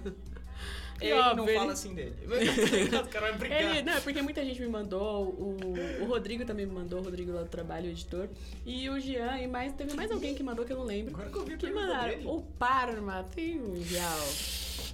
E, 1.01 1.07
Ele 1.07 1.15
óbvio, 1.15 1.37
não 1.37 1.49
ele- 1.49 1.59
fala 1.59 1.73
assim 1.73 1.95
dele. 1.95 2.15
o 2.27 3.09
cara 3.09 3.31
vai 3.31 3.39
brigar. 3.39 3.63
Ele, 3.63 3.81
não, 3.83 3.95
é 3.95 4.01
porque 4.01 4.21
muita 4.21 4.45
gente 4.45 4.61
me 4.61 4.69
mandou, 4.69 5.29
o, 5.29 5.57
o 6.03 6.05
Rodrigo 6.07 6.45
também 6.45 6.67
me 6.67 6.75
mandou, 6.75 7.01
o 7.01 7.03
Rodrigo 7.03 7.33
lá 7.33 7.43
do 7.43 7.49
trabalho, 7.49 7.87
o 7.87 7.91
editor. 7.91 8.29
E 8.67 8.87
o 8.91 9.01
Jean, 9.01 9.39
e 9.39 9.47
mais, 9.47 9.73
teve 9.73 9.95
mais 9.95 10.11
alguém 10.11 10.35
que 10.35 10.43
mandou 10.43 10.63
que 10.67 10.73
eu 10.75 10.77
não 10.77 10.85
lembro. 10.85 11.15
Agora 11.15 11.31
que 11.31 11.37
eu 11.39 11.45
vi 11.47 11.57
Que 11.57 11.71
mandaram, 11.71 12.27
o 12.27 12.43
Parma 12.43 13.25
tem 13.35 13.59
um 13.59 13.69
mundial. 13.69 14.19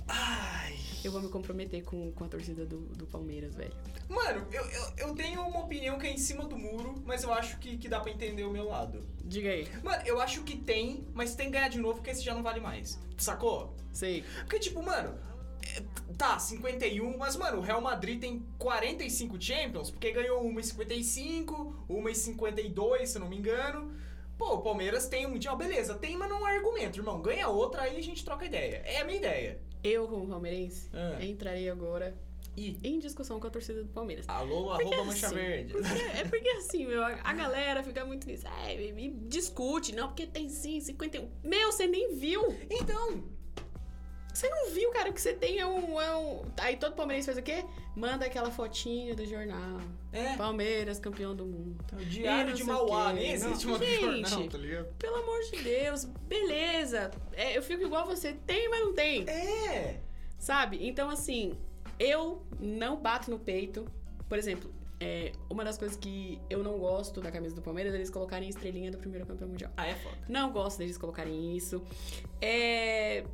Ai. 0.09 0.77
Eu 1.05 1.13
vou 1.13 1.21
me 1.21 1.29
comprometer 1.29 1.85
com, 1.85 2.11
com 2.13 2.25
a 2.25 2.29
torcida 2.29 2.67
do, 2.67 2.79
do 2.79 3.07
Palmeiras, 3.07 3.55
velho. 3.55 3.73
Mano, 4.09 4.47
eu, 4.51 4.65
eu, 4.65 4.83
eu 4.99 5.15
tenho 5.15 5.41
uma 5.43 5.61
opinião 5.61 5.99
que 5.99 6.07
é 6.07 6.11
em 6.11 6.19
cima 6.19 6.45
do 6.45 6.57
muro, 6.57 6.95
mas 7.05 7.23
eu 7.23 7.33
acho 7.33 7.59
que, 7.59 7.79
que 7.79 7.89
dá 7.89 8.01
pra 8.01 8.11
entender 8.11 8.45
o 8.45 8.51
meu 8.51 8.65
lado. 8.65 9.07
Diga 9.25 9.51
aí. 9.51 9.69
Mano, 9.85 10.03
eu 10.05 10.21
acho 10.21 10.43
que 10.43 10.57
tem, 10.57 11.07
mas 11.15 11.35
tem 11.35 11.47
que 11.47 11.53
ganhar 11.53 11.69
de 11.69 11.79
novo 11.79 11.97
porque 11.97 12.11
esse 12.11 12.23
já 12.23 12.35
não 12.35 12.43
vale 12.43 12.61
mais. 12.61 12.99
Sacou? 13.17 13.75
Sei. 13.93 14.25
Porque, 14.41 14.59
tipo, 14.59 14.83
mano, 14.83 15.17
é, 15.63 15.83
tá, 16.17 16.39
51, 16.39 17.17
mas, 17.17 17.37
mano, 17.37 17.59
o 17.59 17.61
Real 17.61 17.81
Madrid 17.81 18.21
tem 18.21 18.45
45 18.59 19.41
Champions, 19.41 19.91
porque 19.91 20.11
ganhou 20.11 20.43
uma 20.43 20.61
em 20.61 20.65
55, 20.65 21.85
uma 21.89 22.11
em 22.11 22.15
52, 22.15 23.09
se 23.09 23.17
eu 23.17 23.21
não 23.21 23.29
me 23.29 23.37
engano. 23.37 23.95
Pô, 24.37 24.55
o 24.55 24.63
Palmeiras 24.63 25.09
tem 25.09 25.25
um 25.25 25.31
Mundial, 25.31 25.57
beleza, 25.57 25.95
tem, 25.95 26.17
mas 26.17 26.29
não 26.29 26.47
é 26.47 26.57
argumento, 26.57 26.99
irmão. 26.99 27.23
Ganha 27.23 27.49
outra, 27.49 27.83
aí 27.83 27.97
a 27.97 28.03
gente 28.03 28.25
troca 28.25 28.45
ideia. 28.45 28.83
É 28.85 29.01
a 29.01 29.05
minha 29.05 29.19
ideia. 29.19 29.61
Eu, 29.83 30.09
como 30.09 30.27
palmeirense, 30.29 30.89
Ah. 30.93 31.25
entrarei 31.25 31.69
agora 31.71 32.17
E 32.57 32.79
em 32.83 32.99
discussão 32.99 33.39
com 33.39 33.47
a 33.47 33.51
torcida 33.51 33.83
do 33.85 33.89
Palmeiras. 33.91 34.25
alô, 34.29 34.71
Porque 34.71 34.83
arroba 34.95 35.05
Mancha 35.05 35.27
assim, 35.27 35.35
Verde. 35.35 35.73
porque- 35.75 35.89
é 35.89 36.25
porque 36.31 36.49
assim, 36.51 36.87
meu, 36.87 37.03
a 37.05 37.19
a 37.23 37.33
galera 37.35 37.83
fica 37.85 38.05
muito 38.05 38.27
nisso. 38.27 38.47
É, 38.67 38.75
me, 38.77 38.93
me 38.93 39.11
discute, 39.29 39.95
não, 39.95 40.09
porque 40.09 40.27
tem 40.27 40.49
sim, 40.49 40.81
51. 40.81 41.29
Meu, 41.45 41.71
você 41.71 41.87
nem 41.87 42.15
viu! 42.15 42.43
Então, 42.71 43.25
Você 44.37 44.51
não 44.51 44.69
viu, 44.69 44.91
cara, 44.91 45.09
o 45.09 45.15
que 45.15 45.21
você 45.23 45.33
tem 45.33 45.61
é 45.61 45.67
um, 45.67 45.99
é 45.99 46.15
um. 46.15 46.43
Aí 46.59 46.77
todo 46.77 46.95
palmeirense 46.95 47.25
faz 47.25 47.39
o 47.39 47.43
quê? 47.43 47.65
Manda 47.95 48.27
aquela 48.27 48.51
fotinha 48.51 49.15
do 49.15 49.25
jornal. 49.25 49.81
É. 50.13 50.37
Palmeiras, 50.37 50.99
campeão 50.99 51.35
do 51.35 51.47
mundo. 51.47 51.83
O 51.95 52.03
E 52.03 52.05
Diário 52.05 52.53
de 52.53 52.63
o 52.63 52.67
Mauá, 52.67 53.15
nem 53.15 53.33
existe 53.33 53.67
uma 53.67 53.79
jornal, 53.83 54.49
tá 54.49 54.59
ligado? 54.59 54.95
Pelo 54.99 55.17
amor 55.17 55.41
de 55.51 55.63
Deus, 55.63 56.05
beleza. 56.05 57.11
É, 57.33 57.57
eu 57.57 57.63
fico 57.63 57.83
igual 57.83 58.05
você, 58.05 58.35
tem, 58.47 58.69
mas 58.69 58.81
não 58.81 58.93
tem. 58.93 59.27
É. 59.27 60.01
Sabe? 60.39 60.87
Então, 60.87 61.09
assim, 61.09 61.57
eu 61.99 62.45
não 62.61 63.01
bato 63.01 63.31
no 63.31 63.39
peito. 63.39 63.91
Por 64.29 64.37
exemplo, 64.37 64.71
é, 65.01 65.33
uma 65.49 65.65
das 65.65 65.79
coisas 65.79 65.97
que 65.97 66.39
eu 66.51 66.63
não 66.63 66.79
gosto 66.79 67.23
da 67.23 67.31
camisa 67.31 67.55
do 67.55 67.63
Palmeiras 67.63 67.95
é 67.95 67.97
eles 67.97 68.11
colocarem 68.11 68.51
estrelinha 68.51 68.91
do 68.91 68.99
primeiro 68.99 69.25
campeão 69.25 69.49
mundial. 69.49 69.73
Ah, 69.79 69.87
é 69.87 69.95
foda. 69.95 70.19
Não 70.29 70.53
gosto 70.53 70.77
deles 70.77 70.99
colocarem 70.99 71.57
isso. 71.57 71.83
É. 72.39 73.25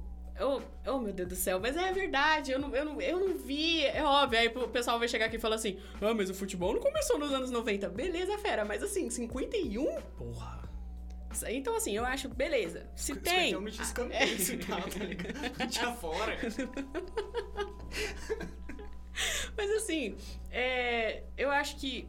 Oh, 0.42 0.60
oh, 0.86 0.98
meu 0.98 1.12
Deus 1.12 1.28
do 1.28 1.36
céu, 1.36 1.60
mas 1.60 1.76
é 1.76 1.92
verdade, 1.92 2.52
eu 2.52 2.58
não, 2.58 2.74
eu, 2.74 2.84
não, 2.84 3.00
eu 3.00 3.20
não 3.20 3.38
vi, 3.38 3.84
é 3.84 4.02
óbvio. 4.02 4.38
Aí 4.38 4.48
o 4.48 4.68
pessoal 4.68 4.98
vai 4.98 5.08
chegar 5.08 5.26
aqui 5.26 5.36
e 5.36 5.40
falar 5.40 5.56
assim: 5.56 5.78
Ah, 6.00 6.14
mas 6.14 6.30
o 6.30 6.34
futebol 6.34 6.74
não 6.74 6.80
começou 6.80 7.18
nos 7.18 7.32
anos 7.32 7.50
90. 7.50 7.88
Beleza, 7.90 8.36
fera, 8.38 8.64
mas 8.64 8.82
assim, 8.82 9.08
51? 9.08 10.00
Porra. 10.18 10.62
Então, 11.48 11.74
assim, 11.74 11.96
eu 11.96 12.04
acho, 12.04 12.28
beleza. 12.28 12.86
Se 12.94 13.16
tem. 13.16 13.52
Eu 13.52 13.64
tinha 13.70 13.86
Ah, 13.86 14.06
é. 14.10 14.24
esse 14.24 14.58
tal, 14.58 14.82
tá 14.82 15.04
ligado? 15.04 15.58
Não 15.58 15.66
tinha 15.66 15.92
fora. 15.94 16.36
Mas 19.56 19.70
assim, 19.72 20.16
é, 20.50 21.22
eu 21.36 21.50
acho 21.50 21.76
que 21.76 22.08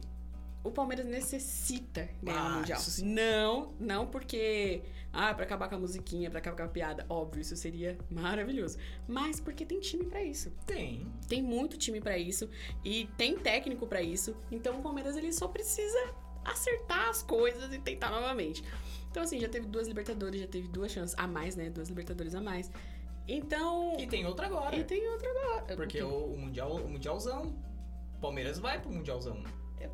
o 0.64 0.72
Palmeiras 0.72 1.06
necessita 1.06 2.08
ganhar 2.22 2.40
Ah, 2.40 2.46
o 2.54 2.58
Mundial. 2.58 2.80
Não, 3.02 3.74
não 3.78 4.06
porque. 4.06 4.82
Ah, 5.12 5.32
pra 5.32 5.44
acabar 5.44 5.68
com 5.68 5.76
a 5.76 5.78
musiquinha, 5.78 6.28
pra 6.28 6.40
acabar 6.40 6.56
com 6.56 6.62
a 6.64 6.68
piada. 6.68 7.06
Óbvio, 7.08 7.42
isso 7.42 7.54
seria 7.54 7.96
maravilhoso. 8.10 8.78
Mas 9.06 9.38
porque 9.38 9.64
tem 9.64 9.78
time 9.78 10.04
pra 10.06 10.24
isso. 10.24 10.50
Tem. 10.66 11.06
Tem 11.28 11.40
muito 11.40 11.76
time 11.76 12.00
pra 12.00 12.18
isso. 12.18 12.50
E 12.84 13.06
tem 13.16 13.38
técnico 13.38 13.86
pra 13.86 14.02
isso. 14.02 14.34
Então 14.50 14.80
o 14.80 14.82
Palmeiras 14.82 15.16
ele 15.16 15.32
só 15.32 15.46
precisa 15.46 16.14
acertar 16.44 17.08
as 17.10 17.22
coisas 17.22 17.72
e 17.72 17.78
tentar 17.78 18.10
novamente. 18.10 18.64
Então, 19.10 19.22
assim, 19.22 19.38
já 19.38 19.48
teve 19.48 19.66
duas 19.68 19.86
Libertadores, 19.86 20.40
já 20.40 20.48
teve 20.48 20.66
duas 20.66 20.90
chances 20.90 21.14
a 21.16 21.28
mais, 21.28 21.54
né? 21.54 21.70
Duas 21.70 21.88
Libertadores 21.88 22.34
a 22.34 22.40
mais. 22.40 22.68
Então. 23.28 23.96
E 23.98 24.06
tem 24.08 24.26
outra 24.26 24.46
agora. 24.46 24.74
E 24.74 24.82
tem 24.82 25.06
outra 25.08 25.30
agora. 25.30 25.76
Porque 25.76 26.02
o, 26.02 26.32
o 26.32 26.38
Mundial, 26.38 26.74
o 26.74 26.88
Mundialzão. 26.88 27.54
Palmeiras 28.20 28.58
vai 28.58 28.80
pro 28.80 28.90
Mundialzão. 28.90 29.42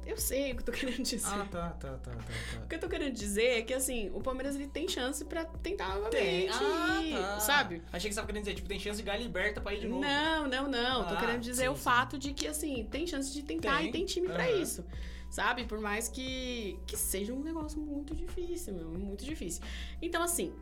Eu, 0.07 0.17
sei 0.17 0.53
o 0.53 0.57
que 0.57 0.61
eu 0.63 0.67
tô 0.67 0.73
querendo 0.79 1.03
dizer. 1.03 1.21
Ah, 1.27 1.47
tá, 1.51 1.71
tá, 1.71 1.89
tá, 1.95 1.97
tá, 1.99 2.11
O 2.13 2.61
tá. 2.61 2.67
que 2.69 2.75
eu 2.75 2.81
tô 2.81 2.89
querendo 2.89 3.15
dizer 3.15 3.59
é 3.59 3.63
que, 3.63 3.75
assim, 3.75 4.11
o 4.15 4.21
Palmeiras 4.21 4.55
ele 4.55 4.67
tem 4.69 4.89
chance 4.89 5.25
pra 5.25 5.45
tentar 5.45 5.89
novamente. 5.97 6.11
Tem. 6.11 6.49
Ah, 6.51 7.01
tá. 7.35 7.41
Sabe? 7.41 7.83
Achei 7.93 8.09
que 8.09 8.15
você 8.15 8.21
tava 8.21 8.27
querendo 8.27 8.45
dizer, 8.45 8.55
tipo, 8.57 8.69
tem 8.69 8.79
chance 8.79 8.99
de 8.99 9.03
ganhar 9.05 9.19
liberta 9.19 9.61
pra 9.61 9.75
ir 9.75 9.81
de 9.81 9.89
novo. 9.89 10.01
Não, 10.03 10.47
não, 10.49 10.69
não. 10.69 11.07
tô 11.07 11.15
Ah, 11.15 11.17
querendo 11.19 11.41
dizer 11.41 11.63
sim, 11.65 11.69
o 11.69 11.77
sim. 11.77 11.83
fato 11.83 12.19
de 12.19 12.33
que, 12.33 12.47
assim, 12.47 12.87
tem 12.91 13.07
chance 13.07 13.33
de 13.33 13.43
tentar 13.43 13.79
Tem. 13.79 13.89
e 13.89 13.93
tem 13.93 14.05
time 14.05 14.29
pra 14.29 14.45
Aham. 14.49 14.63
isso. 14.63 14.85
Sabe? 15.31 15.65
Por 15.65 15.79
mais 15.81 16.09
que, 16.09 16.79
que 16.87 16.97
seja 16.97 17.33
um 17.33 17.41
negócio 17.41 17.81
muito 17.81 18.15
difícil, 18.17 18.75
meu. 18.75 18.89
Muito 18.91 19.25
difícil. 19.25 19.63
Então, 20.03 20.23
assim, 20.23 20.53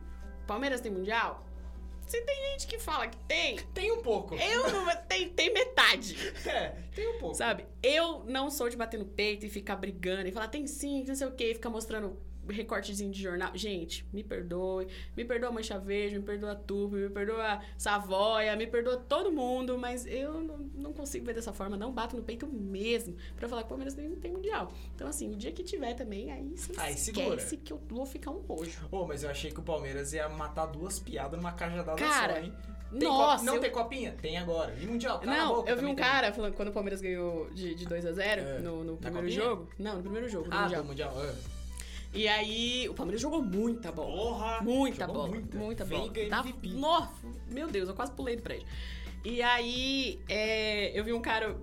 Palmeiras 0.45 0.79
tem 0.79 0.91
Mundial? 0.91 1.43
Se 2.09 2.19
tem 2.21 2.35
gente 2.51 2.65
que 2.65 2.79
fala 2.79 3.07
que 3.07 3.17
tem, 3.25 3.57
Tem 3.71 3.91
um 3.91 4.01
pouco. 4.01 4.33
eu 4.35 4.71
não. 4.71 4.95
tem, 5.07 5.29
tem 5.29 5.53
metade. 5.53 6.17
É, 6.45 6.69
tem 6.95 7.07
um 7.07 7.19
pouco. 7.19 7.35
Sabe? 7.35 7.65
Eu 7.83 8.23
não 8.25 8.49
sou 8.49 8.67
de 8.67 8.75
bater 8.75 8.97
no 8.97 9.05
peito 9.05 9.45
e 9.45 9.49
ficar 9.49 9.75
brigando 9.75 10.27
e 10.27 10.31
falar, 10.31 10.47
tem 10.47 10.65
sim, 10.65 11.03
não 11.07 11.13
sei 11.13 11.27
o 11.27 11.31
quê, 11.31 11.51
e 11.51 11.53
ficar 11.53 11.69
mostrando 11.69 12.17
recortezinho 12.53 13.11
de 13.11 13.21
jornal. 13.21 13.51
Gente, 13.55 14.05
me 14.13 14.23
perdoe. 14.23 14.87
Me 15.15 15.23
perdoa 15.25 15.51
Mancha 15.51 15.77
Verde, 15.79 16.17
me 16.19 16.23
perdoa 16.25 16.55
Tupi, 16.55 16.95
me 16.95 17.09
perdoa 17.09 17.61
Savoia, 17.77 18.55
me 18.55 18.67
perdoa 18.67 18.97
todo 18.97 19.31
mundo, 19.31 19.77
mas 19.77 20.05
eu 20.05 20.41
não, 20.41 20.57
não 20.75 20.93
consigo 20.93 21.25
ver 21.25 21.33
dessa 21.33 21.53
forma, 21.53 21.75
não 21.77 21.91
bato 21.91 22.15
no 22.15 22.23
peito 22.23 22.47
mesmo 22.47 23.15
pra 23.35 23.47
falar 23.47 23.61
que 23.61 23.67
o 23.67 23.69
Palmeiras 23.69 23.95
nem 23.95 24.15
tem 24.15 24.31
mundial. 24.31 24.71
Então, 24.95 25.07
assim, 25.07 25.31
o 25.31 25.35
dia 25.35 25.51
que 25.51 25.63
tiver 25.63 25.93
também, 25.93 26.31
aí 26.31 26.49
você 26.55 26.73
Aí 26.77 26.93
esquece 26.93 27.57
que 27.57 27.71
eu 27.73 27.81
vou 27.89 28.05
ficar 28.05 28.31
um 28.31 28.39
rojo. 28.39 28.87
Ô, 28.91 29.05
mas 29.05 29.23
eu 29.23 29.29
achei 29.29 29.51
que 29.51 29.59
o 29.59 29.63
Palmeiras 29.63 30.13
ia 30.13 30.27
matar 30.29 30.65
duas 30.67 30.99
piadas 30.99 31.37
numa 31.39 31.51
cajadada 31.51 31.97
Cara, 31.97 32.35
só, 32.35 32.39
hein? 32.41 32.53
Tem 32.91 33.07
Nossa, 33.07 33.35
cop- 33.37 33.45
Não 33.45 33.55
eu- 33.55 33.61
tem 33.61 33.71
copinha? 33.71 34.15
Tem 34.19 34.37
agora. 34.37 34.73
E 34.81 34.85
Mundial? 34.87 35.21
Não, 35.23 35.55
boca, 35.57 35.69
eu 35.69 35.77
vi 35.77 35.85
um 35.85 35.87
tem. 35.89 35.95
cara 35.97 36.33
falando 36.33 36.53
quando 36.55 36.69
o 36.69 36.71
Palmeiras 36.71 36.99
ganhou 37.01 37.47
de, 37.51 37.75
de 37.75 37.85
2 37.85 38.03
a 38.03 38.11
0 38.13 38.41
É. 38.41 38.59
no, 38.59 38.83
no 38.83 38.97
primeiro 38.97 39.27
copinha? 39.27 39.41
jogo. 39.45 39.69
Não, 39.77 39.95
no 39.97 40.01
primeiro 40.01 40.27
jogo 40.27 40.47
Ah, 40.49 40.63
Mundial. 40.63 40.83
Mundial. 40.83 41.13
ah. 41.15 41.58
E 42.13 42.27
aí, 42.27 42.89
o 42.89 42.93
Palmeiras 42.93 43.21
jogou 43.21 43.41
muita 43.41 43.91
bola. 43.91 44.11
Porra! 44.11 44.61
Muita 44.61 45.07
bola. 45.07 45.27
muita. 45.27 45.57
Muita, 45.57 45.85
bola. 45.85 46.11
Tava-. 46.29 46.53
Nossa, 46.63 47.27
meu 47.51 47.67
Deus, 47.67 47.87
eu 47.87 47.95
quase 47.95 48.11
pulei 48.13 48.35
do 48.35 48.41
prédio. 48.41 48.67
E 49.23 49.41
aí, 49.41 50.19
é, 50.27 50.97
eu 50.97 51.03
vi 51.03 51.13
um 51.13 51.21
cara 51.21 51.55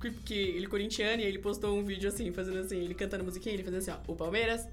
que, 0.00 0.10
que 0.10 0.34
ele 0.34 0.66
é 0.66 0.68
corintiano 0.68 1.20
e 1.20 1.24
ele 1.24 1.38
postou 1.38 1.76
um 1.76 1.84
vídeo 1.84 2.08
assim, 2.08 2.32
fazendo 2.32 2.58
assim, 2.58 2.78
ele 2.78 2.94
cantando 2.94 3.24
musiquinha, 3.24 3.54
ele 3.54 3.62
fazendo 3.62 3.80
assim, 3.80 3.90
ó, 3.90 4.12
o 4.12 4.16
Palmeiras. 4.16 4.66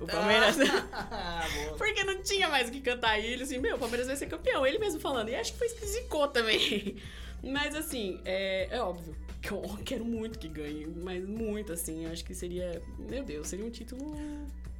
O 0.00 0.06
Palmeiras. 0.06 0.56
Ah. 0.92 1.44
Porque 1.76 2.02
não 2.04 2.22
tinha 2.22 2.48
mais 2.48 2.68
o 2.68 2.72
que 2.72 2.80
cantar. 2.80 3.18
E 3.18 3.26
ele 3.26 3.42
assim, 3.42 3.58
meu, 3.58 3.76
o 3.76 3.78
Palmeiras 3.78 4.06
vai 4.06 4.16
ser 4.16 4.26
campeão. 4.26 4.66
Ele 4.66 4.78
mesmo 4.78 4.98
falando. 4.98 5.28
E 5.28 5.34
acho 5.34 5.52
que 5.52 5.58
foi 5.58 5.66
isso 5.66 5.76
que 5.76 5.86
zicou 5.86 6.28
também. 6.28 6.96
Mas 7.42 7.74
assim, 7.74 8.20
é, 8.24 8.68
é 8.70 8.80
óbvio 8.80 9.16
que 9.42 9.50
eu 9.52 9.60
quero 9.84 10.04
muito 10.04 10.38
que 10.38 10.48
ganhe. 10.48 10.86
Mas 10.86 11.26
muito, 11.28 11.72
assim. 11.72 12.04
Eu 12.06 12.12
acho 12.12 12.24
que 12.24 12.34
seria. 12.34 12.80
Meu 12.98 13.22
Deus, 13.24 13.48
seria 13.48 13.66
um 13.66 13.70
título 13.70 14.14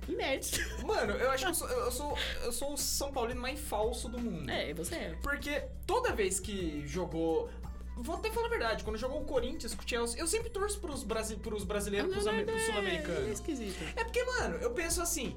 inédito. 0.09 0.59
Mano, 0.87 1.13
eu 1.15 1.31
acho 1.31 1.45
que 1.45 1.51
eu 1.51 1.55
sou, 1.55 1.69
eu 1.69 1.93
sou, 1.93 2.19
eu 2.45 2.53
sou 2.53 2.73
o 2.75 2.77
São 2.79 3.13
Paulino 3.13 3.41
mais 3.41 3.61
falso 3.61 4.09
do 4.09 4.19
mundo. 4.19 4.51
É, 4.51 4.73
você 4.75 4.95
é. 4.95 5.19
Porque 5.23 5.63
toda 5.87 6.13
vez 6.15 6.41
que 6.41 6.87
jogou. 6.87 7.49
Vou 7.95 8.17
até 8.17 8.31
falar 8.31 8.47
a 8.47 8.51
verdade, 8.51 8.85
quando 8.85 8.97
jogou 8.97 9.21
o 9.21 9.25
Corinthians 9.27 9.75
com 9.75 9.83
o 9.85 9.89
Chelsea, 9.89 10.19
eu 10.19 10.27
sempre 10.27 10.49
torço 10.49 10.81
pros, 10.81 11.05
brasi 11.05 11.37
pros 11.37 11.63
brasileiros, 11.63 12.11
pros, 12.11 12.27
ame- 12.27 12.43
pros 12.45 12.63
É 12.63 12.67
sul-americanos. 12.67 13.29
esquisito. 13.29 13.77
É 13.95 14.03
porque, 14.03 14.25
mano, 14.25 14.57
eu 14.57 14.71
penso 14.71 15.03
assim: 15.03 15.37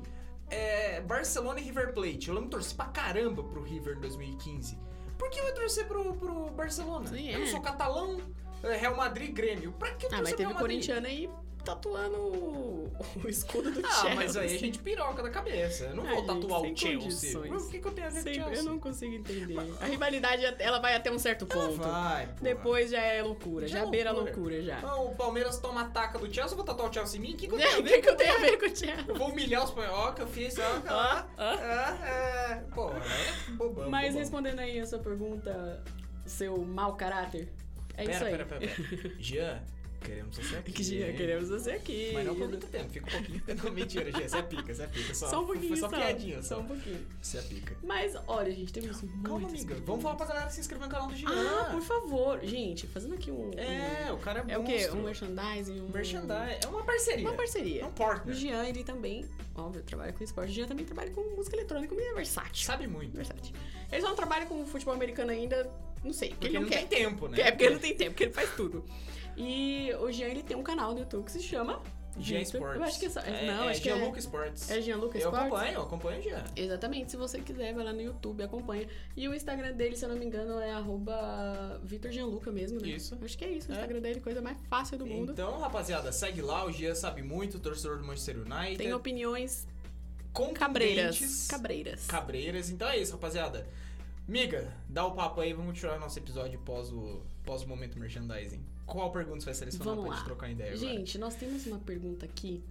é, 0.50 1.02
Barcelona 1.02 1.60
e 1.60 1.64
River 1.64 1.94
Plate. 1.94 2.30
Eu 2.30 2.34
lembro 2.36 2.50
torci 2.52 2.74
pra 2.74 2.86
caramba 2.86 3.44
pro 3.44 3.62
River 3.62 3.98
em 3.98 4.00
2015. 4.00 4.78
Por 5.18 5.30
que 5.30 5.40
eu 5.40 5.46
ia 5.46 5.54
torcer 5.54 5.86
pro, 5.86 6.14
pro 6.16 6.50
Barcelona? 6.52 7.08
Sim, 7.08 7.30
eu 7.30 7.40
não 7.40 7.46
é. 7.46 7.50
sou 7.52 7.62
catalão, 7.62 8.18
é, 8.20 8.22
Real 8.64 8.96
Madrid, 8.96 9.32
Grêmio. 9.34 9.72
Pra 9.74 9.92
que 9.92 10.08
Ah, 10.08 10.22
mas 10.24 10.34
teve 10.34 10.52
o 10.52 10.56
corintiano 10.56 11.06
aí 11.08 11.30
tatuando 11.64 12.16
o, 12.18 12.92
o 13.24 13.28
escudo 13.28 13.72
do 13.72 13.84
Ah, 13.84 13.90
Chelsea. 13.92 14.16
mas 14.16 14.38
aí 14.38 14.56
a 14.56 14.60
gente 14.60 14.78
piroca 14.78 15.24
da 15.24 15.32
cabeça. 15.32 15.86
Eu 15.86 15.96
não 15.96 16.06
Ai, 16.06 16.14
vou 16.16 16.24
tatuar 16.26 16.62
o 16.62 16.78
Chelsea. 16.78 17.00
condições. 17.00 17.64
O 17.66 17.70
que, 17.72 17.80
que 17.80 17.88
eu 17.88 17.92
tenho 17.92 18.06
a 18.06 18.10
ver 18.12 18.24
com 18.24 18.34
Chelsea? 18.34 18.56
eu 18.58 18.64
não 18.64 18.78
consigo 18.80 19.14
entender. 19.16 19.56
A 19.82 19.86
rivalidade, 19.86 20.46
ela 20.60 20.78
vai 20.78 20.94
até 20.96 21.12
um 21.12 21.18
certo 21.18 21.48
Ela 21.50 21.68
ponto. 21.68 21.78
vai, 21.82 22.28
pô. 22.28 22.34
Depois 22.44 22.92
já 22.92 23.02
é 23.02 23.20
loucura, 23.24 23.68
já, 23.68 23.80
Já 23.80 23.88
é 23.88 23.90
beira 23.90 24.12
a 24.12 24.14
loucura. 24.14 24.36
loucura 24.36 24.62
já. 24.62 24.80
Ah, 24.84 25.02
o 25.02 25.16
Palmeiras 25.16 25.58
toma 25.58 25.82
ataca 25.82 26.20
do 26.20 26.32
Chelsea, 26.32 26.52
eu 26.54 26.56
vou 26.58 26.66
tatuar 26.66 26.90
o 26.92 26.94
Chelsea 26.94 27.18
em 27.20 27.24
mim? 27.24 27.34
O 27.34 27.38
que, 27.38 27.48
que 27.48 27.54
eu 27.54 27.58
tenho 27.58 27.72
a 27.72 27.76
que, 27.78 27.82
ver 27.82 28.02
que 28.02 28.10
eu 28.10 28.16
tenho 28.16 28.36
a 28.36 28.38
ver 28.38 28.58
com 28.60 28.66
o 28.66 28.76
Chelsea? 28.76 29.06
Eu 29.08 29.16
vou 29.16 29.30
humilhar 29.30 29.64
os 29.64 29.70
espanhóis, 29.72 30.14
que 30.16 30.22
eu 30.22 30.28
fiz, 30.28 30.56
ó. 30.60 30.62
Ó, 30.62 30.94
ó. 30.94 31.24
ó. 31.24 31.24
Ah, 31.38 31.98
é. 32.08 32.56
Pô, 32.76 32.92
é 32.92 33.52
bobão. 33.54 33.90
Mas 33.90 34.10
bobão. 34.10 34.20
respondendo 34.22 34.60
aí 34.60 34.80
a 34.80 34.86
sua 34.86 35.00
pergunta, 35.00 35.84
seu 36.28 36.56
mau 36.64 36.96
caráter, 36.96 37.52
é 37.98 38.06
pera, 38.06 38.12
isso 38.12 38.26
aí. 38.26 38.32
pera, 38.32 38.46
pera, 38.46 38.62
pera. 38.62 39.12
Jean, 39.20 39.60
queremos 40.06 40.36
você 40.38 40.56
aqui. 40.58 41.04
Hein? 41.04 41.16
queremos 41.16 41.50
você 41.50 41.72
aqui. 41.72 42.12
Mas 42.14 42.26
não 42.26 42.36
por 42.36 42.48
muito 42.50 42.68
tempo, 42.68 42.90
fica 42.90 43.08
um 43.08 43.12
pouquinho. 43.12 43.42
Não, 43.64 43.72
mentira, 43.72 44.12
Jean, 44.12 44.28
você 44.28 44.38
é 44.38 44.42
pica, 44.42 44.74
você 44.74 44.84
é 44.84 44.88
pica. 44.88 45.14
Só, 45.16 45.30
Só 45.30 45.42
um 45.42 45.46
pouquinho 45.46 45.68
Foi 45.70 45.78
só 45.78 45.88
piadinha, 45.90 46.42
Só 46.44 46.56
só. 46.56 46.62
um 46.62 46.66
pouquinho. 46.66 47.06
Você 47.22 47.38
é 47.38 47.42
pica. 47.42 47.76
Mas, 47.84 48.16
olha, 48.28 48.52
gente, 48.52 48.72
temos 48.74 48.98
Calma, 49.00 49.10
muitas 49.30 49.50
amiga. 49.52 49.68
perguntas. 49.68 49.86
Vamos 49.88 50.04
falar 50.04 50.16
pra 50.16 50.26
galera 50.28 50.50
se 50.50 50.60
inscrever 50.60 50.88
no 50.88 50.92
canal 50.94 51.08
do 51.08 51.16
Jean. 51.16 51.30
Ah, 51.30 51.70
por 51.72 51.82
favor. 51.82 52.40
Gente, 52.44 52.88
fazendo 52.88 53.16
aqui 53.16 53.32
um... 53.32 53.52
É, 53.58 54.12
o 54.12 54.18
cara 54.18 54.46
é 54.48 54.54
É 54.54 54.58
o 54.58 54.64
quê? 54.64 54.74
monstro. 54.78 54.98
Um 55.00 55.04
merchandising? 55.04 55.82
Um... 55.82 55.90
Merchandise. 55.90 56.60
É 56.64 56.68
uma 56.68 56.84
parceria. 56.84 57.28
Uma 57.28 57.36
parceria. 57.38 57.82
É 57.82 57.86
um 57.86 57.90
O 57.90 57.92
partner. 57.92 58.36
Jean, 58.36 58.64
ele 58.66 58.84
também, 58.84 59.26
óbvio, 59.56 59.82
trabalha 59.84 60.14
com 60.14 60.24
esporte. 60.24 60.52
O 60.52 60.54
Jean 60.54 60.68
também 60.68 60.86
trabalha 60.86 61.12
com 61.12 61.22
música 61.36 61.56
eletrônica, 61.56 61.94
mas 61.96 62.06
é 62.06 62.14
versátil. 62.14 62.66
Sabe 62.66 62.88
muito. 62.88 63.16
Versátil. 63.16 63.56
Ele 63.92 64.02
só 64.02 64.10
não 64.10 64.16
trabalha 64.16 64.46
com 64.46 64.66
futebol 64.66 64.94
americano 64.94 65.32
ainda, 65.32 65.70
não 66.04 66.12
sei, 66.12 66.30
porque, 66.30 66.48
Porque 66.48 66.48
ele 66.48 66.54
não, 66.56 66.62
não 66.64 66.70
quer. 66.70 66.88
tem 66.88 67.04
tempo, 67.06 67.28
né? 67.28 67.40
É 67.42 67.52
porque 67.52 67.64
ele 67.66 67.74
não 67.76 67.82
tem 67.82 67.96
tempo, 67.96 68.12
porque 68.12 68.24
ele 68.26 68.34
faz 68.34 68.50
tudo. 68.56 68.84
E 69.38 69.92
o 70.00 70.12
Jean, 70.12 70.28
ele 70.28 70.44
tem 70.44 70.56
um 70.56 70.64
canal 70.64 70.94
no 70.94 71.00
YouTube 71.00 71.26
que 71.26 71.32
se 71.32 71.42
chama... 71.44 71.82
Jean 72.18 72.40
Sports. 72.40 72.78
Eu 72.78 72.84
acho 72.84 72.98
que 72.98 73.06
é 73.08 73.10
só... 73.10 73.20
É, 73.20 73.46
não, 73.46 73.66
é 73.66 73.72
acho 73.72 73.84
Jean 73.84 73.98
é... 73.98 74.06
Luca 74.06 74.20
Sports. 74.20 74.72
É 74.72 74.80
Jean 74.82 74.96
Lucas 74.96 75.22
Eu 75.22 75.30
Sports? 75.30 75.48
acompanho, 75.48 75.74
eu 75.74 75.82
acompanho 75.82 76.20
o 76.20 76.24
Jean. 76.24 76.44
Exatamente, 76.56 77.12
se 77.12 77.18
você 77.18 77.42
quiser, 77.42 77.74
vai 77.74 77.84
lá 77.84 77.92
no 77.92 78.02
YouTube, 78.02 78.42
acompanha. 78.42 78.88
E 79.18 79.28
o 79.28 79.34
Instagram 79.34 79.74
dele, 79.74 79.98
se 79.98 80.06
eu 80.06 80.10
não 80.10 80.16
me 80.16 80.26
engano, 80.26 80.58
é 80.62 80.72
arroba 80.72 81.78
Vitor 81.84 82.10
Gianluca 82.12 82.54
mesmo, 82.54 82.80
né? 82.80 82.88
Isso. 82.88 83.18
Acho 83.22 83.38
que 83.38 83.44
é 83.44 83.50
isso, 83.50 83.68
o 83.70 83.74
É. 83.74 83.76
Instagram 83.76 84.00
dele, 84.00 84.22
coisa 84.22 84.42
mais 84.42 84.58
fácil 84.70 84.98
do 84.98 85.06
mundo. 85.06 85.34
Então, 85.34 85.60
rapaziada, 85.60 86.10
segue 86.14 86.42
lá. 86.42 86.66
O 86.66 86.72
Jean 86.72 86.96
sabe 86.96 87.22
muito, 87.22 87.60
torcedor 87.60 87.98
do 87.98 88.06
Manchester 88.06 88.38
United. 88.38 88.78
Tem 88.78 88.94
opiniões 88.94 89.68
contundentes, 90.32 90.58
cabreiras. 90.58 91.48
Cabreiras. 91.48 92.08
Cabreiras. 92.08 92.70
Então 92.70 92.88
é 92.88 92.98
isso, 92.98 93.12
rapaziada. 93.12 93.68
Miga, 94.26 94.74
dá 94.88 95.06
o 95.06 95.12
papo 95.12 95.42
aí, 95.42 95.52
vamos 95.52 95.78
tirar 95.78 96.00
nosso 96.00 96.18
episódio 96.18 96.58
pós 96.60 96.92
o, 96.94 97.22
pós 97.44 97.62
o 97.64 97.68
momento 97.68 98.00
merchandising. 98.00 98.64
Qual 98.86 99.12
pergunta 99.12 99.40
você 99.40 99.46
vai 99.46 99.54
selecionar 99.56 99.88
Vamos 99.96 100.06
pra 100.06 100.16
gente 100.16 100.26
trocar 100.26 100.50
ideia 100.52 100.74
agora? 100.74 100.88
Gente, 100.94 101.18
nós 101.18 101.36
temos 101.36 101.66
uma 101.66 101.80
pergunta 101.80 102.26
aqui 102.26 102.64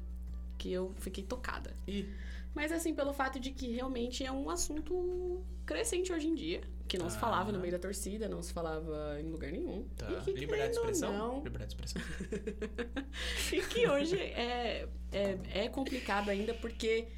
que 0.59 0.73
eu 0.73 0.93
fiquei 0.99 1.25
tocada. 1.25 1.75
Ih, 1.87 2.09
Mas 2.55 2.71
assim, 2.71 2.95
pelo 2.95 3.13
fato 3.13 3.41
de 3.41 3.51
que 3.51 3.73
realmente 3.73 4.25
é 4.25 4.31
um 4.31 4.49
assunto 4.49 5.43
crescente 5.67 6.13
hoje 6.13 6.29
em 6.29 6.35
dia. 6.35 6.61
que 6.87 6.97
não 6.99 7.09
se 7.11 7.17
Ah. 7.17 7.21
falava 7.21 7.51
no 7.51 7.59
meio 7.59 7.73
da 7.73 7.79
torcida, 7.79 8.29
não 8.29 8.43
se 8.43 8.53
falava 8.53 9.19
em 9.21 9.29
lugar 9.31 9.51
nenhum. 9.51 9.85
Tá. 9.97 10.09
E 10.11 10.21
que, 10.23 10.33
Liberdade 10.33 10.73
de 10.75 10.79
expressão? 10.79 11.13
Não, 11.17 11.43
Liberdade 11.43 11.75
de 11.75 11.83
expressão. 11.83 12.03
e 13.53 13.61
que 13.63 13.89
hoje 13.89 14.17
é, 14.21 14.87
é, 15.11 15.39
é 15.65 15.69
complicado 15.69 16.29
ainda 16.29 16.53
porque 16.55 17.09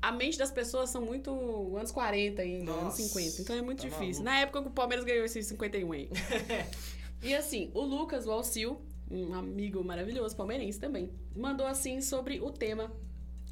a 0.00 0.12
mente 0.12 0.38
das 0.38 0.50
pessoas 0.52 0.88
são 0.90 1.02
muito 1.04 1.76
anos 1.76 1.90
40 1.90 2.40
ainda, 2.42 2.70
anos 2.70 2.84
Nossa, 2.84 3.02
50. 3.02 3.42
Então 3.42 3.56
é 3.56 3.60
muito 3.60 3.82
tá 3.82 3.88
difícil. 3.88 4.22
maluco. 4.22 4.24
Na 4.24 4.38
época 4.40 4.62
que 4.62 4.68
o 4.68 4.70
Palmeiras 4.70 5.04
ganhou 5.04 5.24
esses 5.24 5.44
51 5.46 5.92
aí. 5.92 6.08
e 7.22 7.34
assim, 7.34 7.70
o 7.74 7.82
Lucas, 7.82 8.26
o 8.26 8.30
Alcil, 8.30 8.80
um 9.10 9.34
amigo 9.34 9.82
maravilhoso 9.82 10.36
palmeirense 10.36 10.78
também, 10.78 11.10
mandou 11.34 11.66
assim 11.66 12.00
sobre 12.00 12.40
o 12.40 12.50
tema 12.50 12.92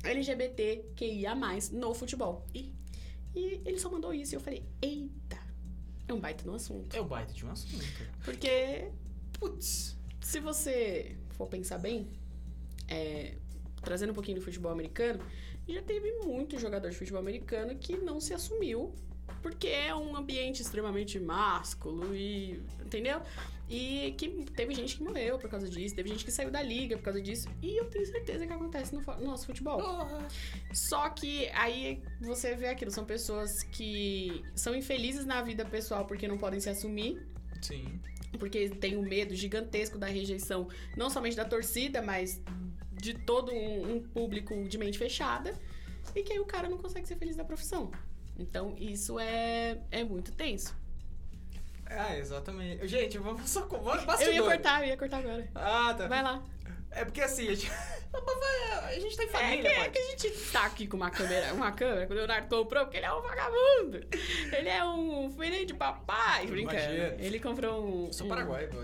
LGBTQIA+, 0.04 1.34
no 1.72 1.94
futebol. 1.94 2.46
E, 2.54 2.72
e 3.34 3.60
ele 3.64 3.78
só 3.78 3.90
mandou 3.90 4.14
isso 4.14 4.34
e 4.34 4.36
eu 4.36 4.40
falei, 4.40 4.64
eita, 4.80 5.38
é 6.06 6.12
um 6.12 6.20
baita 6.20 6.44
no 6.44 6.54
assunto. 6.54 6.96
É 6.96 7.00
o 7.00 7.04
baita 7.04 7.32
de 7.32 7.44
um 7.44 7.50
assunto. 7.50 7.84
Porque 8.24 8.90
Putz. 9.38 9.96
se 10.20 10.40
você 10.40 11.16
for 11.30 11.46
pensar 11.46 11.78
bem, 11.78 12.08
é, 12.88 13.36
trazendo 13.82 14.10
um 14.10 14.14
pouquinho 14.14 14.38
do 14.38 14.44
futebol 14.44 14.70
americano, 14.70 15.24
já 15.68 15.82
teve 15.82 16.12
muito 16.24 16.58
jogador 16.58 16.90
de 16.90 16.96
futebol 16.96 17.20
americano 17.20 17.76
que 17.76 17.96
não 17.96 18.20
se 18.20 18.32
assumiu 18.32 18.94
porque 19.42 19.68
é 19.68 19.94
um 19.94 20.16
ambiente 20.16 20.62
extremamente 20.62 21.18
másculo 21.18 22.14
e. 22.14 22.62
entendeu? 22.84 23.20
E 23.68 24.14
que 24.16 24.28
teve 24.54 24.74
gente 24.74 24.96
que 24.96 25.02
morreu 25.02 25.38
por 25.38 25.50
causa 25.50 25.68
disso, 25.68 25.94
teve 25.94 26.08
gente 26.08 26.24
que 26.24 26.30
saiu 26.30 26.50
da 26.50 26.62
liga 26.62 26.96
por 26.96 27.02
causa 27.02 27.20
disso, 27.20 27.48
e 27.60 27.76
eu 27.76 27.86
tenho 27.86 28.06
certeza 28.06 28.46
que 28.46 28.52
acontece 28.52 28.94
no, 28.94 29.00
no 29.00 29.24
nosso 29.24 29.46
futebol. 29.46 29.80
Só 30.72 31.08
que 31.08 31.48
aí 31.48 32.00
você 32.20 32.54
vê 32.54 32.68
aquilo, 32.68 32.92
são 32.92 33.04
pessoas 33.04 33.64
que 33.64 34.44
são 34.54 34.74
infelizes 34.74 35.26
na 35.26 35.42
vida 35.42 35.64
pessoal 35.64 36.04
porque 36.04 36.28
não 36.28 36.38
podem 36.38 36.60
se 36.60 36.70
assumir, 36.70 37.26
Sim. 37.60 38.00
porque 38.38 38.68
tem 38.68 38.96
um 38.96 39.02
medo 39.02 39.34
gigantesco 39.34 39.98
da 39.98 40.06
rejeição, 40.06 40.68
não 40.96 41.10
somente 41.10 41.34
da 41.34 41.44
torcida, 41.44 42.00
mas 42.00 42.40
de 42.92 43.14
todo 43.14 43.52
um, 43.52 43.96
um 43.96 44.00
público 44.00 44.54
de 44.68 44.78
mente 44.78 44.96
fechada, 44.96 45.52
e 46.14 46.22
que 46.22 46.32
aí 46.32 46.38
o 46.38 46.46
cara 46.46 46.68
não 46.68 46.78
consegue 46.78 47.06
ser 47.08 47.16
feliz 47.16 47.36
na 47.36 47.44
profissão. 47.44 47.90
Então, 48.38 48.76
isso 48.78 49.18
é, 49.18 49.80
é 49.90 50.04
muito 50.04 50.30
tenso. 50.32 50.74
Ah, 51.90 52.16
exatamente. 52.16 52.86
Gente, 52.88 53.18
vamos 53.18 53.48
só. 53.48 53.60
Vamos 53.66 54.20
Eu 54.20 54.32
ia 54.32 54.42
cortar, 54.42 54.82
eu 54.82 54.88
ia 54.88 54.96
cortar 54.96 55.18
agora. 55.18 55.48
Ah, 55.54 55.94
tá. 55.96 56.08
Vai 56.08 56.22
lá. 56.22 56.42
É 56.96 57.04
porque 57.04 57.20
assim, 57.20 57.48
a 57.48 57.54
gente, 57.54 57.70
a 58.82 58.92
gente 58.98 59.16
tá 59.16 59.22
em 59.24 59.26
É 59.26 59.30
família, 59.30 59.70
que, 59.70 59.76
é 59.80 59.88
que 59.90 59.98
a 59.98 60.02
gente 60.10 60.30
tá 60.50 60.64
aqui 60.64 60.86
com 60.86 60.96
uma 60.96 61.10
câmera, 61.10 61.52
uma 61.52 61.70
câmera 61.72 62.06
que 62.06 62.12
o 62.12 62.16
Leonardo 62.16 62.48
comprou, 62.56 62.84
porque 62.84 62.96
ele 62.96 63.06
é 63.06 63.12
um 63.12 63.20
vagabundo. 63.20 64.00
Ele 64.52 64.68
é 64.68 64.82
um 64.84 65.30
filho 65.30 65.66
de 65.66 65.74
papai. 65.74 66.46
Brincando. 66.46 66.78
Imagina. 66.80 67.16
Ele 67.18 67.38
comprou 67.40 67.84
um. 67.86 68.12
Sou 68.12 68.26
um- 68.26 68.30
paraguai, 68.30 68.66
pô. 68.72 68.78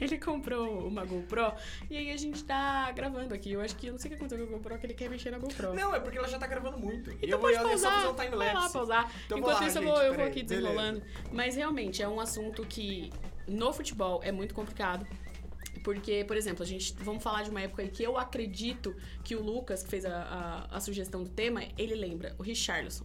ele 0.00 0.18
comprou 0.18 0.86
uma 0.86 1.04
GoPro 1.04 1.52
e 1.90 1.96
aí 1.96 2.10
a 2.12 2.16
gente 2.16 2.42
tá 2.44 2.90
gravando 2.92 3.32
aqui. 3.34 3.52
Eu 3.52 3.60
acho 3.60 3.76
que 3.76 3.86
eu 3.86 3.92
não 3.92 3.98
sei 3.98 4.08
o 4.08 4.10
que 4.10 4.16
aconteceu 4.16 4.46
com 4.46 4.54
a 4.54 4.56
GoPro, 4.58 4.78
que 4.78 4.86
ele 4.86 4.94
quer 4.94 5.08
mexer 5.08 5.30
na 5.30 5.38
GoPro. 5.38 5.74
Não, 5.74 5.94
é 5.94 6.00
porque 6.00 6.18
ela 6.18 6.28
já 6.28 6.38
tá 6.38 6.46
gravando 6.46 6.78
muito. 6.78 7.10
e 7.12 7.14
Então 7.16 7.28
eu 7.30 7.38
vou 7.38 7.50
pode 7.50 7.62
eu 7.62 7.68
ia 7.70 7.78
só 7.78 7.88
pausar. 7.90 7.92
fazer 7.92 8.08
um 8.08 8.14
time 8.24 8.36
Vai 8.36 8.46
lá 8.48 8.60
lapse. 8.60 8.72
pausar. 8.72 9.12
Então 9.26 9.38
Enquanto 9.38 9.52
vou 9.54 9.62
lá, 9.62 9.68
isso, 9.68 9.78
eu 9.78 9.82
gente, 9.82 9.92
vou, 9.92 10.02
eu 10.02 10.14
vou 10.14 10.24
aqui 10.24 10.42
beleza. 10.42 10.54
desenrolando. 10.68 11.02
Mas 11.30 11.56
realmente 11.56 12.02
é 12.02 12.08
um 12.08 12.20
assunto 12.20 12.64
que 12.66 13.12
no 13.46 13.72
futebol 13.72 14.20
é 14.24 14.32
muito 14.32 14.54
complicado. 14.54 15.06
Porque, 15.82 16.24
por 16.24 16.36
exemplo, 16.36 16.62
a 16.62 16.66
gente. 16.66 16.94
Vamos 17.00 17.22
falar 17.22 17.42
de 17.42 17.50
uma 17.50 17.60
época 17.60 17.82
aí 17.82 17.88
que 17.88 18.02
eu 18.02 18.16
acredito 18.16 18.94
que 19.24 19.34
o 19.34 19.42
Lucas, 19.42 19.82
que 19.82 19.88
fez 19.90 20.04
a, 20.04 20.68
a, 20.70 20.76
a 20.76 20.80
sugestão 20.80 21.22
do 21.22 21.30
tema, 21.30 21.62
ele 21.76 21.94
lembra, 21.94 22.34
o 22.38 22.42
Richarlison. 22.42 23.04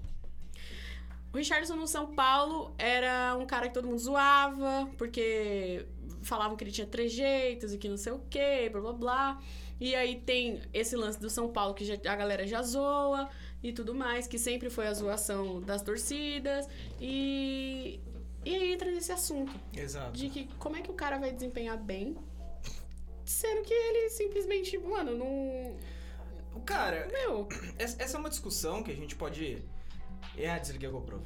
O 1.34 1.38
Richarlison 1.38 1.76
no 1.76 1.88
São 1.88 2.14
Paulo 2.16 2.74
era 2.78 3.36
um 3.38 3.46
cara 3.46 3.68
que 3.68 3.74
todo 3.74 3.86
mundo 3.88 4.00
zoava, 4.00 4.90
porque 4.98 5.86
falavam 6.22 6.56
que 6.56 6.64
ele 6.64 6.72
tinha 6.72 6.88
trejeitos 6.88 7.74
e 7.74 7.78
que 7.78 7.88
não 7.90 7.98
sei 7.98 8.14
o 8.14 8.20
quê, 8.30 8.70
blá 8.72 8.82
blá 8.82 8.94
blá. 8.94 9.42
E 9.80 9.94
aí 9.94 10.20
tem 10.22 10.60
esse 10.74 10.96
lance 10.96 11.20
do 11.20 11.30
São 11.30 11.50
Paulo 11.52 11.74
que 11.74 11.86
já- 11.86 11.96
a 11.96 12.16
galera 12.16 12.48
já 12.48 12.62
zoa 12.64 13.30
e 13.62 13.72
tudo 13.72 13.94
mais, 13.94 14.26
que 14.28 14.40
sempre 14.40 14.70
foi 14.70 14.88
a 14.88 14.94
zoação 14.94 15.62
das 15.62 15.82
torcidas. 15.84 16.68
E, 17.00 18.00
e 18.44 18.56
aí 18.56 18.74
entra 18.74 18.90
nesse 18.90 19.12
assunto 19.12 19.54
Exato. 19.76 20.14
de 20.18 20.30
que 20.30 20.48
como 20.58 20.78
é 20.78 20.82
que 20.82 20.90
o 20.90 20.94
cara 20.96 21.20
vai 21.20 21.32
desempenhar 21.32 21.78
bem, 21.78 22.16
sendo 23.28 23.62
que 23.64 23.74
ele 23.74 24.10
simplesmente, 24.10 24.78
mano, 24.78 25.16
não. 25.18 25.78
Cara, 26.66 27.08
Meu. 27.12 27.48
essa 27.78 28.18
é 28.18 28.20
uma 28.20 28.30
discussão 28.30 28.82
que 28.82 28.92
a 28.92 28.96
gente 28.96 29.16
pode. 29.16 29.62
É, 30.36 30.58
desliguei 30.60 30.90
a 30.90 30.92
GoPro? 30.92 31.22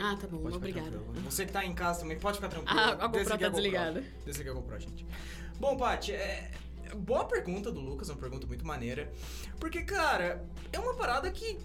Ah, 0.00 0.16
tá 0.18 0.26
bom, 0.26 0.38
Pode 0.38 0.56
obrigada. 0.56 0.90
tranquilo. 0.90 1.20
Você 1.30 1.44
que 1.44 1.52
tá 1.52 1.64
em 1.64 1.74
casa 1.74 2.00
também, 2.00 2.18
pode 2.18 2.36
ficar 2.38 2.48
tranquilo. 2.48 2.78
Ah, 2.78 2.90
a 2.92 2.94
GoPro 3.06 3.20
Desliguei 3.20 3.46
tá 3.46 3.48
desligada. 3.50 4.04
Desliga 4.24 4.50
a 4.50 4.54
GoPro, 4.54 4.80
gente. 4.80 5.06
Bom, 5.60 5.76
Paty, 5.76 6.12
é... 6.12 6.50
boa 6.96 7.24
pergunta 7.26 7.70
do 7.70 7.78
Lucas, 7.80 8.08
uma 8.08 8.16
pergunta 8.18 8.46
muito 8.46 8.66
maneira. 8.66 9.12
Porque, 9.60 9.82
cara, 9.82 10.44
é 10.72 10.78
uma 10.80 10.94
parada 10.94 11.30
que. 11.30 11.58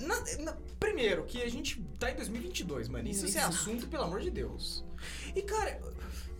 na- 0.00 0.20
na- 0.44 0.56
Primeiro, 0.78 1.24
que 1.24 1.42
a 1.42 1.50
gente 1.50 1.80
tá 1.98 2.10
em 2.10 2.14
2022, 2.16 2.88
mano. 2.88 3.08
Isso 3.08 3.24
é 3.24 3.28
Exato. 3.28 3.48
assunto, 3.48 3.88
pelo 3.88 4.04
amor 4.04 4.20
de 4.20 4.30
Deus. 4.30 4.84
E, 5.34 5.42
cara, 5.42 5.80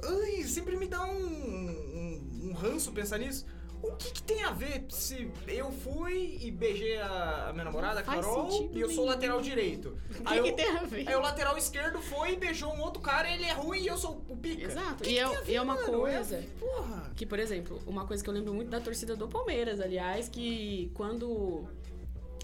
ai, 0.04 0.42
sempre 0.44 0.76
me 0.76 0.86
dá 0.86 1.04
um, 1.04 1.16
um, 1.26 2.15
um 2.42 2.52
ranço 2.52 2.92
pensar 2.92 3.18
nisso. 3.18 3.46
O 3.82 3.92
que, 3.92 4.10
que 4.10 4.22
tem 4.22 4.42
a 4.42 4.50
ver 4.52 4.86
se 4.88 5.30
eu 5.46 5.70
fui 5.70 6.38
e 6.40 6.50
beijei 6.50 6.96
a, 6.98 7.50
minha 7.52 7.64
namorada, 7.64 8.00
a 8.00 8.02
Carol, 8.02 8.70
e 8.72 8.80
eu 8.80 8.90
sou 8.90 9.04
lateral 9.04 9.40
direito? 9.42 9.90
O 10.18 10.22
Aí 10.28 10.32
que, 10.32 10.38
eu- 10.38 10.44
que 10.44 10.52
tem 10.62 10.70
a 10.76 10.82
ver? 10.82 11.06
Aí 11.06 11.14
o 11.14 11.20
lateral 11.20 11.58
esquerdo 11.58 12.00
foi 12.00 12.32
e 12.32 12.36
beijou 12.36 12.72
um 12.72 12.80
outro 12.80 13.02
cara, 13.02 13.30
ele 13.30 13.44
é 13.44 13.52
ruim 13.52 13.80
e 13.82 13.86
eu 13.86 13.98
sou 13.98 14.24
o 14.30 14.36
pica. 14.36 14.64
Exato. 14.64 15.04
Que 15.04 15.10
E 15.10 15.14
que 15.14 15.18
é- 15.20 15.40
ver, 15.42 15.52
e 15.52 15.56
é 15.56 15.62
uma 15.62 15.74
mano? 15.74 15.98
coisa- 16.00 16.42
Porra. 16.58 17.12
Que, 17.14 17.26
por 17.26 17.38
exemplo, 17.38 17.80
uma 17.86 18.06
coisa 18.06 18.24
que 18.24 18.30
eu 18.30 18.34
lembro 18.34 18.54
muito 18.54 18.70
da 18.70 18.80
torcida 18.80 19.14
do 19.14 19.28
Palmeiras, 19.28 19.78
aliás, 19.78 20.26
que 20.28 20.90
quando. 20.94 21.68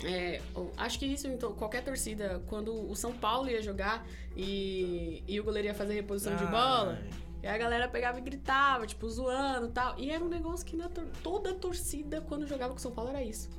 é, 0.05 0.41
acho 0.77 0.99
que 0.99 1.07
isso 1.07 1.27
em 1.29 1.37
to- 1.39 1.55
qualquer 1.55 1.83
torcida, 1.83 2.43
quando 2.47 2.75
o 2.91 2.95
São 2.95 3.13
Paulo 3.13 3.49
ia 3.49 3.63
jogar 3.63 4.07
e, 4.37 5.23
e 5.27 5.41
o 5.41 5.45
goleiro 5.45 5.69
ia 5.69 5.75
fazer 5.75 5.95
reposição 5.95 6.37
de 6.37 6.45
bola. 6.47 7.01
E 7.43 7.47
a 7.47 7.59
galera 7.59 7.89
pegava 7.89 8.19
e 8.19 8.23
gritava, 8.23 8.87
tipo, 8.87 9.09
zoando 9.09 9.67
e 9.69 9.73
tal. 9.73 9.99
E 9.99 10.11
era 10.11 10.23
um 10.25 10.29
negócio 10.29 10.65
que 10.65 10.77
na 10.77 10.89
toda 11.23 11.51
a 11.51 11.55
torcida, 11.55 12.21
quando 12.21 12.47
jogava 12.47 12.73
com 12.73 12.79
São 12.79 12.93
Paulo, 12.93 13.11
era 13.11 13.23
isso. 13.23 13.51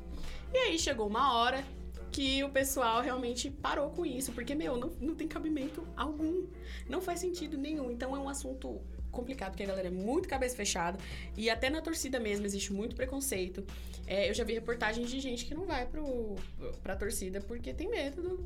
E 0.53 0.57
aí 0.57 0.79
chegou 0.79 1.07
uma 1.07 1.35
hora 1.35 1.63
que 2.11 2.43
o 2.43 2.49
pessoal 2.49 3.01
realmente 3.01 3.49
parou 3.49 3.89
com 3.89 4.05
isso, 4.05 4.31
porque, 4.33 4.53
meu, 4.53 4.77
não, 4.77 4.89
não 5.01 5.15
tem 5.15 5.27
cabimento 5.27 5.83
algum. 5.97 6.45
Não 6.87 7.01
faz 7.01 7.19
sentido 7.19 7.57
nenhum. 7.57 7.89
Então 7.89 8.15
é 8.15 8.19
um 8.19 8.29
assunto 8.29 8.79
complicado, 9.11 9.51
porque 9.51 9.63
a 9.63 9.67
galera 9.67 9.87
é 9.87 9.91
muito 9.91 10.29
cabeça 10.29 10.55
fechada. 10.55 10.97
E 11.35 11.49
até 11.49 11.69
na 11.71 11.81
torcida 11.81 12.19
mesmo 12.19 12.45
existe 12.45 12.71
muito 12.71 12.95
preconceito. 12.95 13.65
É, 14.05 14.29
eu 14.29 14.33
já 14.33 14.43
vi 14.43 14.53
reportagens 14.53 15.09
de 15.09 15.19
gente 15.19 15.45
que 15.45 15.55
não 15.55 15.65
vai 15.65 15.85
pro, 15.87 16.35
pra 16.83 16.95
torcida 16.95 17.41
porque 17.41 17.73
tem 17.73 17.89
medo 17.89 18.21
do- 18.21 18.45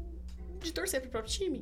de 0.62 0.72
torcer 0.72 1.02
pro 1.02 1.10
próprio 1.10 1.32
time. 1.34 1.62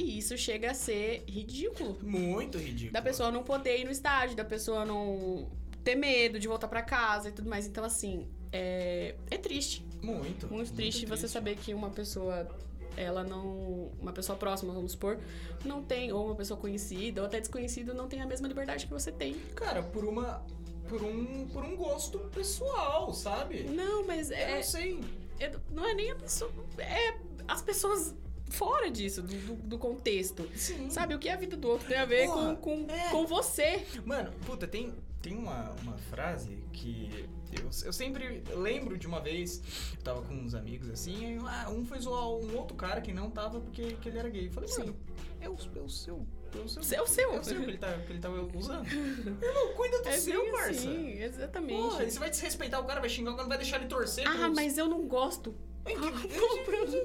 E 0.00 0.18
isso 0.18 0.36
chega 0.38 0.70
a 0.70 0.74
ser 0.74 1.22
ridículo. 1.28 1.98
Muito 2.02 2.56
ridículo. 2.58 2.92
Da 2.92 3.02
pessoa 3.02 3.30
não 3.30 3.42
poder 3.42 3.78
ir 3.80 3.84
no 3.84 3.90
estádio, 3.90 4.34
da 4.36 4.44
pessoa 4.44 4.84
não 4.84 5.50
ter 5.84 5.94
medo 5.94 6.38
de 6.38 6.48
voltar 6.48 6.68
pra 6.68 6.82
casa 6.82 7.28
e 7.28 7.32
tudo 7.32 7.48
mais. 7.50 7.66
Então, 7.66 7.84
assim, 7.84 8.26
é, 8.52 9.14
é 9.30 9.36
triste. 9.36 9.84
Muito. 10.02 10.46
Muito 10.48 10.72
triste 10.72 11.04
você 11.04 11.28
saber 11.28 11.56
que 11.56 11.74
uma 11.74 11.90
pessoa, 11.90 12.48
ela 12.96 13.22
não. 13.22 13.90
Uma 14.00 14.12
pessoa 14.12 14.38
próxima, 14.38 14.72
vamos 14.72 14.92
supor, 14.92 15.18
não 15.64 15.82
tem, 15.82 16.10
ou 16.12 16.26
uma 16.26 16.34
pessoa 16.34 16.58
conhecida, 16.58 17.20
ou 17.20 17.26
até 17.26 17.38
desconhecida, 17.38 17.92
não 17.92 18.08
tem 18.08 18.20
a 18.22 18.26
mesma 18.26 18.48
liberdade 18.48 18.86
que 18.86 18.92
você 18.92 19.12
tem. 19.12 19.34
Cara, 19.54 19.82
por 19.82 20.04
uma. 20.04 20.42
Por 20.88 21.04
um, 21.04 21.46
por 21.52 21.62
um 21.62 21.76
gosto 21.76 22.18
pessoal, 22.34 23.12
sabe? 23.12 23.62
Não, 23.64 24.04
mas 24.06 24.30
Eu 24.30 24.36
é. 24.38 24.56
não 24.56 24.62
sei. 24.62 25.00
é- 25.38 25.52
não 25.70 25.86
é 25.86 25.94
nem 25.94 26.10
a 26.10 26.16
pessoa. 26.16 26.50
É 26.78 27.14
as 27.46 27.62
pessoas 27.62 28.14
fora 28.50 28.90
disso, 28.90 29.22
do, 29.22 29.34
do- 29.36 29.54
do 29.62 29.78
contexto. 29.78 30.48
Sim. 30.54 30.90
Sabe, 30.90 31.14
o 31.14 31.18
que 31.18 31.28
a 31.28 31.36
vida 31.36 31.56
do 31.56 31.68
outro 31.68 31.86
tem 31.88 31.96
a 31.98 32.04
ver 32.04 32.26
Porra, 32.26 32.56
com, 32.56 32.84
com, 32.86 32.92
é. 32.92 33.08
com 33.10 33.26
você. 33.26 33.84
Mano, 34.04 34.30
puta, 34.44 34.66
tem, 34.66 34.92
tem 35.22 35.34
uma, 35.36 35.70
uma 35.82 35.96
frase 35.98 36.62
que 36.72 37.26
eu, 37.52 37.68
eu 37.84 37.92
sempre 37.92 38.42
lembro 38.54 38.96
de 38.98 39.06
uma 39.06 39.20
vez, 39.20 39.62
eu 39.96 40.02
tava 40.02 40.22
com 40.22 40.34
uns 40.34 40.54
amigos 40.54 40.88
assim, 40.90 41.38
ah, 41.46 41.68
um 41.70 41.84
foi 41.84 41.98
zoar 42.00 42.28
um 42.28 42.56
outro 42.56 42.76
cara 42.76 43.00
que 43.00 43.12
não 43.12 43.30
tava 43.30 43.60
porque 43.60 43.94
que 44.00 44.08
ele 44.08 44.18
era 44.18 44.28
gay. 44.28 44.46
Eu 44.46 44.52
falei, 44.52 44.68
Sim. 44.68 44.80
mano, 44.80 44.96
é 45.40 45.48
o, 45.48 45.56
é 45.76 45.80
o 45.80 45.88
seu. 45.88 46.26
É 46.52 46.58
o 46.58 46.68
seu, 46.68 46.80
É 46.98 47.02
o 47.02 47.06
seu. 47.06 47.32
É 47.34 47.38
o 47.38 47.44
seu 47.44 47.56
que 47.60 47.62
ele, 47.70 47.78
tá, 47.78 47.92
que 47.98 48.12
ele 48.12 48.18
tava 48.18 48.40
usando. 48.56 48.84
Irmão, 48.90 49.74
cuida 49.76 50.02
do 50.02 50.08
É 50.08 50.16
seu, 50.18 50.42
bem 50.42 50.50
parça. 50.52 50.70
assim, 50.70 51.12
exatamente. 51.22 52.02
E 52.02 52.10
você 52.10 52.18
vai 52.18 52.28
desrespeitar 52.30 52.80
o 52.80 52.84
cara, 52.84 52.98
vai 52.98 53.08
xingar 53.08 53.30
o 53.30 53.34
cara, 53.34 53.44
não 53.44 53.48
vai 53.48 53.58
deixar 53.58 53.76
ele 53.76 53.86
torcer. 53.86 54.26
ah, 54.26 54.48
mas 54.48 54.76
eu 54.76 54.88
não 54.88 55.06
gosto. 55.06 55.54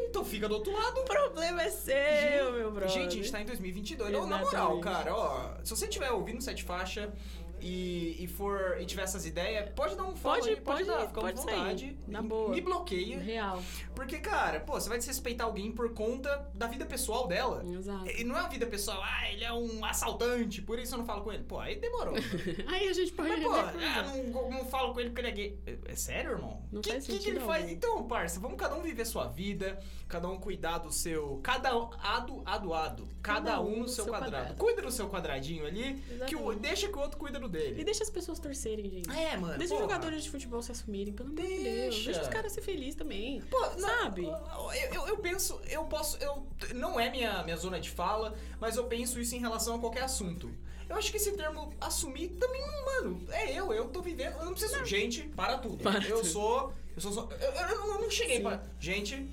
Então 0.10 0.24
fica 0.26 0.48
do 0.48 0.56
outro 0.56 0.72
lado. 0.72 1.00
O 1.00 1.04
problema 1.06 1.64
é 1.64 1.70
seu, 1.70 2.52
meu 2.54 2.72
brother. 2.72 2.90
Gente, 2.90 3.08
a 3.08 3.12
gente 3.22 3.32
tá 3.32 3.42
em 3.42 3.46
2022. 3.46 4.14
Ô, 4.16 4.26
na 4.26 4.38
moral, 4.40 4.48
Exatamente. 4.78 4.84
cara, 4.84 5.16
ó, 5.16 5.52
se 5.64 5.70
você 5.76 5.86
estiver 5.86 6.12
ouvindo 6.12 6.42
Sete 6.42 6.64
Faixa, 6.64 7.14
e, 7.62 8.24
e 8.24 8.28
for 8.28 8.78
e 8.80 8.86
tiver 8.86 9.04
essas 9.04 9.26
ideias, 9.26 9.70
pode 9.76 9.96
dar 9.96 10.04
um 10.04 10.16
follow 10.16 10.40
Pode- 10.40 10.50
aí, 10.50 10.56
pode, 10.58 10.86
pode- 10.86 11.00
dar, 11.00 11.08
fica 11.08 11.22
pode 11.22 11.40
à 11.40 11.44
sair, 11.44 11.56
vontade. 11.58 11.98
na 12.08 12.22
Me- 12.22 12.28
boa. 12.28 12.50
Me 12.50 12.62
bloqueia. 12.62 13.20
Real. 13.20 13.62
Porque, 13.96 14.18
cara, 14.20 14.60
pô, 14.60 14.74
você 14.74 14.90
vai 14.90 14.98
desrespeitar 14.98 15.48
alguém 15.48 15.72
por 15.72 15.94
conta 15.94 16.50
da 16.54 16.68
vida 16.68 16.86
pessoal 16.86 17.28
dela. 17.28 17.64
Exato. 17.66 18.10
E 18.10 18.24
não 18.24 18.36
é 18.36 18.40
a 18.42 18.48
vida 18.48 18.66
pessoal, 18.66 19.02
ah, 19.04 19.32
ele 19.32 19.44
é 19.44 19.52
um 19.54 19.84
assaltante, 19.86 20.62
por 20.62 20.78
isso 20.80 20.94
eu 20.94 21.00
não 21.00 21.06
falo 21.06 21.24
com 21.24 21.32
ele. 21.32 21.44
Pô, 21.44 21.60
aí 21.60 21.76
demorou. 21.78 22.16
Aí 22.68 22.88
a 22.88 22.94
gente 22.94 23.12
pode. 23.14 23.30
Mas, 23.30 23.44
pô, 23.44 23.52
ah, 23.54 24.04
não, 24.04 24.50
não 24.50 24.66
falo 24.66 24.94
com 24.94 25.00
ele 25.00 25.10
porque 25.10 25.22
ele 25.22 25.28
é 25.28 25.32
gay. 25.32 25.60
É, 25.66 25.92
é 25.92 25.96
sério, 25.96 26.32
irmão? 26.32 26.62
Não 26.72 26.82
que, 26.82 26.90
faz 26.92 27.06
que, 27.06 27.12
que 27.14 27.18
sentido 27.20 27.38
ele 27.38 27.46
faz? 27.46 27.62
algum. 27.64 27.74
Então, 27.76 28.04
parça, 28.08 28.40
vamos 28.40 28.58
cada 28.58 28.76
um 28.76 28.82
viver 28.82 29.06
sua 29.06 29.28
vida, 29.28 29.80
cada 30.08 30.28
um 30.28 30.38
cuidar 30.38 30.80
do 30.80 30.92
seu. 30.92 31.40
Cada 31.44 31.78
um, 31.78 31.90
ado, 32.02 32.42
ado, 32.46 32.74
ado. 32.74 33.08
Cada, 33.22 33.62
um 33.62 33.82
no 33.82 33.88
seu, 33.88 34.06
quadrado. 34.06 34.32
quadrado. 34.32 34.56
Cuida 34.58 34.82
do 34.82 34.92
seu 34.92 35.10
quadradinho 35.10 35.66
ali, 35.66 35.96
que 36.28 36.36
o, 36.36 36.54
deixa 36.54 36.88
que 36.88 36.96
o 36.96 37.00
outro 37.02 37.18
cuida 37.18 37.40
do 37.40 37.45
E 37.48 37.50
dele. 37.50 37.84
deixa 37.84 38.04
as 38.04 38.10
pessoas 38.10 38.40
torcerem, 38.40 38.90
gente. 38.90 39.10
É, 39.10 39.38
mano. 39.38 39.58
Deixa 39.58 39.74
os 39.74 39.80
porra. 39.80 39.94
jogadores 39.94 40.24
de 40.24 40.30
futebol 40.30 40.62
se 40.62 40.72
assumirem, 40.72 41.14
pelo 41.14 41.30
amor 41.30 41.42
de 41.42 41.64
Deus. 41.64 42.04
Deixa. 42.06 42.22
Os 42.22 42.28
caras 42.28 42.52
ser 42.52 42.62
felizes 42.62 42.96
também. 42.96 43.42
Pô, 43.50 43.60
não, 43.78 43.90
Sabe? 43.90 44.24
Eu, 44.26 44.94
eu, 44.94 45.08
eu 45.08 45.18
penso, 45.18 45.60
eu 45.70 45.84
posso. 45.86 46.18
Eu, 46.18 46.46
não 46.74 47.00
é 47.00 47.10
minha, 47.10 47.44
minha 47.44 47.58
zona 47.58 47.80
de 47.80 47.90
fala, 47.90 48.36
mas 48.60 48.76
eu 48.78 48.86
penso 48.86 49.20
isso 49.20 49.36
em 49.36 49.40
relação 49.40 49.76
a 49.76 49.80
qualquer 49.80 50.04
assunto. 50.04 50.50
Eu 50.88 50.96
acho 50.96 51.10
que 51.10 51.18
esse 51.18 51.32
termo 51.32 51.74
assumir 51.82 52.30
também 52.40 52.62
não, 52.62 52.86
mano, 52.86 53.28
é 53.32 53.52
eu, 53.52 53.74
eu 53.74 53.90
tô 53.90 54.02
vivendo. 54.02 54.38
Eu 54.38 54.46
não 54.46 54.54
preciso. 54.54 54.86
Gente, 54.86 55.24
para 55.24 55.58
tudo. 55.58 55.84
Para 55.84 56.04
eu 56.08 56.18
tudo. 56.18 56.28
sou. 56.28 56.74
Eu 56.96 57.02
sou. 57.02 57.30
Eu, 57.32 57.52
eu, 57.52 57.68
eu 57.94 58.02
não 58.02 58.10
cheguei 58.10 58.38
Sim. 58.38 58.44
pra. 58.44 58.64
Gente, 58.80 59.28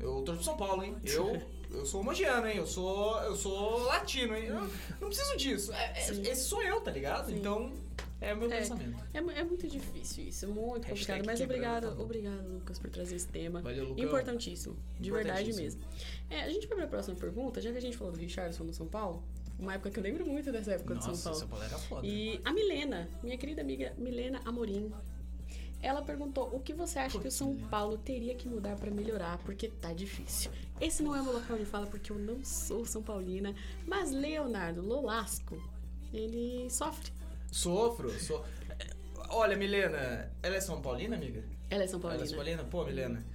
eu 0.00 0.22
torço 0.22 0.36
pro 0.36 0.44
São 0.44 0.56
Paulo, 0.56 0.82
hein? 0.82 0.96
Eu. 1.04 1.40
Eu 1.70 1.84
sou 1.86 2.00
homogeano, 2.00 2.46
hein? 2.48 2.56
Eu 2.56 2.66
sou. 2.66 3.20
Eu 3.22 3.36
sou 3.36 3.80
latino, 3.84 4.34
hein? 4.36 4.46
Eu 4.46 4.60
não 5.00 5.08
preciso 5.08 5.36
disso. 5.36 5.72
É- 5.72 5.92
é- 5.98 6.10
esse 6.30 6.42
sou 6.44 6.62
eu, 6.62 6.80
tá 6.80 6.90
ligado? 6.90 7.26
Sim. 7.28 7.36
Então, 7.36 7.72
é 8.20 8.32
o 8.32 8.36
meu 8.38 8.50
É. 8.50 8.58
pensamento. 8.58 8.96
É, 9.12 9.18
é 9.18 9.44
muito 9.44 9.66
difícil 9.68 10.24
isso, 10.28 10.44
é 10.44 10.48
muito 10.48 10.86
Hashtag 10.86 11.20
complicado. 11.20 11.26
Mas 11.26 11.40
obrigado, 11.40 12.00
obrigado, 12.02 12.48
Lucas, 12.54 12.78
por 12.78 12.90
trazer 12.90 13.16
esse 13.16 13.28
tema. 13.28 13.60
Valeu, 13.60 13.84
Lucão. 13.88 14.04
Importantíssimo, 14.04 14.76
de 14.98 15.10
verdade 15.10 15.50
Importantíssimo. 15.50 15.82
mesmo. 15.84 16.04
É, 16.30 16.42
a 16.42 16.48
gente 16.50 16.66
vai 16.66 16.78
pra 16.78 16.86
próxima 16.88 17.16
pergunta, 17.16 17.60
já 17.60 17.70
que 17.70 17.78
a 17.78 17.82
gente 17.82 17.96
falou 17.96 18.12
do 18.12 18.18
Richardson 18.18 18.64
no 18.64 18.72
São 18.72 18.86
Paulo, 18.86 19.22
uma 19.58 19.74
época 19.74 19.90
que 19.90 19.98
eu 19.98 20.02
lembro 20.02 20.24
muito 20.24 20.50
dessa 20.52 20.72
época 20.72 20.94
do 20.94 21.00
Nossa, 21.00 21.14
São 21.14 21.22
Paulo. 21.24 21.38
São 21.38 21.48
Paulo 21.48 21.64
era 21.64 21.78
foda. 21.78 22.06
E 22.06 22.40
a 22.44 22.52
Milena, 22.52 23.08
minha 23.22 23.36
querida 23.36 23.60
amiga 23.60 23.92
Milena 23.98 24.40
Amorim, 24.44 24.90
ela 25.82 26.02
perguntou 26.02 26.50
o 26.52 26.60
que 26.60 26.72
você 26.72 26.98
acha 26.98 27.18
que 27.18 27.28
o 27.28 27.30
São. 27.30 27.56
Paulo 27.70 27.98
teria 27.98 28.34
que 28.34 28.48
mudar 28.48 28.76
pra 28.76 28.90
melhorar, 28.90 29.38
porque 29.38 29.68
tá 29.68 29.92
difícil. 29.92 30.50
Esse 30.80 31.02
não 31.02 31.14
é 31.14 31.20
o 31.20 31.24
meu 31.24 31.34
local 31.34 31.56
de 31.56 31.64
fala 31.64 31.86
porque 31.86 32.10
eu 32.10 32.18
não 32.18 32.44
sou 32.44 32.84
São 32.84 33.02
Paulina, 33.02 33.54
mas 33.86 34.10
Leonardo 34.10 34.82
Lolasco, 34.82 35.60
ele 36.12 36.68
sofre. 36.70 37.12
Sofro, 37.50 38.10
sou. 38.20 38.44
Olha, 39.30 39.56
Milena, 39.56 40.32
ela 40.42 40.56
é 40.56 40.60
São 40.60 40.80
Paulina, 40.80 41.16
amiga? 41.16 41.44
Ela 41.70 41.84
é 41.84 41.86
São 41.86 42.00
Ela 42.00 42.14
é 42.14 42.16
Paulina. 42.16 42.26
São 42.26 42.36
Paulina? 42.36 42.64
Pô, 42.64 42.84
Milena, 42.84 43.26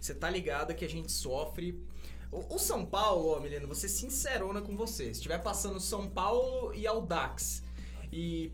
você 0.00 0.14
tá 0.14 0.30
ligada 0.30 0.74
que 0.74 0.84
a 0.84 0.88
gente 0.88 1.12
sofre. 1.12 1.80
O, 2.32 2.58
São 2.58 2.84
Paulo, 2.84 3.28
ó, 3.28 3.40
Milena, 3.40 3.64
vou 3.66 3.76
ser 3.76 3.88
sincerona 3.88 4.60
com 4.60 4.76
você. 4.76 5.04
Se 5.04 5.12
estiver 5.12 5.38
passando 5.38 5.78
São 5.78 6.08
Paulo 6.08 6.74
e 6.74 6.84
Audax 6.84 7.62
e 8.12 8.52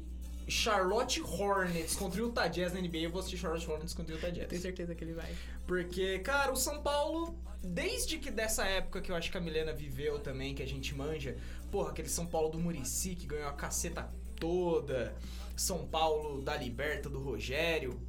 Charlotte 0.50 1.20
Hornets 1.22 1.94
contra 1.94 2.22
o 2.22 2.26
Utah 2.26 2.48
Jazz 2.48 2.72
na 2.72 2.80
NBA, 2.80 2.98
eu 2.98 3.10
vou 3.10 3.20
assistir 3.20 3.38
Charlotte 3.38 3.68
Hornets 3.70 3.94
contra 3.94 4.14
o 4.14 4.18
Utah 4.18 4.30
Tenho 4.30 4.46
Jazz. 4.48 4.60
certeza 4.62 4.94
que 4.94 5.04
ele 5.04 5.14
vai. 5.14 5.34
Porque, 5.66 6.18
cara, 6.20 6.52
o 6.52 6.56
São 6.56 6.82
Paulo, 6.82 7.34
desde 7.62 8.18
que 8.18 8.30
dessa 8.30 8.64
época 8.64 9.00
que 9.00 9.10
eu 9.12 9.16
acho 9.16 9.30
que 9.30 9.38
a 9.38 9.40
Milena 9.40 9.72
viveu 9.72 10.18
também, 10.18 10.54
que 10.54 10.62
a 10.62 10.66
gente 10.66 10.94
manja, 10.94 11.36
porra, 11.70 11.90
aquele 11.90 12.08
São 12.08 12.26
Paulo 12.26 12.50
do 12.50 12.58
Murici 12.58 13.14
que 13.14 13.26
ganhou 13.26 13.48
a 13.48 13.52
caceta 13.52 14.08
toda, 14.36 15.14
São 15.56 15.86
Paulo 15.86 16.42
da 16.42 16.56
Liberta 16.56 17.08
do 17.08 17.20
Rogério. 17.20 18.00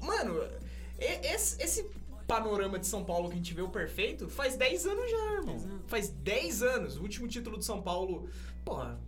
Mano, 0.00 0.40
esse, 0.98 1.62
esse 1.62 1.90
panorama 2.26 2.78
de 2.78 2.86
São 2.86 3.04
Paulo 3.04 3.28
que 3.28 3.34
a 3.34 3.36
gente 3.36 3.52
vê 3.52 3.62
o 3.62 3.68
perfeito 3.68 4.28
faz 4.28 4.56
10 4.56 4.86
anos 4.86 5.10
já, 5.10 5.32
irmão. 5.34 5.56
Exato. 5.56 5.84
Faz 5.86 6.08
10 6.08 6.62
anos. 6.62 6.96
O 6.96 7.02
último 7.02 7.28
título 7.28 7.56
do 7.56 7.64
São 7.64 7.82
Paulo, 7.82 8.28
porra, 8.64 8.98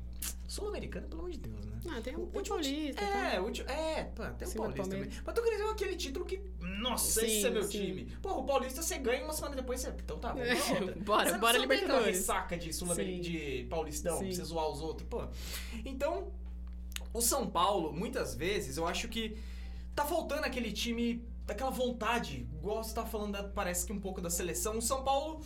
Sul-Americano, 0.47 1.09
pelo 1.09 1.21
amor 1.23 1.33
de 1.33 1.39
Deus, 1.39 1.65
né? 1.65 1.76
Ah, 1.89 2.01
tem 2.01 2.15
O 2.17 2.23
um 2.23 2.27
tem 2.27 2.39
último 2.39 2.57
paulista. 2.57 3.03
É, 3.05 3.31
tá? 3.37 3.41
o 3.41 3.45
último. 3.45 3.69
É, 3.71 4.05
pô, 4.05 4.23
tem 4.25 4.49
o 4.49 4.55
Paulista 4.55 4.83
também. 4.85 5.11
Mas 5.25 5.35
tu 5.35 5.43
queria 5.43 5.59
dizer 5.59 5.71
aquele 5.71 5.97
título 5.97 6.25
que. 6.25 6.41
Nossa, 6.81 7.21
Sim, 7.21 7.27
esse 7.27 7.47
é 7.47 7.51
meu 7.51 7.63
sim. 7.65 7.71
time. 7.71 8.05
Porra, 8.23 8.37
o 8.37 8.45
Paulista 8.45 8.83
você 8.83 8.99
ganha 8.99 9.25
uma 9.25 9.33
semana 9.33 9.57
depois 9.57 9.81
você. 9.81 9.89
Então 9.91 10.19
tá, 10.19 10.33
vamos 10.33 10.49
pra 10.49 10.81
outra. 10.81 10.95
Bora, 11.05 11.31
Você- 11.31 11.39
bora 11.39 11.53
você 11.55 11.59
não 11.59 11.69
tem 11.69 11.79
aquela 11.79 11.99
Libertadores. 12.01 12.17
ressaca 12.19 12.57
de 12.57 12.73
sul 12.73 12.95
de 12.95 13.67
Paulistão, 13.71 14.19
Sim. 14.19 14.27
pra 14.27 14.35
você 14.35 14.45
zoar 14.45 14.69
os 14.71 14.81
outros, 14.81 15.09
pô. 15.09 15.27
Então, 15.85 16.33
o 17.13 17.21
São 17.21 17.49
Paulo, 17.49 17.93
muitas 17.93 18.35
vezes, 18.35 18.77
eu 18.77 18.87
acho 18.87 19.09
que 19.09 19.37
tá 19.95 20.05
faltando 20.05 20.45
aquele 20.45 20.71
time, 20.73 21.25
daquela 21.47 21.71
vontade, 21.71 22.47
igual 22.53 22.83
você 22.85 22.95
tá 22.95 23.07
falando, 23.07 23.53
parece 23.55 23.87
que 23.87 23.93
um 23.93 24.01
pouco 24.01 24.21
da 24.21 24.29
seleção. 24.31 24.79
O 24.79 24.83
São 24.83 25.03
Paulo. 25.05 25.41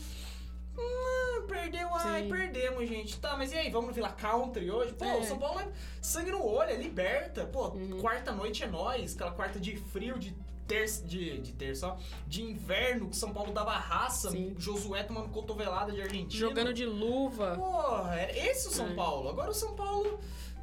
hum, 0.76 1.19
perdeu, 1.50 1.88
ai, 1.94 2.22
Sim. 2.22 2.28
perdemos, 2.30 2.88
gente. 2.88 3.18
Tá, 3.20 3.36
mas 3.36 3.52
e 3.52 3.58
aí, 3.58 3.70
vamos 3.70 3.88
no 3.88 3.92
Vila 3.94 4.10
Country 4.10 4.70
hoje? 4.70 4.92
Pô, 4.94 5.04
É. 5.04 5.16
o 5.18 5.24
São 5.24 5.38
Paulo 5.38 5.60
é 5.60 5.68
sangue 6.00 6.30
no 6.30 6.44
olho, 6.44 6.70
é 6.70 6.76
liberta. 6.76 7.44
Pô, 7.46 7.68
Uhum. 7.68 7.98
quarta 8.00 8.32
noite 8.32 8.62
é 8.64 8.66
nós, 8.66 9.14
aquela 9.14 9.32
quarta 9.32 9.58
de 9.58 9.76
frio, 9.76 10.18
de 10.18 10.34
terça, 10.66 11.04
de, 11.04 11.38
de 11.40 11.52
terça, 11.52 11.88
ó, 11.88 11.96
de 12.28 12.42
inverno, 12.42 13.08
que 13.08 13.16
São 13.16 13.32
Paulo 13.32 13.52
dava 13.52 13.72
raça, 13.72 14.30
Sim. 14.30 14.54
Josué 14.56 15.02
tomando 15.02 15.28
cotovelada 15.30 15.90
de 15.92 16.00
Argentina. 16.00 16.30
Jogando 16.48 16.72
de 16.72 16.86
luva. 16.86 17.56
Porra, 17.56 18.14
era 18.14 18.38
esse 18.38 18.68
o 18.68 18.70
São 18.70 18.86
É. 18.88 18.94
Paulo. 18.94 19.28
Agora 19.30 19.50
o 19.50 19.54
São 19.54 19.74
Paulo, 19.74 20.20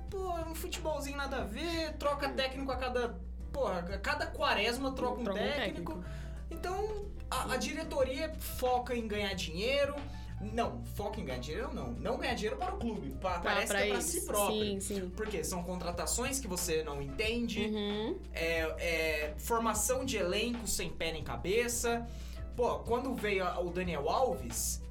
pô, 0.10 0.38
é 0.38 0.46
um 0.46 0.56
futebolzinho 0.56 1.18
nada 1.18 1.38
a 1.38 1.44
ver, 1.44 1.94
troca 1.98 2.30
técnico 2.30 2.72
a 2.72 2.78
cada. 2.78 3.20
Porra, 3.52 3.80
a 3.80 3.98
cada 3.98 4.28
quaresma 4.28 4.92
troca 4.94 5.20
um 5.20 5.24
Troca 5.26 5.40
um 5.42 5.44
técnico. 5.44 5.94
técnico. 5.94 6.06
Então, 6.52 7.06
a, 7.30 7.54
a 7.54 7.58
diretoria 7.58 8.34
foca 8.40 8.96
em 8.96 9.06
ganhar 9.08 9.34
dinheiro. 9.34 9.94
Não, 10.40 10.84
foca 10.96 11.20
em 11.20 11.26
ganhar 11.26 11.40
dinheiro, 11.40 11.74
não. 11.74 11.92
Não 11.94 12.18
ganhar 12.18 12.36
dinheiro 12.36 12.58
para 12.58 12.76
o 12.76 12.78
clube. 12.78 13.10
Pra- 13.20 13.40
parece 13.40 13.68
pra 13.68 13.78
que 13.80 13.84
é 13.84 13.88
pra 13.88 13.96
eles. 13.96 14.06
si 14.06 14.22
próprio. 14.22 14.60
Sim, 14.64 14.80
sim. 14.80 15.10
Porque 15.16 15.44
são 15.44 15.64
contratações 15.64 16.40
que 16.40 16.48
você 16.48 16.84
não 16.84 17.02
entende, 17.02 17.66
Uhum. 17.66 18.20
é, 18.34 18.60
é 18.78 19.34
formação 19.40 20.06
de 20.06 20.18
elenco 20.18 20.68
sem 20.68 20.90
pé 20.92 21.12
nem 21.12 21.24
cabeça. 21.24 22.08
Pô, 22.56 22.80
quando 22.80 23.14
veio 23.16 23.46
o 23.62 23.70
Daniel 23.72 24.08
Alves, 24.10 24.82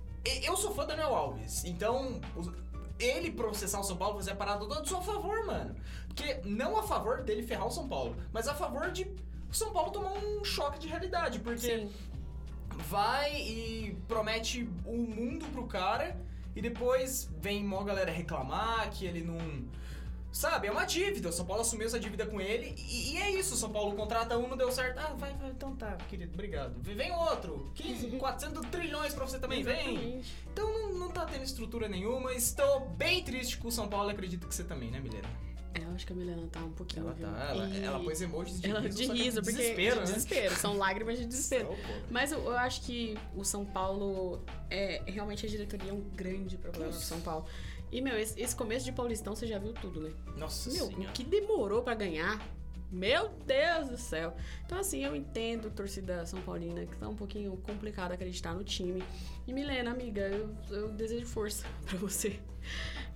eu 0.43 0.57
sou 0.57 0.75
fã 0.75 0.83
do 0.83 0.89
Daniel 0.89 1.15
Alves, 1.15 1.65
então 1.65 2.21
ele 2.99 3.31
processar 3.31 3.79
o 3.81 3.85
São 3.85 3.97
Paulo, 3.97 4.17
fazer 4.17 4.33
a 4.33 4.37
parada 4.37 4.61
toda, 4.61 4.85
sou 4.85 4.99
a 4.99 5.03
favor, 5.03 5.45
mano. 5.47 5.77
Porque 6.09 6.41
não 6.45 6.77
a 6.77 6.83
favor 6.83 7.23
dele 7.23 7.43
ferrar 7.43 7.67
o 7.67 7.71
São 7.71 7.87
Paulo, 7.89 8.17
mas 8.33 8.49
a 8.49 8.55
favor 8.55 8.91
de 8.91 9.05
o 9.49 9.55
São 9.55 9.73
Paulo 9.73 9.91
tomar 9.93 10.13
um 10.13 10.43
choque 10.45 10.79
de 10.79 10.89
realidade, 10.89 11.39
porque 11.41 11.61
Sim. 11.61 11.93
Vai 12.89 13.35
e 13.35 13.97
promete 14.07 14.69
o 14.85 14.97
mundo 14.97 15.47
pro 15.53 15.67
cara 15.67 16.17
e 16.55 16.63
depois 16.63 17.29
vem 17.41 17.63
mó 17.63 17.83
galera 17.83 18.11
reclamar 18.11 18.91
que 18.91 19.05
ele 19.05 19.23
não. 19.23 19.39
Sabe, 20.33 20.67
é 20.67 20.71
uma 20.71 20.85
dívida. 20.85 21.31
O 21.31 21.33
São 21.33 21.47
Paulo 21.47 21.63
assumiu 21.63 21.87
essa 21.87 21.99
dívida 21.99 22.27
com 22.27 22.39
ele 22.39 22.75
e, 22.77 23.15
e 23.15 23.17
é 23.19 23.31
isso. 23.31 23.55
O 23.55 23.57
São 23.57 23.71
Paulo 23.71 23.95
contrata 23.95 24.37
um, 24.37 24.47
não 24.47 24.57
deu 24.57 24.71
certo. 24.71 24.99
Ah, 24.99 25.15
vai, 25.17 25.33
vai, 25.35 25.51
então 25.51 25.75
tá, 25.75 25.97
querido, 26.09 26.35
obrigado. 26.35 26.75
Vem 26.83 27.11
outro. 27.13 27.71
15, 27.75 28.09
400 28.11 28.65
trilhões 28.69 29.15
pra 29.15 29.27
você 29.27 29.39
também, 29.39 29.63
vem. 29.63 30.21
Então 30.53 30.71
não, 30.73 30.93
não 30.99 31.11
tá 31.11 31.25
tendo 31.25 31.43
estrutura 31.43 31.89
nenhuma. 31.89 32.33
Estou 32.35 32.81
bem 32.91 33.23
triste 33.23 33.57
com 33.57 33.69
o 33.69 33.73
São 33.73 33.89
Paulo 33.89 34.11
e 34.11 34.13
acredito 34.13 34.47
que 34.47 34.55
você 34.55 34.65
também, 34.65 34.91
né, 34.91 35.01
Milena? 35.01 35.46
É, 35.79 35.85
eu 35.85 35.91
acho 35.95 36.07
que 36.07 36.13
a 36.13 36.17
Milena 36.17 36.47
tá 36.51 36.61
um 36.61 36.71
pouquinho. 36.73 37.05
Ela 37.07 37.13
viu? 37.15 37.27
tá, 37.27 37.45
ela, 37.51 37.69
E- 37.69 37.83
ela 37.85 38.01
pôs 38.01 38.23
emojis 38.23 38.61
de 38.61 38.71
Ela 38.71 38.81
riso, 38.81 38.97
de 38.97 39.11
é 39.11 39.15
riso, 39.15 39.43
porque. 39.43 39.57
desespero, 39.59 39.95
de 39.95 39.99
né? 40.01 40.05
desespero, 40.07 40.55
são 40.57 40.77
lágrimas 40.79 41.19
de 41.19 41.27
desespero. 41.27 41.69
Mas 42.11 42.33
eu, 42.33 42.39
eu 42.45 42.57
acho 42.59 42.83
que 42.83 43.17
o 43.37 43.45
São 43.45 43.65
Paulo 43.65 44.43
é 44.71 45.03
realmente 45.07 45.45
a 45.45 45.49
diretoria 45.49 45.91
é 45.91 45.95
um 45.95 46.01
grande 46.01 46.57
problema 46.57 46.91
do 46.91 46.97
São 46.99 47.21
Paulo. 47.21 47.45
E, 47.93 48.01
meu, 48.01 48.19
esse, 48.19 48.41
esse 48.41 48.55
começo 48.57 48.85
de 48.85 48.93
Paulistão 48.93 49.37
você 49.37 49.47
já 49.47 49.59
viu 49.59 49.73
tudo, 49.73 50.01
né? 50.01 50.11
Nossa 50.37 50.71
Meu, 50.71 50.87
senhora. 50.87 51.09
o 51.09 51.13
que 51.13 51.23
demorou 51.23 51.83
pra 51.83 51.95
ganhar? 51.95 52.41
Meu 52.91 53.29
Deus 53.47 53.89
do 53.89 53.97
céu. 53.99 54.35
Então, 54.65 54.79
assim, 54.79 55.05
eu 55.05 55.15
entendo, 55.15 55.71
torcida 55.71 56.25
São 56.25 56.41
Paulina, 56.41 56.87
que 56.87 56.97
tá 56.97 57.09
um 57.09 57.17
pouquinho 57.17 57.57
complicado 57.59 58.13
acreditar 58.13 58.55
no 58.55 58.63
time. 58.65 59.03
E 59.47 59.53
Milena, 59.53 59.91
amiga, 59.91 60.23
eu, 60.23 60.55
eu 60.71 60.89
desejo 60.91 61.27
força 61.27 61.67
pra 61.85 61.99
você. 61.99 62.39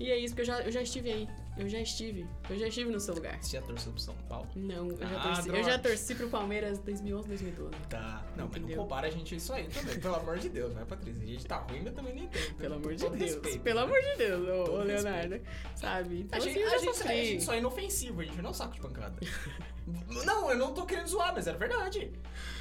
E 0.01 0.11
é 0.11 0.16
isso, 0.18 0.34
porque 0.34 0.40
eu 0.51 0.55
já, 0.57 0.61
eu 0.62 0.72
já 0.72 0.80
estive 0.82 1.12
aí. 1.12 1.28
Eu 1.59 1.68
já 1.68 1.78
estive. 1.78 2.26
Eu 2.48 2.59
já 2.59 2.68
estive 2.68 2.90
no 2.90 2.98
seu 2.98 3.12
lugar. 3.14 3.36
Você 3.42 3.59
já 3.59 3.62
torceu 3.62 3.92
pro 3.92 4.01
São 4.01 4.14
Paulo? 4.28 4.48
Não, 4.57 4.88
eu 4.88 4.96
já 4.96 5.07
Ah, 5.20 5.22
torci. 5.34 5.48
Eu 5.51 5.62
já 5.62 5.78
torci 5.78 6.14
pro 6.14 6.28
Palmeiras 6.30 6.78
2011, 6.78 7.28
2012. 7.28 7.74
Tá. 7.90 8.24
Não, 8.34 8.46
mas 8.46 8.53
não 8.53 8.62
Entendeu? 8.62 8.76
compara 8.78 9.09
a 9.09 9.11
gente 9.11 9.36
isso 9.36 9.53
aí 9.53 9.68
também. 9.68 10.01
Pelo 10.01 10.14
amor 10.14 10.38
de 10.38 10.48
Deus, 10.48 10.72
vai, 10.72 10.86
Patrícia? 10.86 11.22
A 11.22 11.26
gente 11.26 11.44
tá 11.44 11.57
ruim, 11.59 11.82
mas 11.84 11.92
também 11.92 12.14
nem 12.14 12.28
tem. 12.28 12.55
Pelo 12.55 12.76
amor 12.76 12.94
de 12.94 13.03
Deus. 13.11 13.14
respeito. 13.20 13.61
Pelo 13.61 13.80
amor 13.80 14.01
de 14.01 14.16
Deus, 14.16 14.48
ô, 14.48 14.72
ô 14.72 14.82
Leonardo. 14.82 15.40
Sabe? 15.76 16.20
Então, 16.20 16.38
A 16.38 16.42
assim, 16.42 16.53
gente, 16.55 16.62
eu 16.62 16.68
a, 16.68 16.78
gente, 16.78 17.03
a 17.03 17.14
gente 17.14 17.44
só 17.44 17.53
é 17.53 17.59
inofensivo, 17.59 18.20
a 18.22 18.24
gente 18.24 18.38
não 18.38 18.46
é 18.48 18.51
um 18.51 18.55
saco 18.55 18.72
de 18.74 18.80
pancada. 18.80 19.16
Não, 20.24 20.51
eu 20.51 20.57
não 20.57 20.72
tô 20.74 20.85
querendo 20.87 21.09
zoar, 21.09 21.33
mas 21.35 21.47
era 21.47 21.57
verdade. 21.59 22.12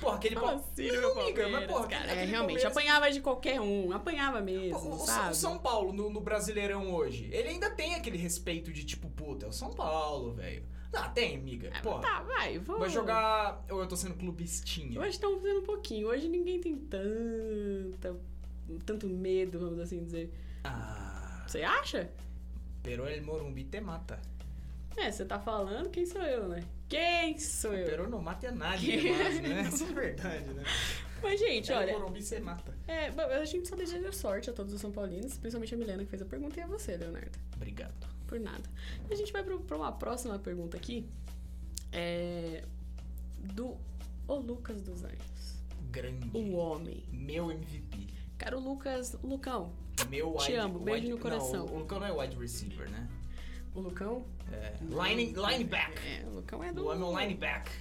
Porra, 0.01 0.15
aquele 0.15 0.35
pau. 0.35 0.55
assim, 0.55 0.91
não, 0.91 1.11
amiga, 1.19 1.43
mas 1.43 1.51
Palmeiras, 1.51 1.67
porra, 1.71 1.87
cara. 1.87 2.05
É, 2.11 2.13
realmente, 2.25 2.31
Palmeiras- 2.61 2.65
apanhava 2.65 3.11
de 3.11 3.21
qualquer 3.21 3.61
um, 3.61 3.91
apanhava 3.91 4.41
mesmo, 4.41 4.77
O, 4.77 4.95
o- 4.95 5.05
sabe? 5.05 5.31
o 5.31 5.35
São 5.35 5.59
Paulo 5.59 5.91
no, 5.93 6.09
no 6.09 6.21
Brasileirão 6.21 6.93
hoje, 6.93 7.29
ele 7.31 7.49
ainda 7.49 7.69
tem 7.69 7.95
aquele 7.95 8.17
respeito 8.17 8.71
de 8.71 8.83
tipo, 8.85 9.09
puta, 9.09 9.45
é 9.45 9.49
o 9.49 9.53
São 9.53 9.73
Paulo, 9.73 10.33
velho. 10.33 10.63
Não, 10.91 11.07
tem, 11.11 11.35
amiga. 11.35 11.69
Ah, 11.71 11.81
Porra. 11.81 12.01
Tá, 12.01 12.21
vai, 12.23 12.57
vamos. 12.57 12.81
Vai 12.81 12.89
jogar. 12.89 13.63
Ou 13.69 13.79
eu 13.81 13.87
tô 13.87 13.95
sendo 13.95 14.15
clubistinha? 14.15 14.99
Hoje 14.99 15.09
estão 15.11 15.39
vendo 15.39 15.59
um 15.59 15.63
pouquinho. 15.63 16.07
Hoje 16.07 16.27
ninguém 16.27 16.59
tem 16.59 16.75
tanta, 16.75 18.15
tanto 18.85 19.07
medo, 19.07 19.59
vamos 19.59 19.79
assim 19.79 20.03
dizer. 20.03 20.33
Ah. 20.63 21.43
Você 21.47 21.61
acha? 21.61 22.09
Pero 22.81 23.07
el 23.07 23.21
Morumbi 23.21 23.65
te 23.65 23.79
mata. 23.81 24.19
É, 24.97 25.11
você 25.11 25.23
tá 25.25 25.39
falando, 25.39 25.89
quem 25.91 26.07
sou 26.07 26.21
eu, 26.23 26.47
né? 26.47 26.63
Quem 26.89 27.37
sou 27.37 27.73
eu? 27.73 27.85
Pero 27.85 28.09
não 28.09 28.21
mata 28.21 28.51
nadie 28.51 29.11
mais, 29.11 29.39
né? 29.41 29.61
Isso 29.71 29.83
é 29.83 29.87
verdade, 29.93 30.45
né? 30.53 30.63
Mas, 31.21 31.39
gente, 31.39 31.71
El 31.71 31.77
olha, 31.77 31.93
Morumbi 31.99 32.21
você 32.23 32.39
mata. 32.39 32.73
é, 32.87 33.07
a 33.07 33.45
gente 33.45 33.67
só 33.67 33.75
deseja 33.75 34.11
sorte 34.11 34.49
a 34.49 34.53
todos 34.53 34.73
os 34.73 34.81
São 34.81 34.91
Paulinos, 34.91 35.37
principalmente 35.37 35.75
a 35.75 35.77
Milena 35.77 36.03
que 36.03 36.09
fez 36.09 36.21
a 36.21 36.25
pergunta 36.25 36.59
e 36.59 36.63
a 36.63 36.67
você, 36.67 36.97
Leonardo. 36.97 37.37
Obrigado. 37.55 38.07
Por 38.25 38.39
nada. 38.39 38.63
A 39.09 39.15
gente 39.15 39.31
vai 39.31 39.43
pra 39.43 39.77
uma 39.77 39.91
próxima 39.91 40.39
pergunta 40.39 40.77
aqui. 40.77 41.05
É. 41.91 42.63
Do 43.53 43.77
O 44.27 44.35
Lucas 44.35 44.81
dos 44.81 45.03
Anjos. 45.03 45.59
Grande. 45.91 46.29
O 46.37 46.55
homem. 46.55 47.03
Meu 47.11 47.51
MVP. 47.51 48.07
Cara, 48.37 48.57
o 48.57 48.61
Lucas. 48.61 49.15
O 49.21 49.27
Lucão. 49.27 49.73
Meu 50.09 50.33
Te 50.37 50.51
wide, 50.51 50.55
amo, 50.55 50.79
beijo 50.79 51.01
wide- 51.01 51.09
no 51.11 51.17
coração. 51.19 51.65
Não, 51.65 51.73
o 51.75 51.79
Lucão 51.79 51.99
não 51.99 52.07
é 52.07 52.11
wide 52.13 52.37
receiver, 52.37 52.89
né? 52.89 53.07
O 53.79 53.81
Lucão. 53.81 54.25
É. 54.51 54.73
Line, 54.81 55.33
lineback. 55.33 55.93
É, 56.05 56.25
o 56.27 56.35
Lucão 56.35 56.63
é 56.63 56.73
do. 56.73 56.85
O 56.85 56.87
homem 56.89 57.23
é 57.23 57.27
lineback. 57.27 57.71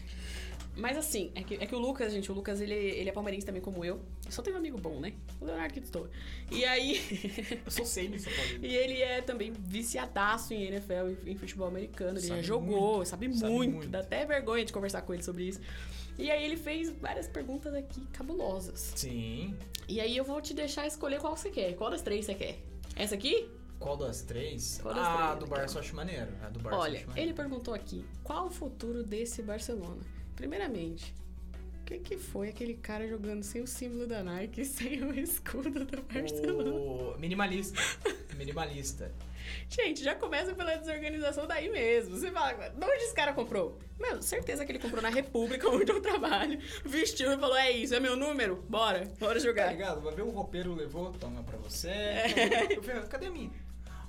Mas 0.78 0.96
assim, 0.96 1.32
é 1.34 1.42
que, 1.42 1.54
é 1.54 1.66
que 1.66 1.74
o 1.74 1.78
Lucas, 1.78 2.12
gente, 2.12 2.30
o 2.30 2.34
Lucas, 2.34 2.60
ele, 2.60 2.72
ele 2.72 3.10
é 3.10 3.12
palmeirense 3.12 3.44
também 3.44 3.60
como 3.60 3.84
eu. 3.84 4.00
Só 4.28 4.42
tenho 4.42 4.54
um 4.54 4.60
amigo 4.60 4.78
bom, 4.78 5.00
né? 5.00 5.12
O 5.40 5.44
Leonardo 5.44 5.74
que 5.74 5.80
estou. 5.80 6.08
E 6.52 6.64
aí. 6.64 7.00
Eu 7.66 7.70
sou 7.70 7.84
semi 7.84 8.22
Paulino. 8.22 8.64
e 8.64 8.76
ele 8.76 9.02
é 9.02 9.20
também 9.20 9.52
viciadaço 9.52 10.54
em 10.54 10.62
NFL, 10.64 11.08
em, 11.26 11.32
em 11.32 11.36
futebol 11.36 11.66
americano. 11.66 12.18
Ele 12.18 12.26
Sabe 12.26 12.40
já 12.40 12.46
jogou, 12.46 12.92
muito, 12.92 13.08
sabe, 13.08 13.34
sabe 13.34 13.52
muito, 13.52 13.74
muito. 13.74 13.88
Dá 13.88 14.00
até 14.00 14.24
vergonha 14.24 14.64
de 14.64 14.72
conversar 14.72 15.02
com 15.02 15.12
ele 15.12 15.22
sobre 15.24 15.48
isso. 15.48 15.60
E 16.16 16.30
aí 16.30 16.44
ele 16.44 16.56
fez 16.56 16.90
várias 16.90 17.26
perguntas 17.26 17.74
aqui 17.74 18.00
cabulosas. 18.12 18.92
Sim. 18.94 19.56
E 19.88 20.00
aí 20.00 20.16
eu 20.16 20.24
vou 20.24 20.40
te 20.40 20.54
deixar 20.54 20.86
escolher 20.86 21.18
qual 21.18 21.36
você 21.36 21.50
quer. 21.50 21.74
Qual 21.74 21.90
das 21.90 22.02
três 22.02 22.26
você 22.26 22.34
quer? 22.34 22.58
Essa 22.94 23.16
aqui? 23.16 23.48
Qual 23.78 23.96
das 23.96 24.22
três? 24.22 24.78
Qual 24.82 24.92
das 24.94 25.06
ah, 25.06 25.10
três, 25.10 25.38
do 25.38 25.44
Raquel? 25.44 25.48
Barça 25.48 25.76
eu 25.76 25.80
acho 25.82 25.94
maneiro. 25.96 26.28
A 26.42 26.48
do 26.48 26.58
Barça 26.60 26.78
Olha, 26.78 26.98
acho 26.98 27.06
maneiro. 27.08 27.28
ele 27.30 27.34
perguntou 27.36 27.74
aqui, 27.74 28.04
qual 28.24 28.46
o 28.46 28.50
futuro 28.50 29.02
desse 29.02 29.42
Barcelona? 29.42 30.00
Primeiramente, 30.34 31.14
o 31.80 31.84
que, 31.84 31.98
que 31.98 32.18
foi 32.18 32.48
aquele 32.48 32.74
cara 32.74 33.08
jogando 33.08 33.42
sem 33.42 33.62
o 33.62 33.66
símbolo 33.66 34.06
da 34.06 34.22
Nike, 34.22 34.64
sem 34.66 35.02
o 35.04 35.18
escudo 35.18 35.84
do 35.84 36.02
Barcelona? 36.02 36.70
O 36.70 37.16
minimalista. 37.18 37.78
Minimalista. 38.36 39.10
Gente, 39.68 40.04
já 40.04 40.14
começa 40.14 40.54
pela 40.54 40.76
desorganização 40.76 41.46
daí 41.46 41.70
mesmo. 41.70 42.16
Você 42.16 42.30
fala, 42.30 42.52
de 42.68 42.84
onde 42.84 43.02
esse 43.04 43.14
cara 43.14 43.32
comprou? 43.32 43.78
Meu, 43.98 44.20
certeza 44.20 44.64
que 44.64 44.70
ele 44.72 44.78
comprou 44.78 45.00
na 45.00 45.08
República, 45.08 45.66
onde 45.70 45.90
eu 45.90 46.00
trabalho, 46.02 46.58
vestiu 46.84 47.32
e 47.32 47.38
falou, 47.38 47.56
é 47.56 47.70
isso, 47.70 47.94
é 47.94 48.00
meu 48.00 48.14
número, 48.14 48.62
bora, 48.68 49.10
bora 49.18 49.34
Tá 49.34 49.40
jogar. 49.40 49.72
ligado? 49.72 50.00
Vai 50.02 50.14
ver 50.14 50.22
o 50.22 50.30
roupeiro 50.30 50.74
levou, 50.74 51.10
toma 51.12 51.42
pra 51.42 51.56
você. 51.58 51.90
Eu 52.76 52.82
falei, 52.82 53.02
cadê 53.04 53.26
a 53.26 53.30
minha? 53.30 53.50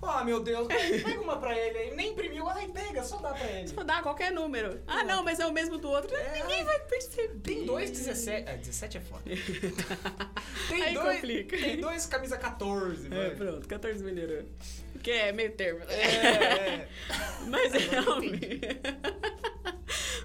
Ah, 0.01 0.23
meu 0.23 0.41
Deus, 0.41 0.65
pega 1.03 1.19
uma 1.21 1.37
pra 1.37 1.57
ele 1.57 1.77
aí. 1.77 1.95
Nem 1.95 2.11
imprimiu, 2.13 2.47
ai, 2.47 2.67
pega, 2.69 3.03
só 3.03 3.17
dá 3.17 3.33
pra 3.33 3.45
ele. 3.51 3.67
Só 3.67 3.83
dá 3.83 4.01
qualquer 4.01 4.31
número. 4.31 4.79
Ah, 4.87 5.03
não, 5.03 5.23
mas 5.23 5.39
é 5.39 5.45
o 5.45 5.51
mesmo 5.51 5.77
do 5.77 5.89
outro. 5.89 6.15
É, 6.15 6.41
Ninguém 6.41 6.63
vai 6.63 6.79
perceber. 6.79 7.39
Tem 7.39 7.65
dois 7.65 7.91
17. 7.91 8.49
Ah, 8.49 8.55
17 8.55 8.97
é 8.97 9.01
foda. 9.01 9.23
Tem 10.69 10.81
Aí 10.83 10.93
dois. 10.93 11.15
complica. 11.15 11.57
Tem 11.57 11.81
dois 11.81 12.05
camisa 12.05 12.37
14, 12.37 13.07
É, 13.07 13.09
vai. 13.09 13.29
pronto, 13.35 13.67
14 13.67 14.03
milheiros. 14.03 14.45
Que 15.03 15.11
é 15.11 15.31
meio 15.31 15.51
termo. 15.53 15.81
É, 15.87 15.93
é. 16.81 16.87
Mas 17.47 17.73
realmente. 17.73 18.59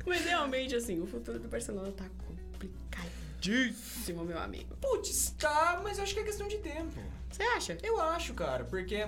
Mas 0.07 0.25
realmente, 0.25 0.77
assim, 0.77 1.01
o 1.01 1.07
futuro 1.07 1.39
do 1.39 1.49
Barcelona 1.49 1.91
tá 1.93 2.05
complicadíssimo, 2.27 4.25
meu 4.25 4.39
amigo. 4.39 4.77
Putz, 4.81 5.31
tá, 5.39 5.81
mas 5.83 5.99
eu 5.99 6.05
acho 6.05 6.15
que 6.15 6.21
é 6.21 6.25
questão 6.25 6.47
de 6.49 6.59
tempo. 6.59 6.93
Você 7.31 7.43
acha? 7.43 7.77
Eu 7.83 8.01
acho, 8.01 8.35
cara, 8.35 8.65
porque 8.65 9.07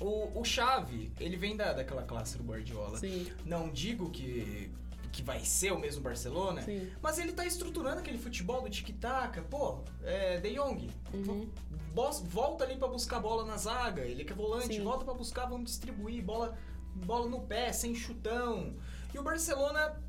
o, 0.00 0.40
o 0.40 0.44
Xavi, 0.44 1.12
ele 1.18 1.36
vem 1.36 1.56
da, 1.56 1.72
daquela 1.72 2.02
classe 2.02 2.36
do 2.38 2.44
Guardiola. 2.44 2.98
Sim, 2.98 3.30
Não 3.44 3.68
digo 3.70 4.10
que, 4.10 4.70
que 5.12 5.22
vai 5.22 5.40
ser 5.44 5.72
o 5.72 5.78
mesmo 5.78 6.02
Barcelona, 6.02 6.62
sim. 6.62 6.90
mas 7.02 7.18
ele 7.18 7.32
tá 7.32 7.44
estruturando 7.44 7.98
aquele 7.98 8.18
futebol 8.18 8.62
do 8.62 8.70
tic-tac. 8.70 9.40
Pô, 9.42 9.80
é, 10.02 10.38
De 10.38 10.54
Jong, 10.54 10.90
Uhum. 11.12 11.48
Volta 12.30 12.62
ali 12.64 12.76
pra 12.76 12.86
buscar 12.86 13.18
bola 13.18 13.44
na 13.44 13.56
zaga. 13.56 14.02
Ele 14.02 14.24
que 14.24 14.32
é 14.32 14.36
volante, 14.36 14.76
Sim. 14.76 14.84
volta 14.84 15.04
pra 15.04 15.14
buscar, 15.14 15.46
vamos 15.46 15.70
distribuir 15.70 16.22
bola, 16.22 16.56
bola 16.94 17.28
no 17.28 17.40
pé, 17.40 17.72
sem 17.72 17.92
chutão. 17.94 18.76
E 19.12 19.18
o 19.18 19.22
Barcelona, 19.22 20.00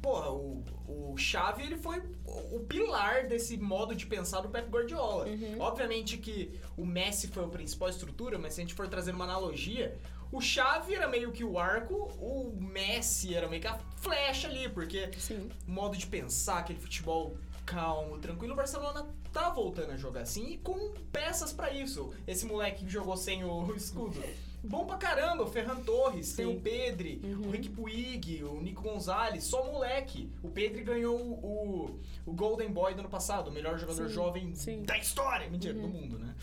porra, 0.00 0.30
o, 0.30 0.62
o 0.86 1.16
Xavi, 1.16 1.62
ele 1.62 1.76
foi 1.76 2.02
o, 2.26 2.56
o 2.56 2.60
pilar 2.60 3.26
desse 3.26 3.56
modo 3.56 3.94
de 3.94 4.06
pensar 4.06 4.40
do 4.40 4.48
Pep 4.48 4.68
Guardiola. 4.68 5.26
Uhum. 5.26 5.60
Obviamente 5.60 6.18
que 6.18 6.60
o 6.76 6.84
Messi 6.84 7.28
foi 7.28 7.44
a 7.44 7.48
principal 7.48 7.88
estrutura, 7.88 8.38
mas 8.38 8.54
se 8.54 8.60
a 8.60 8.64
gente 8.64 8.74
for 8.74 8.88
trazendo 8.88 9.16
uma 9.16 9.24
analogia, 9.24 9.96
o 10.30 10.40
Xavi 10.40 10.94
era 10.94 11.08
meio 11.08 11.32
que 11.32 11.44
o 11.44 11.58
arco, 11.58 11.94
o 12.18 12.56
Messi 12.60 13.34
era 13.34 13.48
meio 13.48 13.62
que 13.62 13.68
a 13.68 13.78
flecha 13.96 14.48
ali, 14.48 14.68
porque 14.68 15.10
Sim. 15.18 15.48
modo 15.66 15.96
de 15.96 16.06
pensar, 16.06 16.58
aquele 16.58 16.78
futebol 16.78 17.36
calmo, 17.64 18.18
tranquilo. 18.18 18.52
O 18.52 18.56
Barcelona 18.56 19.06
tá 19.32 19.48
voltando 19.50 19.92
a 19.92 19.96
jogar 19.96 20.22
assim 20.22 20.52
e 20.52 20.58
com 20.58 20.92
peças 21.12 21.52
pra 21.52 21.72
isso. 21.72 22.12
Esse 22.26 22.46
moleque 22.46 22.84
que 22.84 22.90
jogou 22.90 23.16
sem 23.16 23.44
o 23.44 23.72
escudo. 23.76 24.22
Bom 24.64 24.86
pra 24.86 24.96
caramba, 24.96 25.42
o 25.42 25.46
Ferran 25.46 25.76
Torres, 25.82 26.32
tem 26.34 26.46
Sim. 26.46 26.56
o 26.56 26.60
Pedri, 26.60 27.20
Uhum. 27.22 27.48
o 27.48 27.50
Rick 27.50 27.68
Puig, 27.68 28.42
o 28.44 28.60
Nico 28.62 28.82
Gonzalez, 28.82 29.44
só 29.44 29.64
moleque. 29.70 30.30
O 30.42 30.48
Pedri 30.48 30.82
ganhou 30.82 31.18
o, 31.20 32.00
o, 32.26 32.32
Golden 32.32 32.70
Boy 32.70 32.94
do 32.94 33.00
ano 33.00 33.08
passado, 33.10 33.48
o 33.48 33.52
melhor 33.52 33.78
jogador 33.78 34.08
Sim, 34.08 34.14
jovem 34.14 34.54
sim. 34.54 34.82
da 34.82 34.96
história, 34.98 35.48
mentira, 35.50 35.74
Uhum. 35.74 35.82
do 35.82 35.88
mundo, 35.88 36.18
né? 36.18 36.34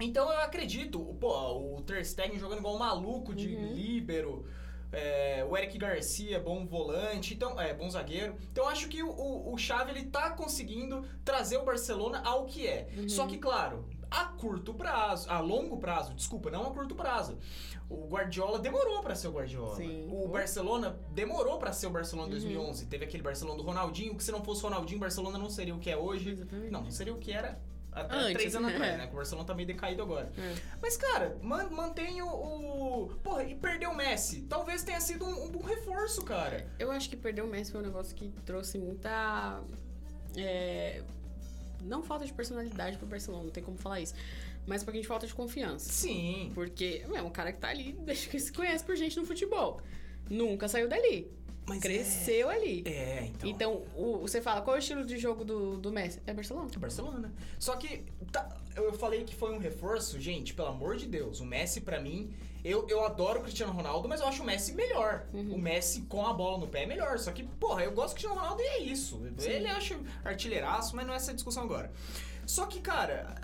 Então 0.00 0.30
eu 0.32 0.40
acredito, 0.40 0.98
pô, 1.20 1.76
o 1.76 1.82
Ter 1.82 2.04
Stegen 2.04 2.38
jogando 2.38 2.58
igual 2.58 2.74
um 2.74 2.78
maluco 2.78 3.34
de 3.34 3.54
Uhum. 3.54 3.72
líbero, 3.74 4.44
é, 4.90 5.46
o 5.48 5.56
Eric 5.56 5.78
Garcia, 5.78 6.40
bom 6.40 6.66
volante, 6.66 7.34
então, 7.34 7.58
é, 7.60 7.72
bom 7.72 7.88
zagueiro. 7.88 8.34
Então 8.50 8.64
eu 8.64 8.70
acho 8.70 8.88
que 8.88 9.02
o, 9.02 9.08
o, 9.10 9.54
o 9.54 9.58
Xavi 9.58 9.92
ele 9.92 10.06
tá 10.06 10.30
conseguindo 10.30 11.04
trazer 11.24 11.56
o 11.58 11.64
Barcelona 11.64 12.20
ao 12.24 12.46
que 12.46 12.66
é. 12.66 12.88
Uhum. 12.96 13.08
Só 13.08 13.26
que, 13.26 13.38
claro, 13.38 13.86
a 14.20 14.24
curto 14.26 14.74
prazo, 14.74 15.30
a 15.30 15.40
longo 15.40 15.76
prazo, 15.78 16.12
desculpa, 16.14 16.50
não 16.50 16.66
a 16.66 16.70
curto 16.70 16.94
prazo. 16.94 17.38
O 17.88 18.06
Guardiola 18.08 18.58
demorou 18.58 19.02
pra 19.02 19.14
ser 19.14 19.28
o 19.28 19.32
Guardiola. 19.32 19.76
Sim. 19.76 20.08
O 20.10 20.28
Barcelona 20.28 20.98
demorou 21.10 21.58
pra 21.58 21.72
ser 21.72 21.86
o 21.86 21.90
Barcelona 21.90 22.28
em 22.28 22.34
Uhum. 22.34 22.40
2011. 22.40 22.86
Teve 22.86 23.04
aquele 23.04 23.22
Barcelona 23.22 23.56
do 23.58 23.64
Ronaldinho, 23.64 24.14
que 24.16 24.22
se 24.24 24.30
não 24.32 24.42
fosse 24.44 24.60
o 24.60 24.68
Ronaldinho, 24.68 24.98
o 24.98 25.00
Barcelona 25.00 25.38
não 25.38 25.50
seria 25.50 25.74
o 25.74 25.78
que 25.78 25.90
é 25.90 25.96
hoje. 25.96 26.30
Exatamente. 26.30 26.70
Não, 26.70 26.82
não 26.82 26.90
seria 26.90 27.12
o 27.12 27.18
que 27.18 27.32
era 27.32 27.58
até 27.90 28.14
Antes, 28.16 28.32
três 28.32 28.56
anos 28.56 28.70
né? 28.70 28.76
atrás, 28.76 28.96
né? 28.98 29.08
O 29.12 29.16
Barcelona 29.16 29.46
tá 29.46 29.54
meio 29.54 29.66
decaído 29.66 30.00
agora. 30.02 30.32
É. 30.38 30.54
Mas, 30.80 30.96
cara, 30.96 31.36
man, 31.42 31.68
mantém 31.70 32.22
o, 32.22 32.26
o. 32.28 33.08
Porra, 33.22 33.44
e 33.44 33.54
perdeu 33.54 33.90
o 33.90 33.94
Messi. 33.94 34.42
Talvez 34.48 34.82
tenha 34.82 35.00
sido 35.00 35.26
um, 35.26 35.44
um 35.44 35.50
bom 35.50 35.60
reforço, 35.62 36.22
cara. 36.24 36.66
Eu 36.78 36.90
acho 36.90 37.10
que 37.10 37.16
perder 37.16 37.42
o 37.42 37.46
Messi 37.46 37.70
foi 37.72 37.80
um 37.82 37.84
negócio 37.84 38.14
que 38.16 38.30
trouxe 38.46 38.78
muita. 38.78 39.60
é, 40.36 41.02
não 41.84 42.02
falta 42.02 42.24
de 42.24 42.32
personalidade 42.32 42.96
pro 42.98 43.06
Barcelona, 43.06 43.44
não 43.44 43.50
tem 43.50 43.62
como 43.62 43.76
falar 43.76 44.00
isso. 44.00 44.14
Mas 44.66 44.84
pra 44.84 44.94
gente 44.94 45.06
falta 45.08 45.26
de 45.26 45.34
confiança. 45.34 45.90
Sim. 45.92 46.50
Porque 46.54 47.04
é 47.12 47.22
um 47.22 47.30
cara 47.30 47.52
que 47.52 47.58
tá 47.60 47.68
ali, 47.68 47.92
desde 48.00 48.28
que 48.28 48.38
se 48.38 48.52
conhece 48.52 48.84
por 48.84 48.94
gente 48.96 49.18
no 49.18 49.26
futebol. 49.26 49.80
Nunca 50.30 50.68
saiu 50.68 50.88
dali. 50.88 51.30
Mas 51.66 51.80
Cresceu 51.80 52.48
ali. 52.48 52.82
É, 52.86 52.90
é 52.90 53.24
então. 53.26 53.48
Então, 53.48 53.82
o- 53.96 54.18
você 54.18 54.40
fala, 54.40 54.62
qual 54.62 54.74
é 54.76 54.78
o 54.78 54.80
estilo 54.80 55.04
de 55.04 55.16
jogo 55.18 55.44
do, 55.44 55.76
do 55.76 55.92
Messi? 55.92 56.20
É 56.26 56.32
Barcelona. 56.34 56.68
Barcelona. 56.76 57.32
Só 57.58 57.76
que 57.76 58.04
tá, 58.32 58.56
eu 58.76 58.92
falei 58.94 59.22
que 59.24 59.34
foi 59.34 59.52
um 59.52 59.58
reforço, 59.58 60.20
gente, 60.20 60.54
pelo 60.54 60.68
amor 60.68 60.96
de 60.96 61.06
Deus. 61.06 61.40
O 61.40 61.44
Messi, 61.44 61.80
pra 61.80 62.00
mim, 62.00 62.32
eu, 62.64 62.86
eu 62.88 63.04
adoro 63.04 63.40
o 63.40 63.42
Cristiano 63.42 63.72
Ronaldo, 63.72 64.08
mas 64.08 64.20
eu 64.20 64.26
acho 64.26 64.42
o 64.42 64.46
Messi 64.46 64.72
melhor. 64.72 65.26
Uhum. 65.32 65.54
O 65.54 65.58
Messi 65.58 66.02
com 66.02 66.24
a 66.24 66.32
bola 66.32 66.58
no 66.58 66.68
pé 66.68 66.84
é 66.84 66.86
melhor. 66.86 67.18
Só 67.18 67.32
que, 67.32 67.42
porra, 67.42 67.82
eu 67.82 67.92
gosto 67.92 68.10
do 68.10 68.14
Cristiano 68.14 68.36
Ronaldo 68.36 68.62
e 68.62 68.66
é 68.66 68.82
isso. 68.82 69.20
Sim. 69.36 69.50
Ele 69.50 69.66
acha 69.66 69.98
artilheiraço, 70.24 70.94
mas 70.94 71.06
não 71.06 71.12
é 71.12 71.16
essa 71.16 71.34
discussão 71.34 71.64
agora. 71.64 71.90
Só 72.46 72.66
que, 72.66 72.80
cara, 72.80 73.34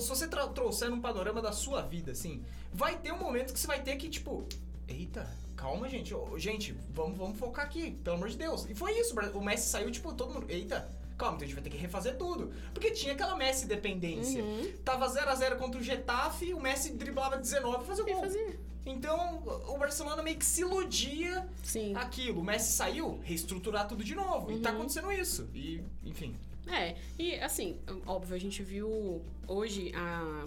se 0.00 0.08
você 0.08 0.26
trouxer 0.28 0.88
num 0.88 1.00
panorama 1.00 1.42
da 1.42 1.52
sua 1.52 1.82
vida, 1.82 2.12
assim, 2.12 2.42
vai 2.72 2.98
ter 2.98 3.12
um 3.12 3.18
momento 3.18 3.52
que 3.52 3.60
você 3.60 3.66
vai 3.66 3.82
ter 3.82 3.96
que, 3.96 4.08
tipo, 4.08 4.46
eita. 4.88 5.28
Calma, 5.54 5.88
gente. 5.88 6.14
Gente, 6.38 6.72
vamos, 6.90 7.18
vamos 7.18 7.38
focar 7.38 7.66
aqui, 7.66 7.92
pelo 8.02 8.16
amor 8.16 8.30
de 8.30 8.38
Deus. 8.38 8.66
E 8.68 8.74
foi 8.74 8.98
isso. 8.98 9.14
O 9.34 9.44
Messi 9.44 9.68
saiu, 9.68 9.90
tipo, 9.90 10.12
todo 10.14 10.32
mundo. 10.32 10.46
Eita, 10.48 10.88
calma, 11.22 11.36
então 11.36 11.44
a 11.44 11.48
gente 11.48 11.54
vai 11.54 11.62
ter 11.64 11.70
que 11.70 11.76
refazer 11.76 12.16
tudo. 12.16 12.52
Porque 12.74 12.90
tinha 12.90 13.12
aquela 13.12 13.36
Messi 13.36 13.66
dependência. 13.66 14.42
Uhum. 14.42 14.72
Tava 14.84 15.06
0x0 15.08 15.56
contra 15.56 15.80
o 15.80 15.82
Getafe, 15.82 16.52
o 16.52 16.60
Messi 16.60 16.92
driblava 16.94 17.36
19 17.36 17.84
e 17.84 17.86
fazia 17.86 18.04
o 18.04 18.06
gol. 18.06 18.20
fazia. 18.20 18.58
Então, 18.84 19.42
o 19.68 19.78
Barcelona 19.78 20.22
meio 20.24 20.36
que 20.36 20.44
se 20.44 20.62
iludia 20.62 21.48
Sim. 21.62 21.94
aquilo. 21.94 22.40
O 22.40 22.44
Messi 22.44 22.72
saiu, 22.72 23.20
reestruturar 23.22 23.86
tudo 23.86 24.02
de 24.02 24.14
novo. 24.14 24.50
E 24.50 24.58
tá 24.58 24.70
Uhum. 24.70 24.76
acontecendo 24.78 25.12
isso. 25.12 25.48
E, 25.54 25.80
enfim. 26.04 26.34
É, 26.66 26.96
e 27.18 27.34
assim, 27.36 27.78
óbvio, 28.06 28.34
a 28.34 28.38
gente 28.40 28.62
viu 28.62 29.22
hoje 29.46 29.92
a, 29.94 30.46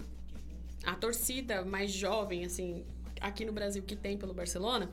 a 0.84 0.94
torcida 0.96 1.64
mais 1.64 1.90
jovem, 1.90 2.44
assim, 2.44 2.84
aqui 3.20 3.44
no 3.44 3.52
Brasil 3.52 3.82
que 3.82 3.96
tem 3.96 4.16
pelo 4.18 4.34
Barcelona, 4.34 4.90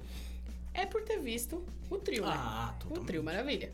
é 0.73 0.86
por 0.86 1.01
ter 1.03 1.19
visto 1.19 1.63
o 1.89 1.97
trio, 1.97 2.25
né? 2.25 2.34
Ah, 2.34 2.73
O 2.75 2.79
totalmente. 2.79 3.07
trio 3.07 3.23
maravilha. 3.23 3.71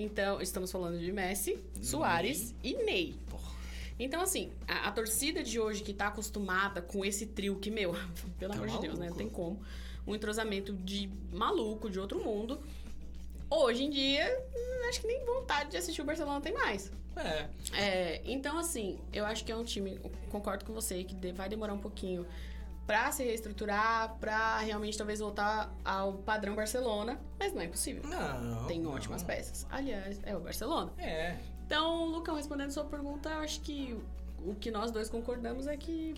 Então, 0.00 0.40
estamos 0.40 0.70
falando 0.70 0.96
de 0.96 1.10
Messi, 1.10 1.58
Soares 1.82 2.54
e 2.62 2.72
Ney. 2.84 3.18
Porra. 3.28 3.52
Então, 3.98 4.20
assim, 4.20 4.52
a, 4.68 4.86
a 4.86 4.92
torcida 4.92 5.42
de 5.42 5.58
hoje 5.58 5.82
que 5.82 5.92
tá 5.92 6.06
acostumada 6.06 6.80
com 6.80 7.04
esse 7.04 7.26
trio 7.26 7.56
que, 7.56 7.68
meu, 7.68 7.96
pelo 8.38 8.52
Tá 8.52 8.58
amor 8.58 8.68
de 8.68 8.78
Deus, 8.78 8.96
né? 8.96 9.08
Não 9.08 9.16
tem 9.16 9.28
como. 9.28 9.60
Um 10.06 10.14
entrosamento 10.14 10.72
de 10.72 11.10
maluco, 11.32 11.90
de 11.90 11.98
outro 11.98 12.22
mundo. 12.22 12.60
Hoje 13.50 13.82
em 13.82 13.90
dia, 13.90 14.24
acho 14.88 15.00
que 15.00 15.08
nem 15.08 15.24
vontade 15.24 15.72
de 15.72 15.76
assistir 15.76 16.00
o 16.00 16.04
Barcelona 16.04 16.40
tem 16.40 16.52
mais. 16.52 16.92
É. 17.16 17.48
É, 17.72 18.22
então, 18.24 18.56
assim, 18.56 19.00
eu 19.12 19.26
acho 19.26 19.44
que 19.44 19.50
é 19.50 19.56
um 19.56 19.64
time, 19.64 19.98
concordo 20.30 20.64
com 20.64 20.72
você, 20.72 21.02
que 21.02 21.32
vai 21.32 21.48
demorar 21.48 21.74
um 21.74 21.80
pouquinho 21.80 22.24
pra 22.88 23.12
se 23.12 23.22
reestruturar, 23.22 24.16
pra 24.18 24.56
realmente 24.60 24.96
talvez 24.96 25.20
voltar 25.20 25.70
ao 25.84 26.14
padrão 26.14 26.54
Barcelona, 26.56 27.20
mas 27.38 27.52
não 27.52 27.60
é 27.60 27.66
impossível. 27.66 28.02
Não. 28.02 28.66
Tem 28.66 28.80
não. 28.80 28.92
ótimas 28.92 29.22
peças. 29.22 29.66
Aliás, 29.68 30.18
é 30.24 30.34
o 30.34 30.40
Barcelona. 30.40 30.90
É. 30.96 31.36
Então, 31.66 32.06
Lucão, 32.06 32.34
respondendo 32.34 32.70
sua 32.70 32.84
pergunta, 32.84 33.28
eu 33.28 33.40
acho 33.40 33.60
que 33.60 33.94
o 34.42 34.54
que 34.54 34.70
nós 34.70 34.90
dois 34.90 35.10
concordamos 35.10 35.66
é 35.66 35.76
que 35.76 36.14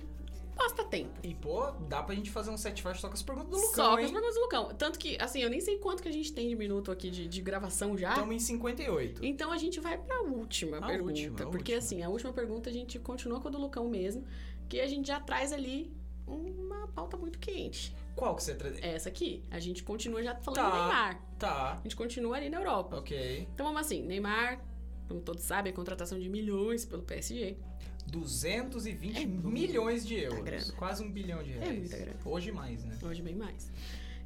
basta 0.57 0.85
tempo. 0.85 1.11
E, 1.25 1.35
pô, 1.35 1.73
dá 1.89 2.05
pra 2.05 2.14
gente 2.14 2.31
fazer 2.31 2.51
um 2.51 2.57
set 2.57 2.81
faixa 2.81 3.01
só 3.01 3.09
com 3.09 3.14
as 3.14 3.23
perguntas 3.23 3.51
do 3.51 3.57
Lucão, 3.57 3.75
Só 3.75 3.97
com 3.97 4.05
as 4.05 4.11
perguntas 4.12 4.35
do 4.37 4.41
Lucão. 4.43 4.68
Tanto 4.79 4.97
que, 4.97 5.16
assim, 5.21 5.41
eu 5.43 5.51
nem 5.51 5.61
sei 5.61 5.77
quanto 5.79 6.01
que 6.01 6.09
a 6.09 6.12
gente 6.12 6.33
tem 6.33 6.49
de 6.49 6.55
minuto 6.55 6.93
aqui 6.93 7.11
de, 7.11 7.27
de 7.27 7.43
gravação 7.43 7.99
já. 7.99 8.11
Estamos 8.11 8.33
em 8.33 8.39
58. 8.39 9.25
Então 9.25 9.51
a 9.51 9.59
gente 9.59 9.81
vai 9.81 9.99
pra 9.99 10.21
última 10.23 10.77
A 10.77 10.87
pergunta. 10.87 11.11
última, 11.11 11.37
porque 11.51 11.73
última. 11.75 11.79
assim, 11.79 12.03
a 12.05 12.09
última 12.09 12.33
pergunta 12.33 12.71
a 12.71 12.73
gente 12.73 12.97
continua 13.01 13.41
com 13.41 13.49
a 13.49 13.51
do 13.51 13.59
Lucão 13.59 13.89
mesmo, 13.89 14.25
que 14.68 14.81
a 14.81 14.87
gente 14.87 15.09
já 15.09 15.18
traz 15.18 15.53
ali 15.53 15.99
uma 16.27 16.87
pauta 16.89 17.16
muito 17.16 17.39
quente. 17.39 17.95
Qual 18.16 18.35
que 18.37 18.43
você 18.43 18.55
traz? 18.55 18.79
É 18.83 18.95
essa 18.95 19.09
aqui. 19.09 19.43
A 19.51 19.59
gente 19.59 19.83
continua 19.83 20.23
já 20.23 20.35
falando 20.37 20.61
Tá. 20.61 20.71
do 20.71 20.77
Neymar. 20.77 21.23
Tá. 21.39 21.73
A 21.79 21.83
gente 21.83 21.97
continua 21.97 22.37
ali 22.37 22.51
na 22.51 22.59
Europa. 22.59 22.97
Ok. 22.99 23.49
Então 23.55 23.66
vamos 23.66 23.81
assim, 23.81 24.03
Neymar, 24.03 24.61
como 25.09 25.21
todos 25.21 25.43
sabem, 25.43 25.73
a 25.73 25.77
contratação 25.77 26.18
de 26.18 26.29
milhões 26.29 26.85
pelo 26.85 27.03
PSG. 27.03 27.57
220 28.07 29.23
É 29.23 29.27
milhões 29.27 30.07
de 30.07 30.14
euros. 30.16 30.43
grana. 30.45 30.73
Quase 30.77 31.03
um 31.03 31.11
bilhão 31.11 31.43
de 31.43 31.53
reais. 31.53 31.79
muita 31.79 31.97
grana. 31.97 32.18
Hoje 32.25 32.51
mais, 32.53 32.85
né? 32.85 32.99
Hoje 33.03 33.23
bem 33.23 33.35
mais. 33.37 33.71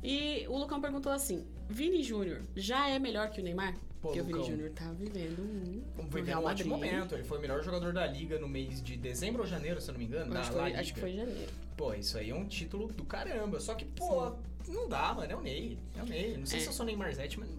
E 0.04 0.46
o 0.48 0.58
Lucão 0.58 0.80
perguntou 0.80 1.10
assim: 1.10 1.46
Vini 1.68 2.02
Júnior 2.02 2.42
já 2.54 2.88
é 2.90 2.98
melhor 2.98 3.30
que 3.30 3.40
o 3.40 3.44
Neymar? 3.44 3.74
Pô, 4.02 4.08
Porque 4.08 4.20
o 4.20 4.24
Vini 4.24 4.38
Lucão. 4.38 4.50
Júnior 4.52 4.70
tá 4.72 4.92
vivendo 4.92 5.40
um, 5.40 5.82
um 5.98 6.22
Real 6.22 6.42
um 6.42 6.46
ótimo 6.46 6.70
momento. 6.76 7.14
Ele 7.14 7.24
foi 7.24 7.38
o 7.38 7.40
melhor 7.40 7.62
jogador 7.64 7.90
da 7.92 8.06
liga 8.06 8.38
no 8.38 8.46
mês 8.46 8.82
de 8.82 8.96
dezembro 8.98 9.40
ou 9.40 9.48
janeiro, 9.48 9.80
se 9.80 9.88
eu 9.88 9.92
não 9.94 9.98
me 9.98 10.04
engano. 10.04 10.36
Acho, 10.36 10.52
foi, 10.52 10.74
acho 10.74 10.92
que 10.94 11.00
foi 11.00 11.12
janeiro. 11.16 11.50
Pô, 11.74 11.94
isso 11.94 12.18
aí 12.18 12.28
é 12.28 12.34
um 12.34 12.46
título 12.46 12.88
do 12.92 13.02
caramba. 13.04 13.58
Só 13.60 13.74
que, 13.74 13.86
pô, 13.86 14.32
não 14.68 14.86
dá, 14.90 15.14
mano. 15.14 15.32
É 15.32 15.34
o 15.36 15.40
Ney. 15.40 15.78
É 15.96 16.02
o 16.02 16.06
Ney. 16.06 16.36
Não 16.36 16.44
sei 16.46 16.58
É. 16.58 16.62
se 16.62 16.68
eu 16.68 16.72
sou 16.74 16.84
Neymar 16.84 17.14
Zete, 17.14 17.40
mas. 17.40 17.48
Não, 17.48 17.56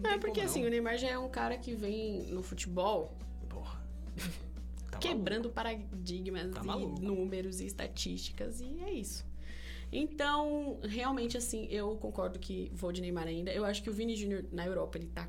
Não, 0.00 0.10
é 0.10 0.18
porque 0.18 0.42
assim, 0.42 0.66
o 0.66 0.68
Neymar 0.70 0.98
já 0.98 1.08
é 1.08 1.18
um 1.18 1.30
cara 1.30 1.56
que 1.56 1.74
vem 1.74 2.26
no 2.26 2.42
futebol 2.42 3.16
Porra. 3.48 3.80
Tá 4.90 4.98
quebrando 4.98 5.48
paradigmas 5.48 6.50
Tá 6.52 6.60
e 6.62 6.66
maluco. 6.66 7.00
números 7.00 7.60
e 7.60 7.66
estatísticas 7.66 8.60
e 8.60 8.78
é 8.84 8.92
isso. 8.92 9.24
Então, 9.92 10.78
realmente 10.82 11.36
assim, 11.36 11.66
eu 11.70 11.96
concordo 11.96 12.38
que 12.38 12.70
vou 12.74 12.92
de 12.92 13.00
Neymar 13.00 13.26
ainda. 13.26 13.50
Eu 13.52 13.64
acho 13.64 13.82
que 13.82 13.88
o 13.90 13.92
Vini 13.92 14.14
Júnior 14.16 14.44
na 14.52 14.66
Europa, 14.66 14.98
ele 14.98 15.06
tá 15.06 15.28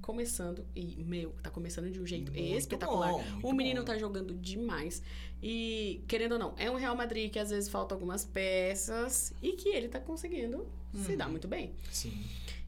começando 0.00 0.64
e, 0.74 1.04
meu, 1.04 1.30
tá 1.42 1.50
começando 1.50 1.90
de 1.90 2.00
um 2.00 2.06
jeito 2.06 2.32
Muito 2.32 2.56
espetacular. 2.58 3.12
bom, 3.12 3.24
o 3.42 3.52
menino 3.52 3.80
bom. 3.82 3.86
tá 3.86 3.96
jogando 3.98 4.34
demais. 4.34 5.02
E, 5.42 6.02
querendo 6.08 6.32
ou 6.32 6.38
não, 6.38 6.54
é 6.56 6.70
um 6.70 6.74
Real 6.76 6.96
Madrid 6.96 7.30
que 7.30 7.38
às 7.38 7.50
vezes 7.50 7.68
falta 7.68 7.94
algumas 7.94 8.24
peças 8.24 9.32
e 9.42 9.52
que 9.52 9.68
ele 9.68 9.88
tá 9.88 10.00
conseguindo 10.00 10.66
se 10.94 11.12
Uhum. 11.12 11.16
dar 11.18 11.28
muito 11.28 11.46
bem. 11.46 11.72
Sim. 11.90 12.12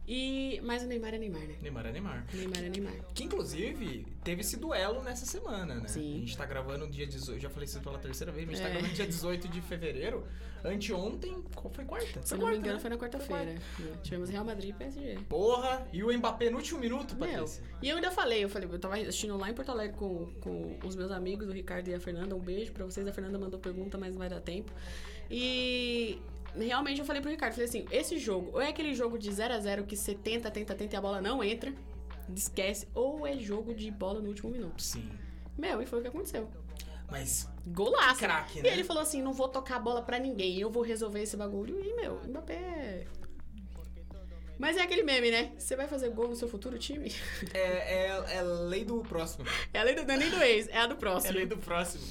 E, 0.06 0.60
mas 0.62 0.82
o 0.82 0.86
Neymar 0.86 1.14
é 1.14 1.18
Neymar, 1.18 1.40
né? 1.42 1.56
Neymar 1.62 1.86
é 1.86 1.92
Neymar. 1.92 2.26
Neymar 2.34 2.58
é 2.64 2.68
Neymar. 2.68 2.92
Que 3.14 3.24
inclusive 3.24 4.06
teve 4.22 4.42
esse 4.42 4.56
duelo 4.58 5.02
nessa 5.02 5.24
semana, 5.24 5.76
né? 5.76 5.88
Sim. 5.88 6.16
A 6.16 6.18
gente 6.20 6.36
tá 6.36 6.44
gravando 6.44 6.86
dia 6.88 7.06
18. 7.06 7.40
Já 7.40 7.48
falei 7.48 7.64
isso 7.66 7.80
pela 7.80 7.98
terceira 7.98 8.30
vez, 8.30 8.46
mas 8.46 8.60
a 8.60 8.62
gente 8.62 8.66
É. 8.66 8.68
tá 8.68 8.74
gravando 8.74 8.94
dia 8.94 9.06
18 9.06 9.48
de 9.48 9.60
fevereiro. 9.62 10.26
Anteontem. 10.62 11.42
Qual 11.54 11.72
foi 11.72 11.84
quarta? 11.84 12.22
Se 12.22 12.28
Foi 12.30 12.38
não 12.38 12.46
me 12.46 12.52
quarta, 12.52 12.58
engano, 12.58 12.74
né? 12.74 12.80
foi 12.80 12.90
na 12.90 12.96
quarta-feira. 12.98 13.50
É, 13.54 13.96
Tivemos 14.02 14.28
Real 14.30 14.44
Madrid 14.44 14.70
e 14.70 14.72
PSG. 14.72 15.18
Porra! 15.28 15.86
E 15.92 16.02
o 16.02 16.12
Mbappé 16.18 16.48
no 16.50 16.56
último 16.56 16.80
minuto, 16.80 17.14
Meu, 17.16 17.28
Patrícia. 17.28 17.62
e 17.82 17.88
eu 17.88 17.96
ainda 17.96 18.10
falei, 18.10 18.44
eu 18.44 18.48
falei, 18.48 18.68
eu 18.70 18.78
tava 18.78 18.96
assistindo 18.96 19.36
lá 19.36 19.50
em 19.50 19.54
Porto 19.54 19.70
Alegre 19.70 19.96
com, 19.96 20.26
com 20.40 20.78
os 20.86 20.96
meus 20.96 21.10
amigos, 21.10 21.48
o 21.48 21.52
Ricardo 21.52 21.88
e 21.88 21.94
a 21.94 22.00
Fernanda. 22.00 22.34
Um 22.34 22.40
beijo 22.40 22.72
pra 22.72 22.84
vocês. 22.84 23.06
A 23.06 23.12
Fernanda 23.12 23.38
mandou 23.38 23.58
pergunta, 23.60 23.98
mas 23.98 24.12
não 24.12 24.18
vai 24.18 24.28
dar 24.30 24.40
tempo. 24.40 24.72
E 25.30 26.18
realmente 26.58 27.00
eu 27.00 27.04
falei 27.06 27.20
pro 27.20 27.30
Ricardo, 27.30 27.52
falei 27.54 27.68
assim, 27.68 27.86
esse 27.90 28.18
jogo, 28.18 28.50
ou 28.54 28.60
é 28.60 28.68
aquele 28.68 28.94
jogo 28.94 29.18
de 29.18 29.32
0 29.32 29.54
a 29.54 29.58
0 29.60 29.84
que 29.84 29.96
você 29.96 30.14
tenta, 30.14 30.50
tenta, 30.50 30.74
tenta 30.74 30.94
e 30.94 30.98
a 30.98 31.00
bola 31.00 31.20
não 31.20 31.42
entra, 31.42 31.72
esquece, 32.34 32.88
ou 32.94 33.26
é 33.26 33.36
jogo 33.38 33.74
de 33.74 33.90
bola 33.90 34.20
no 34.20 34.28
último 34.28 34.50
minuto. 34.50 34.82
Sim. 34.82 35.08
Meu, 35.56 35.80
e 35.82 35.86
foi 35.86 35.98
o 35.98 36.02
que 36.02 36.08
aconteceu. 36.08 36.48
Mas 37.10 37.48
Golaço. 37.66 38.18
Craque, 38.18 38.58
E 38.58 38.62
né? 38.62 38.68
ele 38.72 38.84
falou 38.84 39.02
assim, 39.02 39.22
não 39.22 39.32
vou 39.32 39.48
tocar 39.48 39.76
a 39.76 39.78
bola 39.78 40.02
pra 40.02 40.18
ninguém, 40.18 40.58
eu 40.58 40.70
vou 40.70 40.82
resolver 40.82 41.22
esse 41.22 41.36
bagulho. 41.36 41.80
E, 41.84 41.94
meu, 41.94 42.20
Mbappé... 42.26 43.04
Mas 44.56 44.76
é 44.76 44.82
aquele 44.82 45.02
meme, 45.02 45.30
né? 45.32 45.52
Você 45.58 45.74
vai 45.74 45.88
fazer 45.88 46.10
gol 46.10 46.28
no 46.28 46.36
seu 46.36 46.48
futuro 46.48 46.78
time? 46.78 47.12
é, 47.52 48.06
é, 48.06 48.36
é 48.36 48.42
lei 48.42 48.84
do 48.84 48.98
próximo. 49.02 49.44
É 49.72 49.80
a 49.80 49.82
lei 49.82 49.94
do, 49.96 50.04
não 50.04 50.14
é 50.14 50.16
nem 50.16 50.30
do 50.30 50.40
ex, 50.42 50.68
é 50.68 50.78
a 50.78 50.86
do 50.86 50.94
É 50.94 50.96
próximo. 50.96 51.34
lei 51.34 51.44
do 51.46 51.56
próximo. 51.58 52.04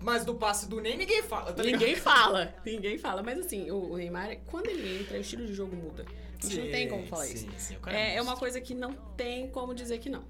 Mas 0.00 0.24
do 0.24 0.34
passe 0.34 0.68
do 0.68 0.80
Ney 0.80 0.96
ninguém 0.96 1.22
fala, 1.22 1.52
tá? 1.52 1.62
Ninguém 1.62 1.96
fala, 1.96 2.54
ninguém 2.64 2.98
fala. 2.98 3.22
Mas 3.22 3.38
assim, 3.38 3.70
o 3.70 3.92
o 3.92 3.96
Neymar, 3.96 4.36
quando 4.46 4.66
ele 4.68 5.00
entra, 5.00 5.18
o 5.18 5.20
estilo 5.20 5.46
de 5.46 5.54
jogo 5.54 5.74
muda. 5.74 6.04
A 6.40 6.46
gente 6.46 6.60
não 6.60 6.70
tem 6.70 6.88
como 6.88 7.06
falar 7.06 7.24
sim, 7.24 7.34
isso. 7.34 7.48
Sim, 7.58 7.74
cara 7.80 7.96
É, 7.98 8.16
é 8.16 8.22
uma 8.22 8.36
coisa 8.36 8.60
que 8.60 8.74
não 8.74 8.92
tem 9.16 9.48
como 9.48 9.74
dizer 9.74 9.98
que 9.98 10.08
não. 10.08 10.24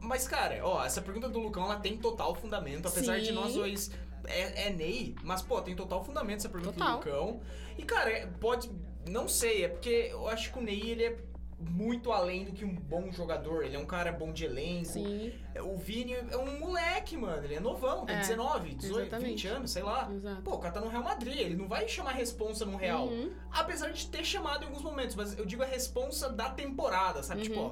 Mas, 0.00 0.26
cara, 0.26 0.58
ó, 0.62 0.82
essa 0.82 1.02
pergunta 1.02 1.28
do 1.28 1.38
Lucão, 1.38 1.64
ela 1.64 1.76
tem 1.78 1.98
total 1.98 2.34
fundamento. 2.34 2.88
Apesar 2.88 3.18
de 3.18 3.26
Sim. 3.26 3.32
nós 3.32 3.52
dois... 3.52 3.90
É, 4.26 4.68
é 4.68 4.70
Ney, 4.70 5.14
mas, 5.22 5.42
pô, 5.42 5.60
tem 5.60 5.74
total 5.74 6.04
fundamento 6.04 6.38
essa 6.38 6.48
pergunta 6.48 6.72
Total. 6.72 6.98
do 7.00 7.04
Lucão. 7.04 7.40
E, 7.76 7.82
cara, 7.82 8.10
é- 8.10 8.26
pode... 8.26 8.70
Não 9.08 9.26
sei, 9.28 9.64
é 9.64 9.68
porque 9.68 10.08
eu 10.10 10.28
acho 10.28 10.52
que 10.52 10.58
o 10.58 10.62
Ney, 10.62 10.90
ele 10.90 11.04
é 11.04 11.16
muito 11.60 12.10
além 12.10 12.44
do 12.44 12.52
que 12.52 12.64
um 12.64 12.74
bom 12.74 13.10
jogador. 13.12 13.64
Ele 13.64 13.76
é 13.76 13.78
um 13.78 13.84
cara 13.86 14.10
bom 14.12 14.32
de 14.32 14.44
elenco. 14.44 14.86
Sim, 14.86 15.32
O 15.62 15.76
Vini 15.76 16.14
é 16.14 16.36
um 16.36 16.58
moleque, 16.58 17.16
mano. 17.16 17.44
Ele 17.44 17.54
é 17.54 17.60
novão, 17.60 18.06
tem 18.06 18.16
É, 18.16 18.20
19, 18.20 18.74
18, 18.74 19.00
exatamente. 19.00 19.30
20 19.30 19.46
anos, 19.48 19.70
sei 19.70 19.82
lá. 19.82 20.10
exato. 20.12 20.42
Pô, 20.42 20.54
o 20.54 20.58
cara 20.58 20.74
tá 20.74 20.80
no 20.80 20.88
Real 20.88 21.02
Madrid, 21.02 21.38
ele 21.38 21.56
não 21.56 21.68
vai 21.68 21.86
chamar 21.88 22.12
responsa 22.12 22.64
no 22.64 22.76
Real. 22.76 23.06
Uhum. 23.06 23.30
Apesar 23.52 23.90
de 23.90 24.06
ter 24.08 24.24
chamado 24.24 24.62
em 24.64 24.66
alguns 24.66 24.82
momentos, 24.82 25.14
mas 25.14 25.38
eu 25.38 25.44
digo 25.44 25.62
a 25.62 25.66
responsa 25.66 26.30
da 26.30 26.48
temporada, 26.50 27.22
sabe? 27.22 27.40
Uhum. 27.40 27.46
Tipo, 27.46 27.60
ó, 27.60 27.66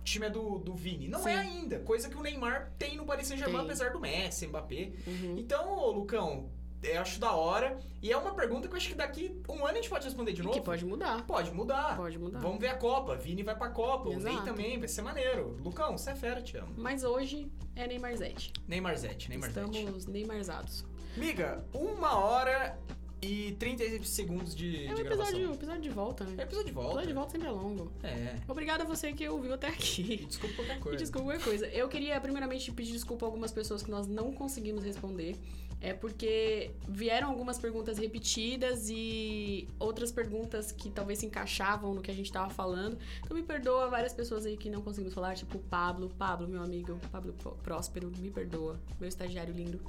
o 0.00 0.02
time 0.04 0.26
é 0.26 0.30
do, 0.30 0.58
do 0.58 0.74
Vini. 0.74 1.06
Não 1.08 1.22
Sim. 1.22 1.30
é 1.30 1.34
ainda, 1.38 1.78
coisa 1.80 2.08
que 2.08 2.16
o 2.16 2.22
Neymar 2.22 2.72
tem 2.78 2.96
no 2.96 3.04
Paris 3.04 3.26
Saint-Germain, 3.28 3.62
apesar 3.64 3.92
do 3.92 4.00
Messi, 4.00 4.46
Mbappé. 4.46 4.92
Uhum. 5.06 5.36
Então, 5.38 5.70
ô, 5.70 5.90
Lucão, 5.92 6.50
eu 6.82 7.00
acho 7.00 7.18
da 7.20 7.32
hora. 7.32 7.78
E 8.00 8.12
é 8.12 8.16
uma 8.16 8.32
pergunta 8.34 8.68
que 8.68 8.74
eu 8.74 8.76
acho 8.76 8.88
que 8.88 8.94
daqui 8.94 9.40
um 9.48 9.54
ano 9.66 9.70
a 9.70 9.74
gente 9.74 9.88
pode 9.90 10.04
responder 10.04 10.32
de 10.32 10.40
E 10.40 10.44
novo. 10.44 10.54
que 10.56 10.64
pode 10.64 10.84
mudar. 10.84 11.24
Pode 11.26 11.50
mudar. 11.52 11.96
Pode 11.96 12.18
mudar. 12.18 12.38
Vamos 12.38 12.58
ver 12.60 12.68
a 12.68 12.76
Copa. 12.76 13.16
Vini 13.16 13.42
vai 13.42 13.56
pra 13.56 13.68
Copa. 13.70 14.08
O 14.10 14.18
Ney 14.18 14.32
Exato. 14.34 14.44
também, 14.46 14.78
vai 14.78 14.88
ser 14.88 15.02
maneiro. 15.02 15.56
Lucão, 15.62 15.96
você 15.98 16.10
é 16.10 16.14
fera, 16.14 16.40
te 16.40 16.56
amo. 16.56 16.72
Mas 16.76 17.02
hoje 17.02 17.50
é 17.74 17.86
Neymarzete. 17.86 18.52
Neymar 18.66 18.96
Zete, 18.96 19.28
Neymar 19.28 19.50
Zete. 19.50 19.66
Estamos 19.78 20.06
Neymarzados. 20.06 20.84
Miga, 21.16 21.64
uma 21.74 22.16
hora 22.18 22.78
e 23.20 23.56
30 23.58 24.04
segundos 24.04 24.54
de, 24.54 24.86
É 24.86 24.92
um 24.92 24.94
de 24.94 25.00
episódio, 25.00 25.32
gravação. 25.32 25.54
episódio 25.54 25.82
de 25.82 25.90
volta, 25.90 26.22
É 26.24 26.26
né? 26.28 26.42
episódio 26.44 26.66
de 26.68 26.72
volta. 26.72 26.88
episódio 26.90 27.08
de 27.08 27.14
volta 27.14 27.30
sempre 27.32 27.48
é 27.48 27.50
longo. 27.50 27.92
É. 28.04 28.36
Obrigada 28.46 28.84
a 28.84 28.86
você 28.86 29.12
que 29.12 29.28
ouviu 29.28 29.54
até 29.54 29.66
aqui. 29.66 30.24
desculpa 30.28 30.54
qualquer 30.54 30.78
coisa. 30.78 30.98
desculpa 31.02 31.26
qualquer 31.28 31.42
coisa. 31.44 31.66
Eu 31.66 31.88
queria, 31.88 32.20
primeiramente, 32.20 32.70
pedir 32.70 32.92
desculpa 32.92 33.26
a 33.26 33.28
algumas 33.28 33.50
pessoas 33.50 33.82
que 33.82 33.90
nós 33.90 34.06
não 34.06 34.30
conseguimos 34.32 34.84
responder. 34.84 35.34
É 35.80 35.92
porque 35.92 36.72
vieram 36.88 37.28
algumas 37.30 37.56
perguntas 37.56 37.98
repetidas 37.98 38.88
e 38.90 39.68
outras 39.78 40.10
perguntas 40.10 40.72
que 40.72 40.90
talvez 40.90 41.20
se 41.20 41.26
encaixavam 41.26 41.94
no 41.94 42.02
que 42.02 42.10
a 42.10 42.14
gente 42.14 42.32
tava 42.32 42.50
falando. 42.50 42.98
Então 43.24 43.36
me 43.36 43.44
perdoa 43.44 43.88
várias 43.88 44.12
pessoas 44.12 44.44
aí 44.44 44.56
que 44.56 44.68
não 44.68 44.82
conseguimos 44.82 45.14
falar, 45.14 45.36
tipo 45.36 45.56
Pablo, 45.60 46.08
Pablo, 46.18 46.48
meu 46.48 46.62
amigo, 46.62 46.98
Pablo 47.12 47.32
Pró- 47.34 47.56
Próspero, 47.62 48.10
me 48.18 48.28
perdoa, 48.30 48.76
meu 48.98 49.08
estagiário 49.08 49.54
lindo. 49.54 49.80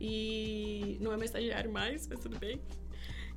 E 0.00 0.98
não 1.00 1.12
é 1.12 1.16
meu 1.16 1.24
estagiário 1.24 1.72
mais, 1.72 2.06
mas 2.08 2.18
tudo 2.20 2.38
bem. 2.38 2.60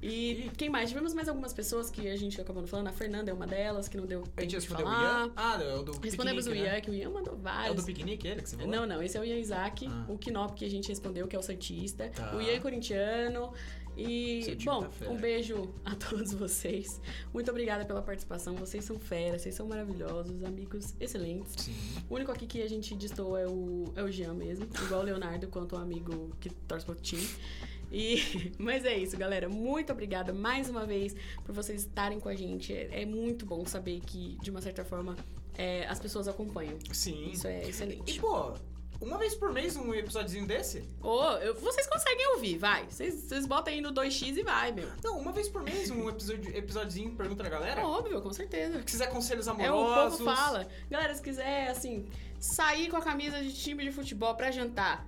E 0.02 0.46
Ih. 0.46 0.52
quem 0.58 0.70
mais? 0.70 0.90
Tivemos 0.90 1.14
mais 1.14 1.28
algumas 1.28 1.52
pessoas 1.54 1.90
que 1.90 2.08
a 2.10 2.16
gente 2.16 2.40
acabou 2.40 2.62
não 2.62 2.68
falando. 2.70 2.88
A 2.88 2.92
Fernanda 2.94 3.32
é 3.32 3.34
uma 3.34 3.46
delas, 3.46 3.88
que 3.88 3.98
não 3.98 4.06
deu 4.06 4.20
A 4.22 4.24
tempo 4.24 4.42
gente 4.42 4.50
de 4.52 4.56
respondeu 4.56 4.86
o 4.86 4.90
falar. 4.90 5.26
Ian? 5.26 5.32
Ah, 5.36 5.60
é 5.62 5.76
o 5.76 5.84
do 5.84 5.92
Respondemos 6.00 6.48
o 6.48 6.56
Ian, 6.56 6.64
né? 6.64 6.82
que 6.82 6.90
o 6.90 6.94
Ian 6.94 7.10
mandou 7.10 7.34
É 7.34 7.36
o 7.36 7.40
vários. 7.40 7.76
do 7.76 7.84
piquenique, 7.84 8.28
ele 8.28 8.42
que 8.42 8.50
você 8.50 8.56
falou? 8.56 8.72
Não, 8.72 8.86
não, 8.86 9.04
esse 9.04 9.18
é 9.18 9.20
o 9.22 9.26
Ian 9.26 9.38
Isaac, 9.38 9.88
Ah. 9.90 10.06
o 10.08 10.18
Knop 10.18 10.56
que 10.56 10.64
a 10.66 10.70
gente 10.70 10.88
respondeu, 10.88 11.28
que 11.28 11.36
é 11.36 11.40
o 11.40 11.44
Santista. 11.44 12.10
Tá. 12.10 12.36
O 12.36 12.42
Ian 12.42 12.54
é 12.56 12.60
corintiano. 12.60 13.52
E, 13.98 14.56
bom, 14.64 14.84
tá 14.84 14.90
fera. 14.92 15.12
um 15.12 15.18
beijo 15.18 15.70
a 15.84 15.94
todos 15.94 16.32
vocês. 16.34 17.02
Muito 17.34 17.52
obrigada 17.52 17.84
pela 17.84 18.02
participação. 18.02 18.56
Vocês 18.56 18.86
são 18.86 18.98
feras, 18.98 19.42
vocês 19.42 19.54
são 19.54 19.68
maravilhosos, 19.68 20.42
amigos 20.46 20.96
excelentes. 21.02 21.54
Sim. 21.66 21.76
O 22.10 22.16
único 22.16 22.32
aqui 22.32 22.48
que 22.48 22.62
a 22.62 22.70
gente 22.70 22.96
distou 22.96 23.38
é 23.38 23.46
o, 23.46 23.92
é 23.98 24.02
o 24.04 24.10
Jean 24.10 24.34
mesmo, 24.36 24.66
igual 24.86 25.02
o 25.02 25.04
Leonardo, 25.04 25.48
quanto 25.50 25.76
um 25.76 25.80
amigo 25.80 26.32
que 26.40 26.50
torce 26.50 26.86
pro 26.86 26.96
time. 26.96 27.28
E, 27.92 28.52
mas 28.60 28.86
é 28.86 28.98
isso, 28.98 29.18
galera. 29.18 29.50
Muito 29.50 29.92
obrigada 29.92 30.32
mais 30.34 30.70
uma 30.70 30.86
vez 30.86 31.16
por 31.46 31.54
vocês 31.54 31.82
estarem 31.82 32.20
com 32.20 32.30
a 32.30 32.36
gente. 32.36 32.74
É, 32.74 33.02
é 33.02 33.06
muito 33.06 33.46
bom 33.46 33.66
saber 33.66 34.00
que, 34.02 34.38
de 34.42 34.52
uma 34.52 34.62
certa 34.62 34.84
forma, 34.86 35.16
é, 35.58 35.86
as 35.88 36.00
pessoas 36.00 36.28
acompanham. 36.28 36.78
Sim. 36.94 37.32
Isso 37.32 37.48
é 37.48 37.66
E, 37.66 37.70
excelente. 37.70 38.20
pô, 38.20 38.54
uma 39.02 39.18
vez 39.18 39.34
por 39.34 39.52
mês 39.54 39.76
um 39.78 39.94
episódiozinho 39.94 40.46
desse? 40.46 40.84
Ô, 41.02 41.24
eu- 41.38 41.56
vocês 41.56 41.88
conseguem 41.88 42.34
ouvir, 42.36 42.58
vai. 42.58 42.86
Vocês, 42.90 43.16
vocês 43.16 43.46
botam 43.46 43.74
aí 43.74 43.80
no 43.82 43.92
2x 43.94 44.38
e 44.38 44.44
vai, 44.44 44.72
meu. 44.74 44.90
Não, 45.04 45.18
uma 45.20 45.32
vez 45.32 45.48
por 45.48 45.64
mês 45.64 45.90
um 45.90 46.10
episódio, 46.10 46.56
episódiozinho 46.56 47.16
pergunta 47.16 47.42
da 47.44 47.50
galera. 47.50 47.86
Óbvio, 47.88 48.22
com 48.22 48.32
certeza. 48.34 48.78
Se 48.80 48.84
quiser 48.86 49.08
conselhos 49.10 49.48
É, 49.48 49.52
amorosos. 49.52 50.20
o 50.20 50.24
povo 50.24 50.36
fala. 50.36 50.68
Galera, 50.92 51.16
se 51.16 51.22
quiser, 51.22 51.70
assim, 51.70 52.08
sair 52.40 52.90
com 52.90 52.98
a 52.98 53.02
camisa 53.02 53.42
de 53.42 53.54
time 53.54 53.84
de 53.86 53.92
futebol 53.92 54.36
pra 54.36 54.52
jantar, 54.52 55.08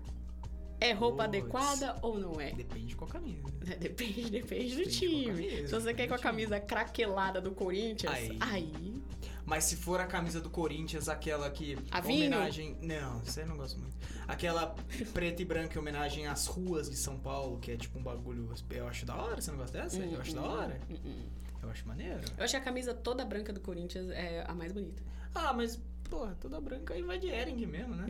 é 0.82 0.92
roupa 0.92 1.24
Puts. 1.24 1.38
adequada 1.38 1.96
ou 2.02 2.18
não 2.20 2.42
é? 2.42 2.52
Depende 2.52 2.96
qual 2.96 3.10
camisa. 3.10 3.44
Depende, 3.80 4.30
depende 4.30 4.32
do 4.32 4.32
Depende 4.32 4.76
qual 4.76 4.90
time. 4.90 5.26
camisa, 5.28 5.68
Se 5.68 5.74
você 5.74 5.94
quer 5.94 6.08
com 6.08 6.14
a 6.16 6.18
do 6.18 6.24
camisa 6.24 6.60
craquelada 6.60 7.40
do 7.40 7.52
Corinthians, 7.52 8.12
Aí. 8.14 8.38
aí. 8.42 9.02
Mas 9.46 9.66
se 9.66 9.76
for 9.76 10.00
a 10.00 10.06
camisa 10.06 10.40
do 10.40 10.50
Corinthians, 10.50 11.10
aquela 11.10 11.50
que. 11.50 11.78
A 11.92 12.00
vinho? 12.00 12.28
Homenagem. 12.28 12.78
Não, 12.82 13.22
isso 13.24 13.40
aí 13.40 13.46
eu 13.46 13.50
não 13.50 13.58
gosto 13.58 13.80
muito. 13.80 13.96
Aquela 14.28 14.76
preta 15.14 15.42
e 15.42 15.46
branca 15.46 15.76
em 15.76 15.80
homenagem 15.82 16.28
às 16.28 16.48
ruas 16.48 16.90
de 16.90 16.96
São 16.96 17.18
Paulo, 17.18 17.60
que 17.60 17.72
é 17.72 17.78
tipo 17.78 17.98
um 18.00 18.04
bagulho. 18.04 18.48
Eu 18.70 18.88
acho 18.88 19.06
da 19.06 19.16
hora, 19.16 19.42
você 19.42 19.52
não 19.52 19.58
gosta 19.58 19.82
dessa? 19.82 20.00
eu 20.00 20.20
acho 20.22 20.34
da 20.36 20.42
hora. 20.42 20.80
Hum, 20.90 20.96
hum, 20.96 21.00
hum. 21.06 21.30
Eu 21.64 21.70
acho 21.70 21.88
maneiro. 21.88 22.22
Eu 22.38 22.44
acho 22.44 22.52
que 22.54 22.58
a 22.58 22.62
camisa 22.62 22.94
toda 22.94 23.24
branca 23.26 23.52
do 23.54 23.60
Corinthians 23.60 24.10
é 24.10 24.44
a 24.48 24.54
mais 24.54 24.72
bonita. 24.72 25.04
Ah, 25.34 25.54
mas, 25.54 25.80
porra, 26.12 26.38
toda 26.40 26.60
branca 26.60 26.94
aí 26.94 27.02
vai 27.02 27.18
de 27.18 27.28
Ering 27.30 27.66
mesmo, 27.66 27.96
né? 27.96 28.06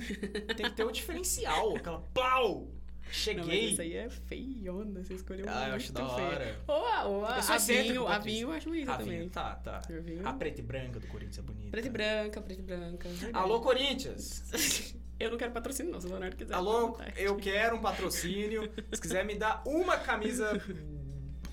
Tem 0.58 0.66
que 0.66 0.72
ter 0.72 0.84
o 0.84 0.92
diferencial, 0.92 1.76
aquela 1.78 2.02
pau! 2.14 2.68
Não, 3.04 3.12
Cheguei! 3.14 3.44
mas 3.64 3.72
isso 3.74 3.82
aí 3.82 3.94
é 3.96 4.10
feiona, 4.10 5.04
você 5.04 5.14
escolheu 5.14 5.46
ah, 5.48 5.68
eu 5.70 5.76
acho 5.76 5.92
da 5.92 6.06
hora. 6.06 6.60
Ou 6.68 6.86
a, 6.86 7.04
ou 7.06 7.26
a, 7.26 7.58
vinho, 7.58 8.08
a 8.08 8.18
vinho 8.18 8.50
eu 8.50 8.54
acho 8.54 8.70
Ah, 8.90 8.98
também. 8.98 9.30
tá, 9.30 9.56
tá. 9.56 9.82
A 10.24 10.34
preta 10.34 10.62
e 10.62 10.64
branca 10.64 11.00
do 11.00 11.08
Corinthians 11.08 11.38
é 11.40 11.42
bonita. 11.42 11.72
Preta 11.72 11.88
e 11.88 11.92
branca, 11.92 12.42
preta 12.42 12.62
e 12.62 12.64
branca. 12.64 13.10
verdade. 13.10 13.38
Alô, 13.38 13.60
Corinthians! 13.62 14.94
Eu 15.20 15.30
não 15.30 15.38
quero 15.38 15.52
patrocínio, 15.52 15.92
não. 15.92 16.02
Se 16.02 16.08
o 16.08 16.10
Leonardo 16.10 16.36
quiser. 16.36 16.56
Alô, 16.56 16.98
eu 17.16 17.36
quero 17.36 17.76
um 17.76 17.80
patrocínio. 17.82 18.72
Se 18.92 19.00
quiser 19.00 19.24
me 19.24 19.36
dar 19.36 19.62
uma 19.68 19.96
camisa. 19.96 20.60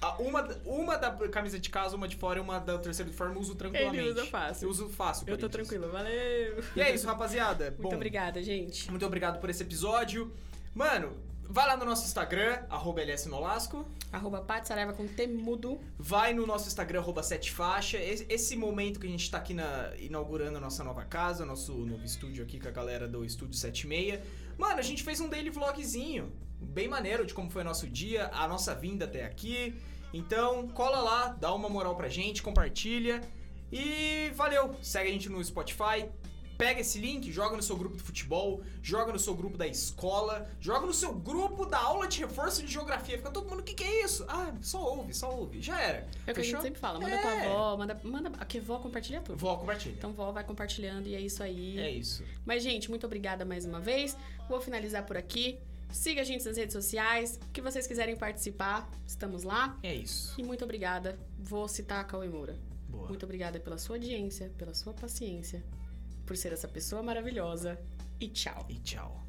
a- 0.00 0.16
Uma, 0.18 0.42
uma 0.64 0.96
da 0.96 1.10
camisa 1.28 1.58
de 1.58 1.70
casa, 1.70 1.96
uma 1.96 2.06
de 2.08 2.16
fora 2.16 2.38
e 2.38 2.42
uma 2.42 2.58
da 2.58 2.78
terceira 2.78 3.10
de 3.10 3.16
forma, 3.16 3.34
eu 3.34 3.40
uso 3.40 3.54
tranquilamente. 3.54 3.98
Ele 3.98 4.10
usa 4.10 4.26
fácil. 4.26 4.64
Eu 4.66 4.70
uso 4.70 4.88
fácil. 4.88 5.24
Eu 5.28 5.36
tô 5.38 5.48
tranquilo, 5.48 5.90
valeu. 5.90 6.62
E 6.76 6.80
é 6.80 6.94
isso, 6.94 7.06
rapaziada. 7.06 7.70
Muito 7.70 7.82
Bom, 7.82 7.94
obrigada, 7.94 8.42
gente. 8.42 8.90
Muito 8.90 9.04
obrigado 9.06 9.40
por 9.40 9.50
esse 9.50 9.62
episódio. 9.62 10.32
Mano, 10.74 11.16
vai 11.50 11.66
lá 11.66 11.76
no 11.76 11.84
nosso 11.84 12.04
Instagram, 12.06 12.62
arroba 12.68 13.00
LSNolasco. 13.02 13.84
Arroba 14.12 14.40
Paty 14.40 14.68
Saraiva 14.68 14.92
com 14.92 15.06
temudo. 15.06 15.78
Vai 15.98 16.32
no 16.32 16.46
nosso 16.46 16.66
Instagram, 16.68 17.00
arroba 17.00 17.22
sete 17.22 17.50
faixa. 17.50 17.98
Esse, 17.98 18.24
esse 18.28 18.56
momento 18.56 18.98
que 19.00 19.06
a 19.06 19.10
gente 19.10 19.30
tá 19.30 19.38
aqui 19.38 19.52
na- 19.52 19.92
inaugurando 19.98 20.56
a 20.56 20.60
nossa 20.60 20.82
nova 20.84 21.04
casa, 21.04 21.44
nosso 21.44 21.72
novo 21.72 22.04
estúdio 22.04 22.42
aqui 22.44 22.58
com 22.60 22.68
a 22.68 22.70
galera 22.70 23.06
do 23.08 23.24
Estúdio 23.24 23.54
76. 23.54 24.20
Mano, 24.56 24.78
a 24.78 24.82
gente 24.82 25.02
fez 25.02 25.20
um 25.20 25.28
daily 25.28 25.50
vlogzinho. 25.50 26.32
Bem 26.60 26.88
maneiro 26.88 27.24
de 27.24 27.34
como 27.34 27.50
foi 27.50 27.62
nosso 27.64 27.86
dia, 27.88 28.30
a 28.32 28.46
nossa 28.48 28.74
vinda 28.74 29.04
até 29.04 29.24
aqui. 29.24 29.74
Então, 30.12 30.68
cola 30.68 31.00
lá, 31.00 31.28
dá 31.28 31.52
uma 31.54 31.68
moral 31.68 31.94
pra 31.96 32.08
gente, 32.08 32.42
compartilha. 32.42 33.20
E 33.70 34.30
valeu! 34.34 34.74
Segue 34.82 35.08
a 35.10 35.12
gente 35.12 35.28
no 35.28 35.42
Spotify. 35.44 36.08
Pega 36.56 36.80
esse 36.80 36.98
link, 36.98 37.30
joga 37.30 37.54
no 37.56 37.62
seu 37.62 37.76
grupo 37.76 37.96
de 37.96 38.02
futebol, 38.02 38.60
joga 38.82 39.12
no 39.12 39.18
seu 39.18 39.32
grupo 39.32 39.56
da 39.56 39.64
escola, 39.68 40.50
joga 40.58 40.86
no 40.88 40.92
seu 40.92 41.14
grupo 41.14 41.64
da 41.64 41.78
aula 41.78 42.08
de 42.08 42.18
reforço 42.18 42.64
de 42.64 42.72
geografia. 42.72 43.16
Fica 43.16 43.30
todo 43.30 43.48
mundo, 43.48 43.60
o 43.60 43.62
que, 43.62 43.74
que 43.74 43.84
é 43.84 44.04
isso? 44.04 44.24
Ah, 44.28 44.52
só 44.60 44.82
ouve, 44.82 45.14
só 45.14 45.30
ouve. 45.32 45.62
Já 45.62 45.80
era. 45.80 46.08
É 46.26 46.32
o 46.32 46.34
que 46.34 46.40
a 46.40 46.42
gente 46.44 46.60
sempre 46.60 46.80
fala. 46.80 46.98
Manda 46.98 47.14
É. 47.14 47.22
tua 47.22 47.30
avó, 47.52 47.76
manda. 47.76 48.00
manda 48.02 48.32
a 48.40 48.44
que 48.44 48.58
vó 48.58 48.78
compartilha 48.80 49.20
tudo. 49.20 49.38
Vó, 49.38 49.56
compartilha. 49.56 49.92
Então, 49.96 50.12
vó 50.12 50.32
vai 50.32 50.42
compartilhando 50.42 51.06
e 51.06 51.14
é 51.14 51.20
isso 51.20 51.44
aí. 51.44 51.78
É 51.78 51.90
isso. 51.92 52.24
Mas, 52.44 52.64
gente, 52.64 52.90
muito 52.90 53.06
obrigada 53.06 53.44
mais 53.44 53.64
uma 53.64 53.78
vez. 53.78 54.16
Vou 54.48 54.60
finalizar 54.60 55.04
por 55.06 55.16
aqui. 55.16 55.60
Siga 55.90 56.20
a 56.20 56.24
gente 56.24 56.44
nas 56.44 56.56
redes 56.56 56.72
sociais. 56.72 57.38
O 57.48 57.52
que 57.52 57.60
vocês 57.60 57.86
quiserem 57.86 58.16
participar, 58.16 58.88
estamos 59.06 59.42
lá. 59.42 59.78
É 59.82 59.94
isso. 59.94 60.34
E 60.38 60.42
muito 60.44 60.64
obrigada. 60.64 61.18
Vou 61.38 61.66
citar 61.68 62.00
a 62.00 62.04
Cauê 62.04 62.28
Moura. 62.28 62.56
Boa. 62.88 63.08
Muito 63.08 63.24
obrigada 63.24 63.58
pela 63.60 63.78
sua 63.78 63.96
audiência, 63.96 64.50
pela 64.56 64.74
sua 64.74 64.92
paciência, 64.92 65.62
por 66.26 66.36
ser 66.36 66.52
essa 66.52 66.68
pessoa 66.68 67.02
maravilhosa. 67.02 67.78
E 68.20 68.28
tchau. 68.28 68.66
E 68.68 68.74
tchau. 68.80 69.24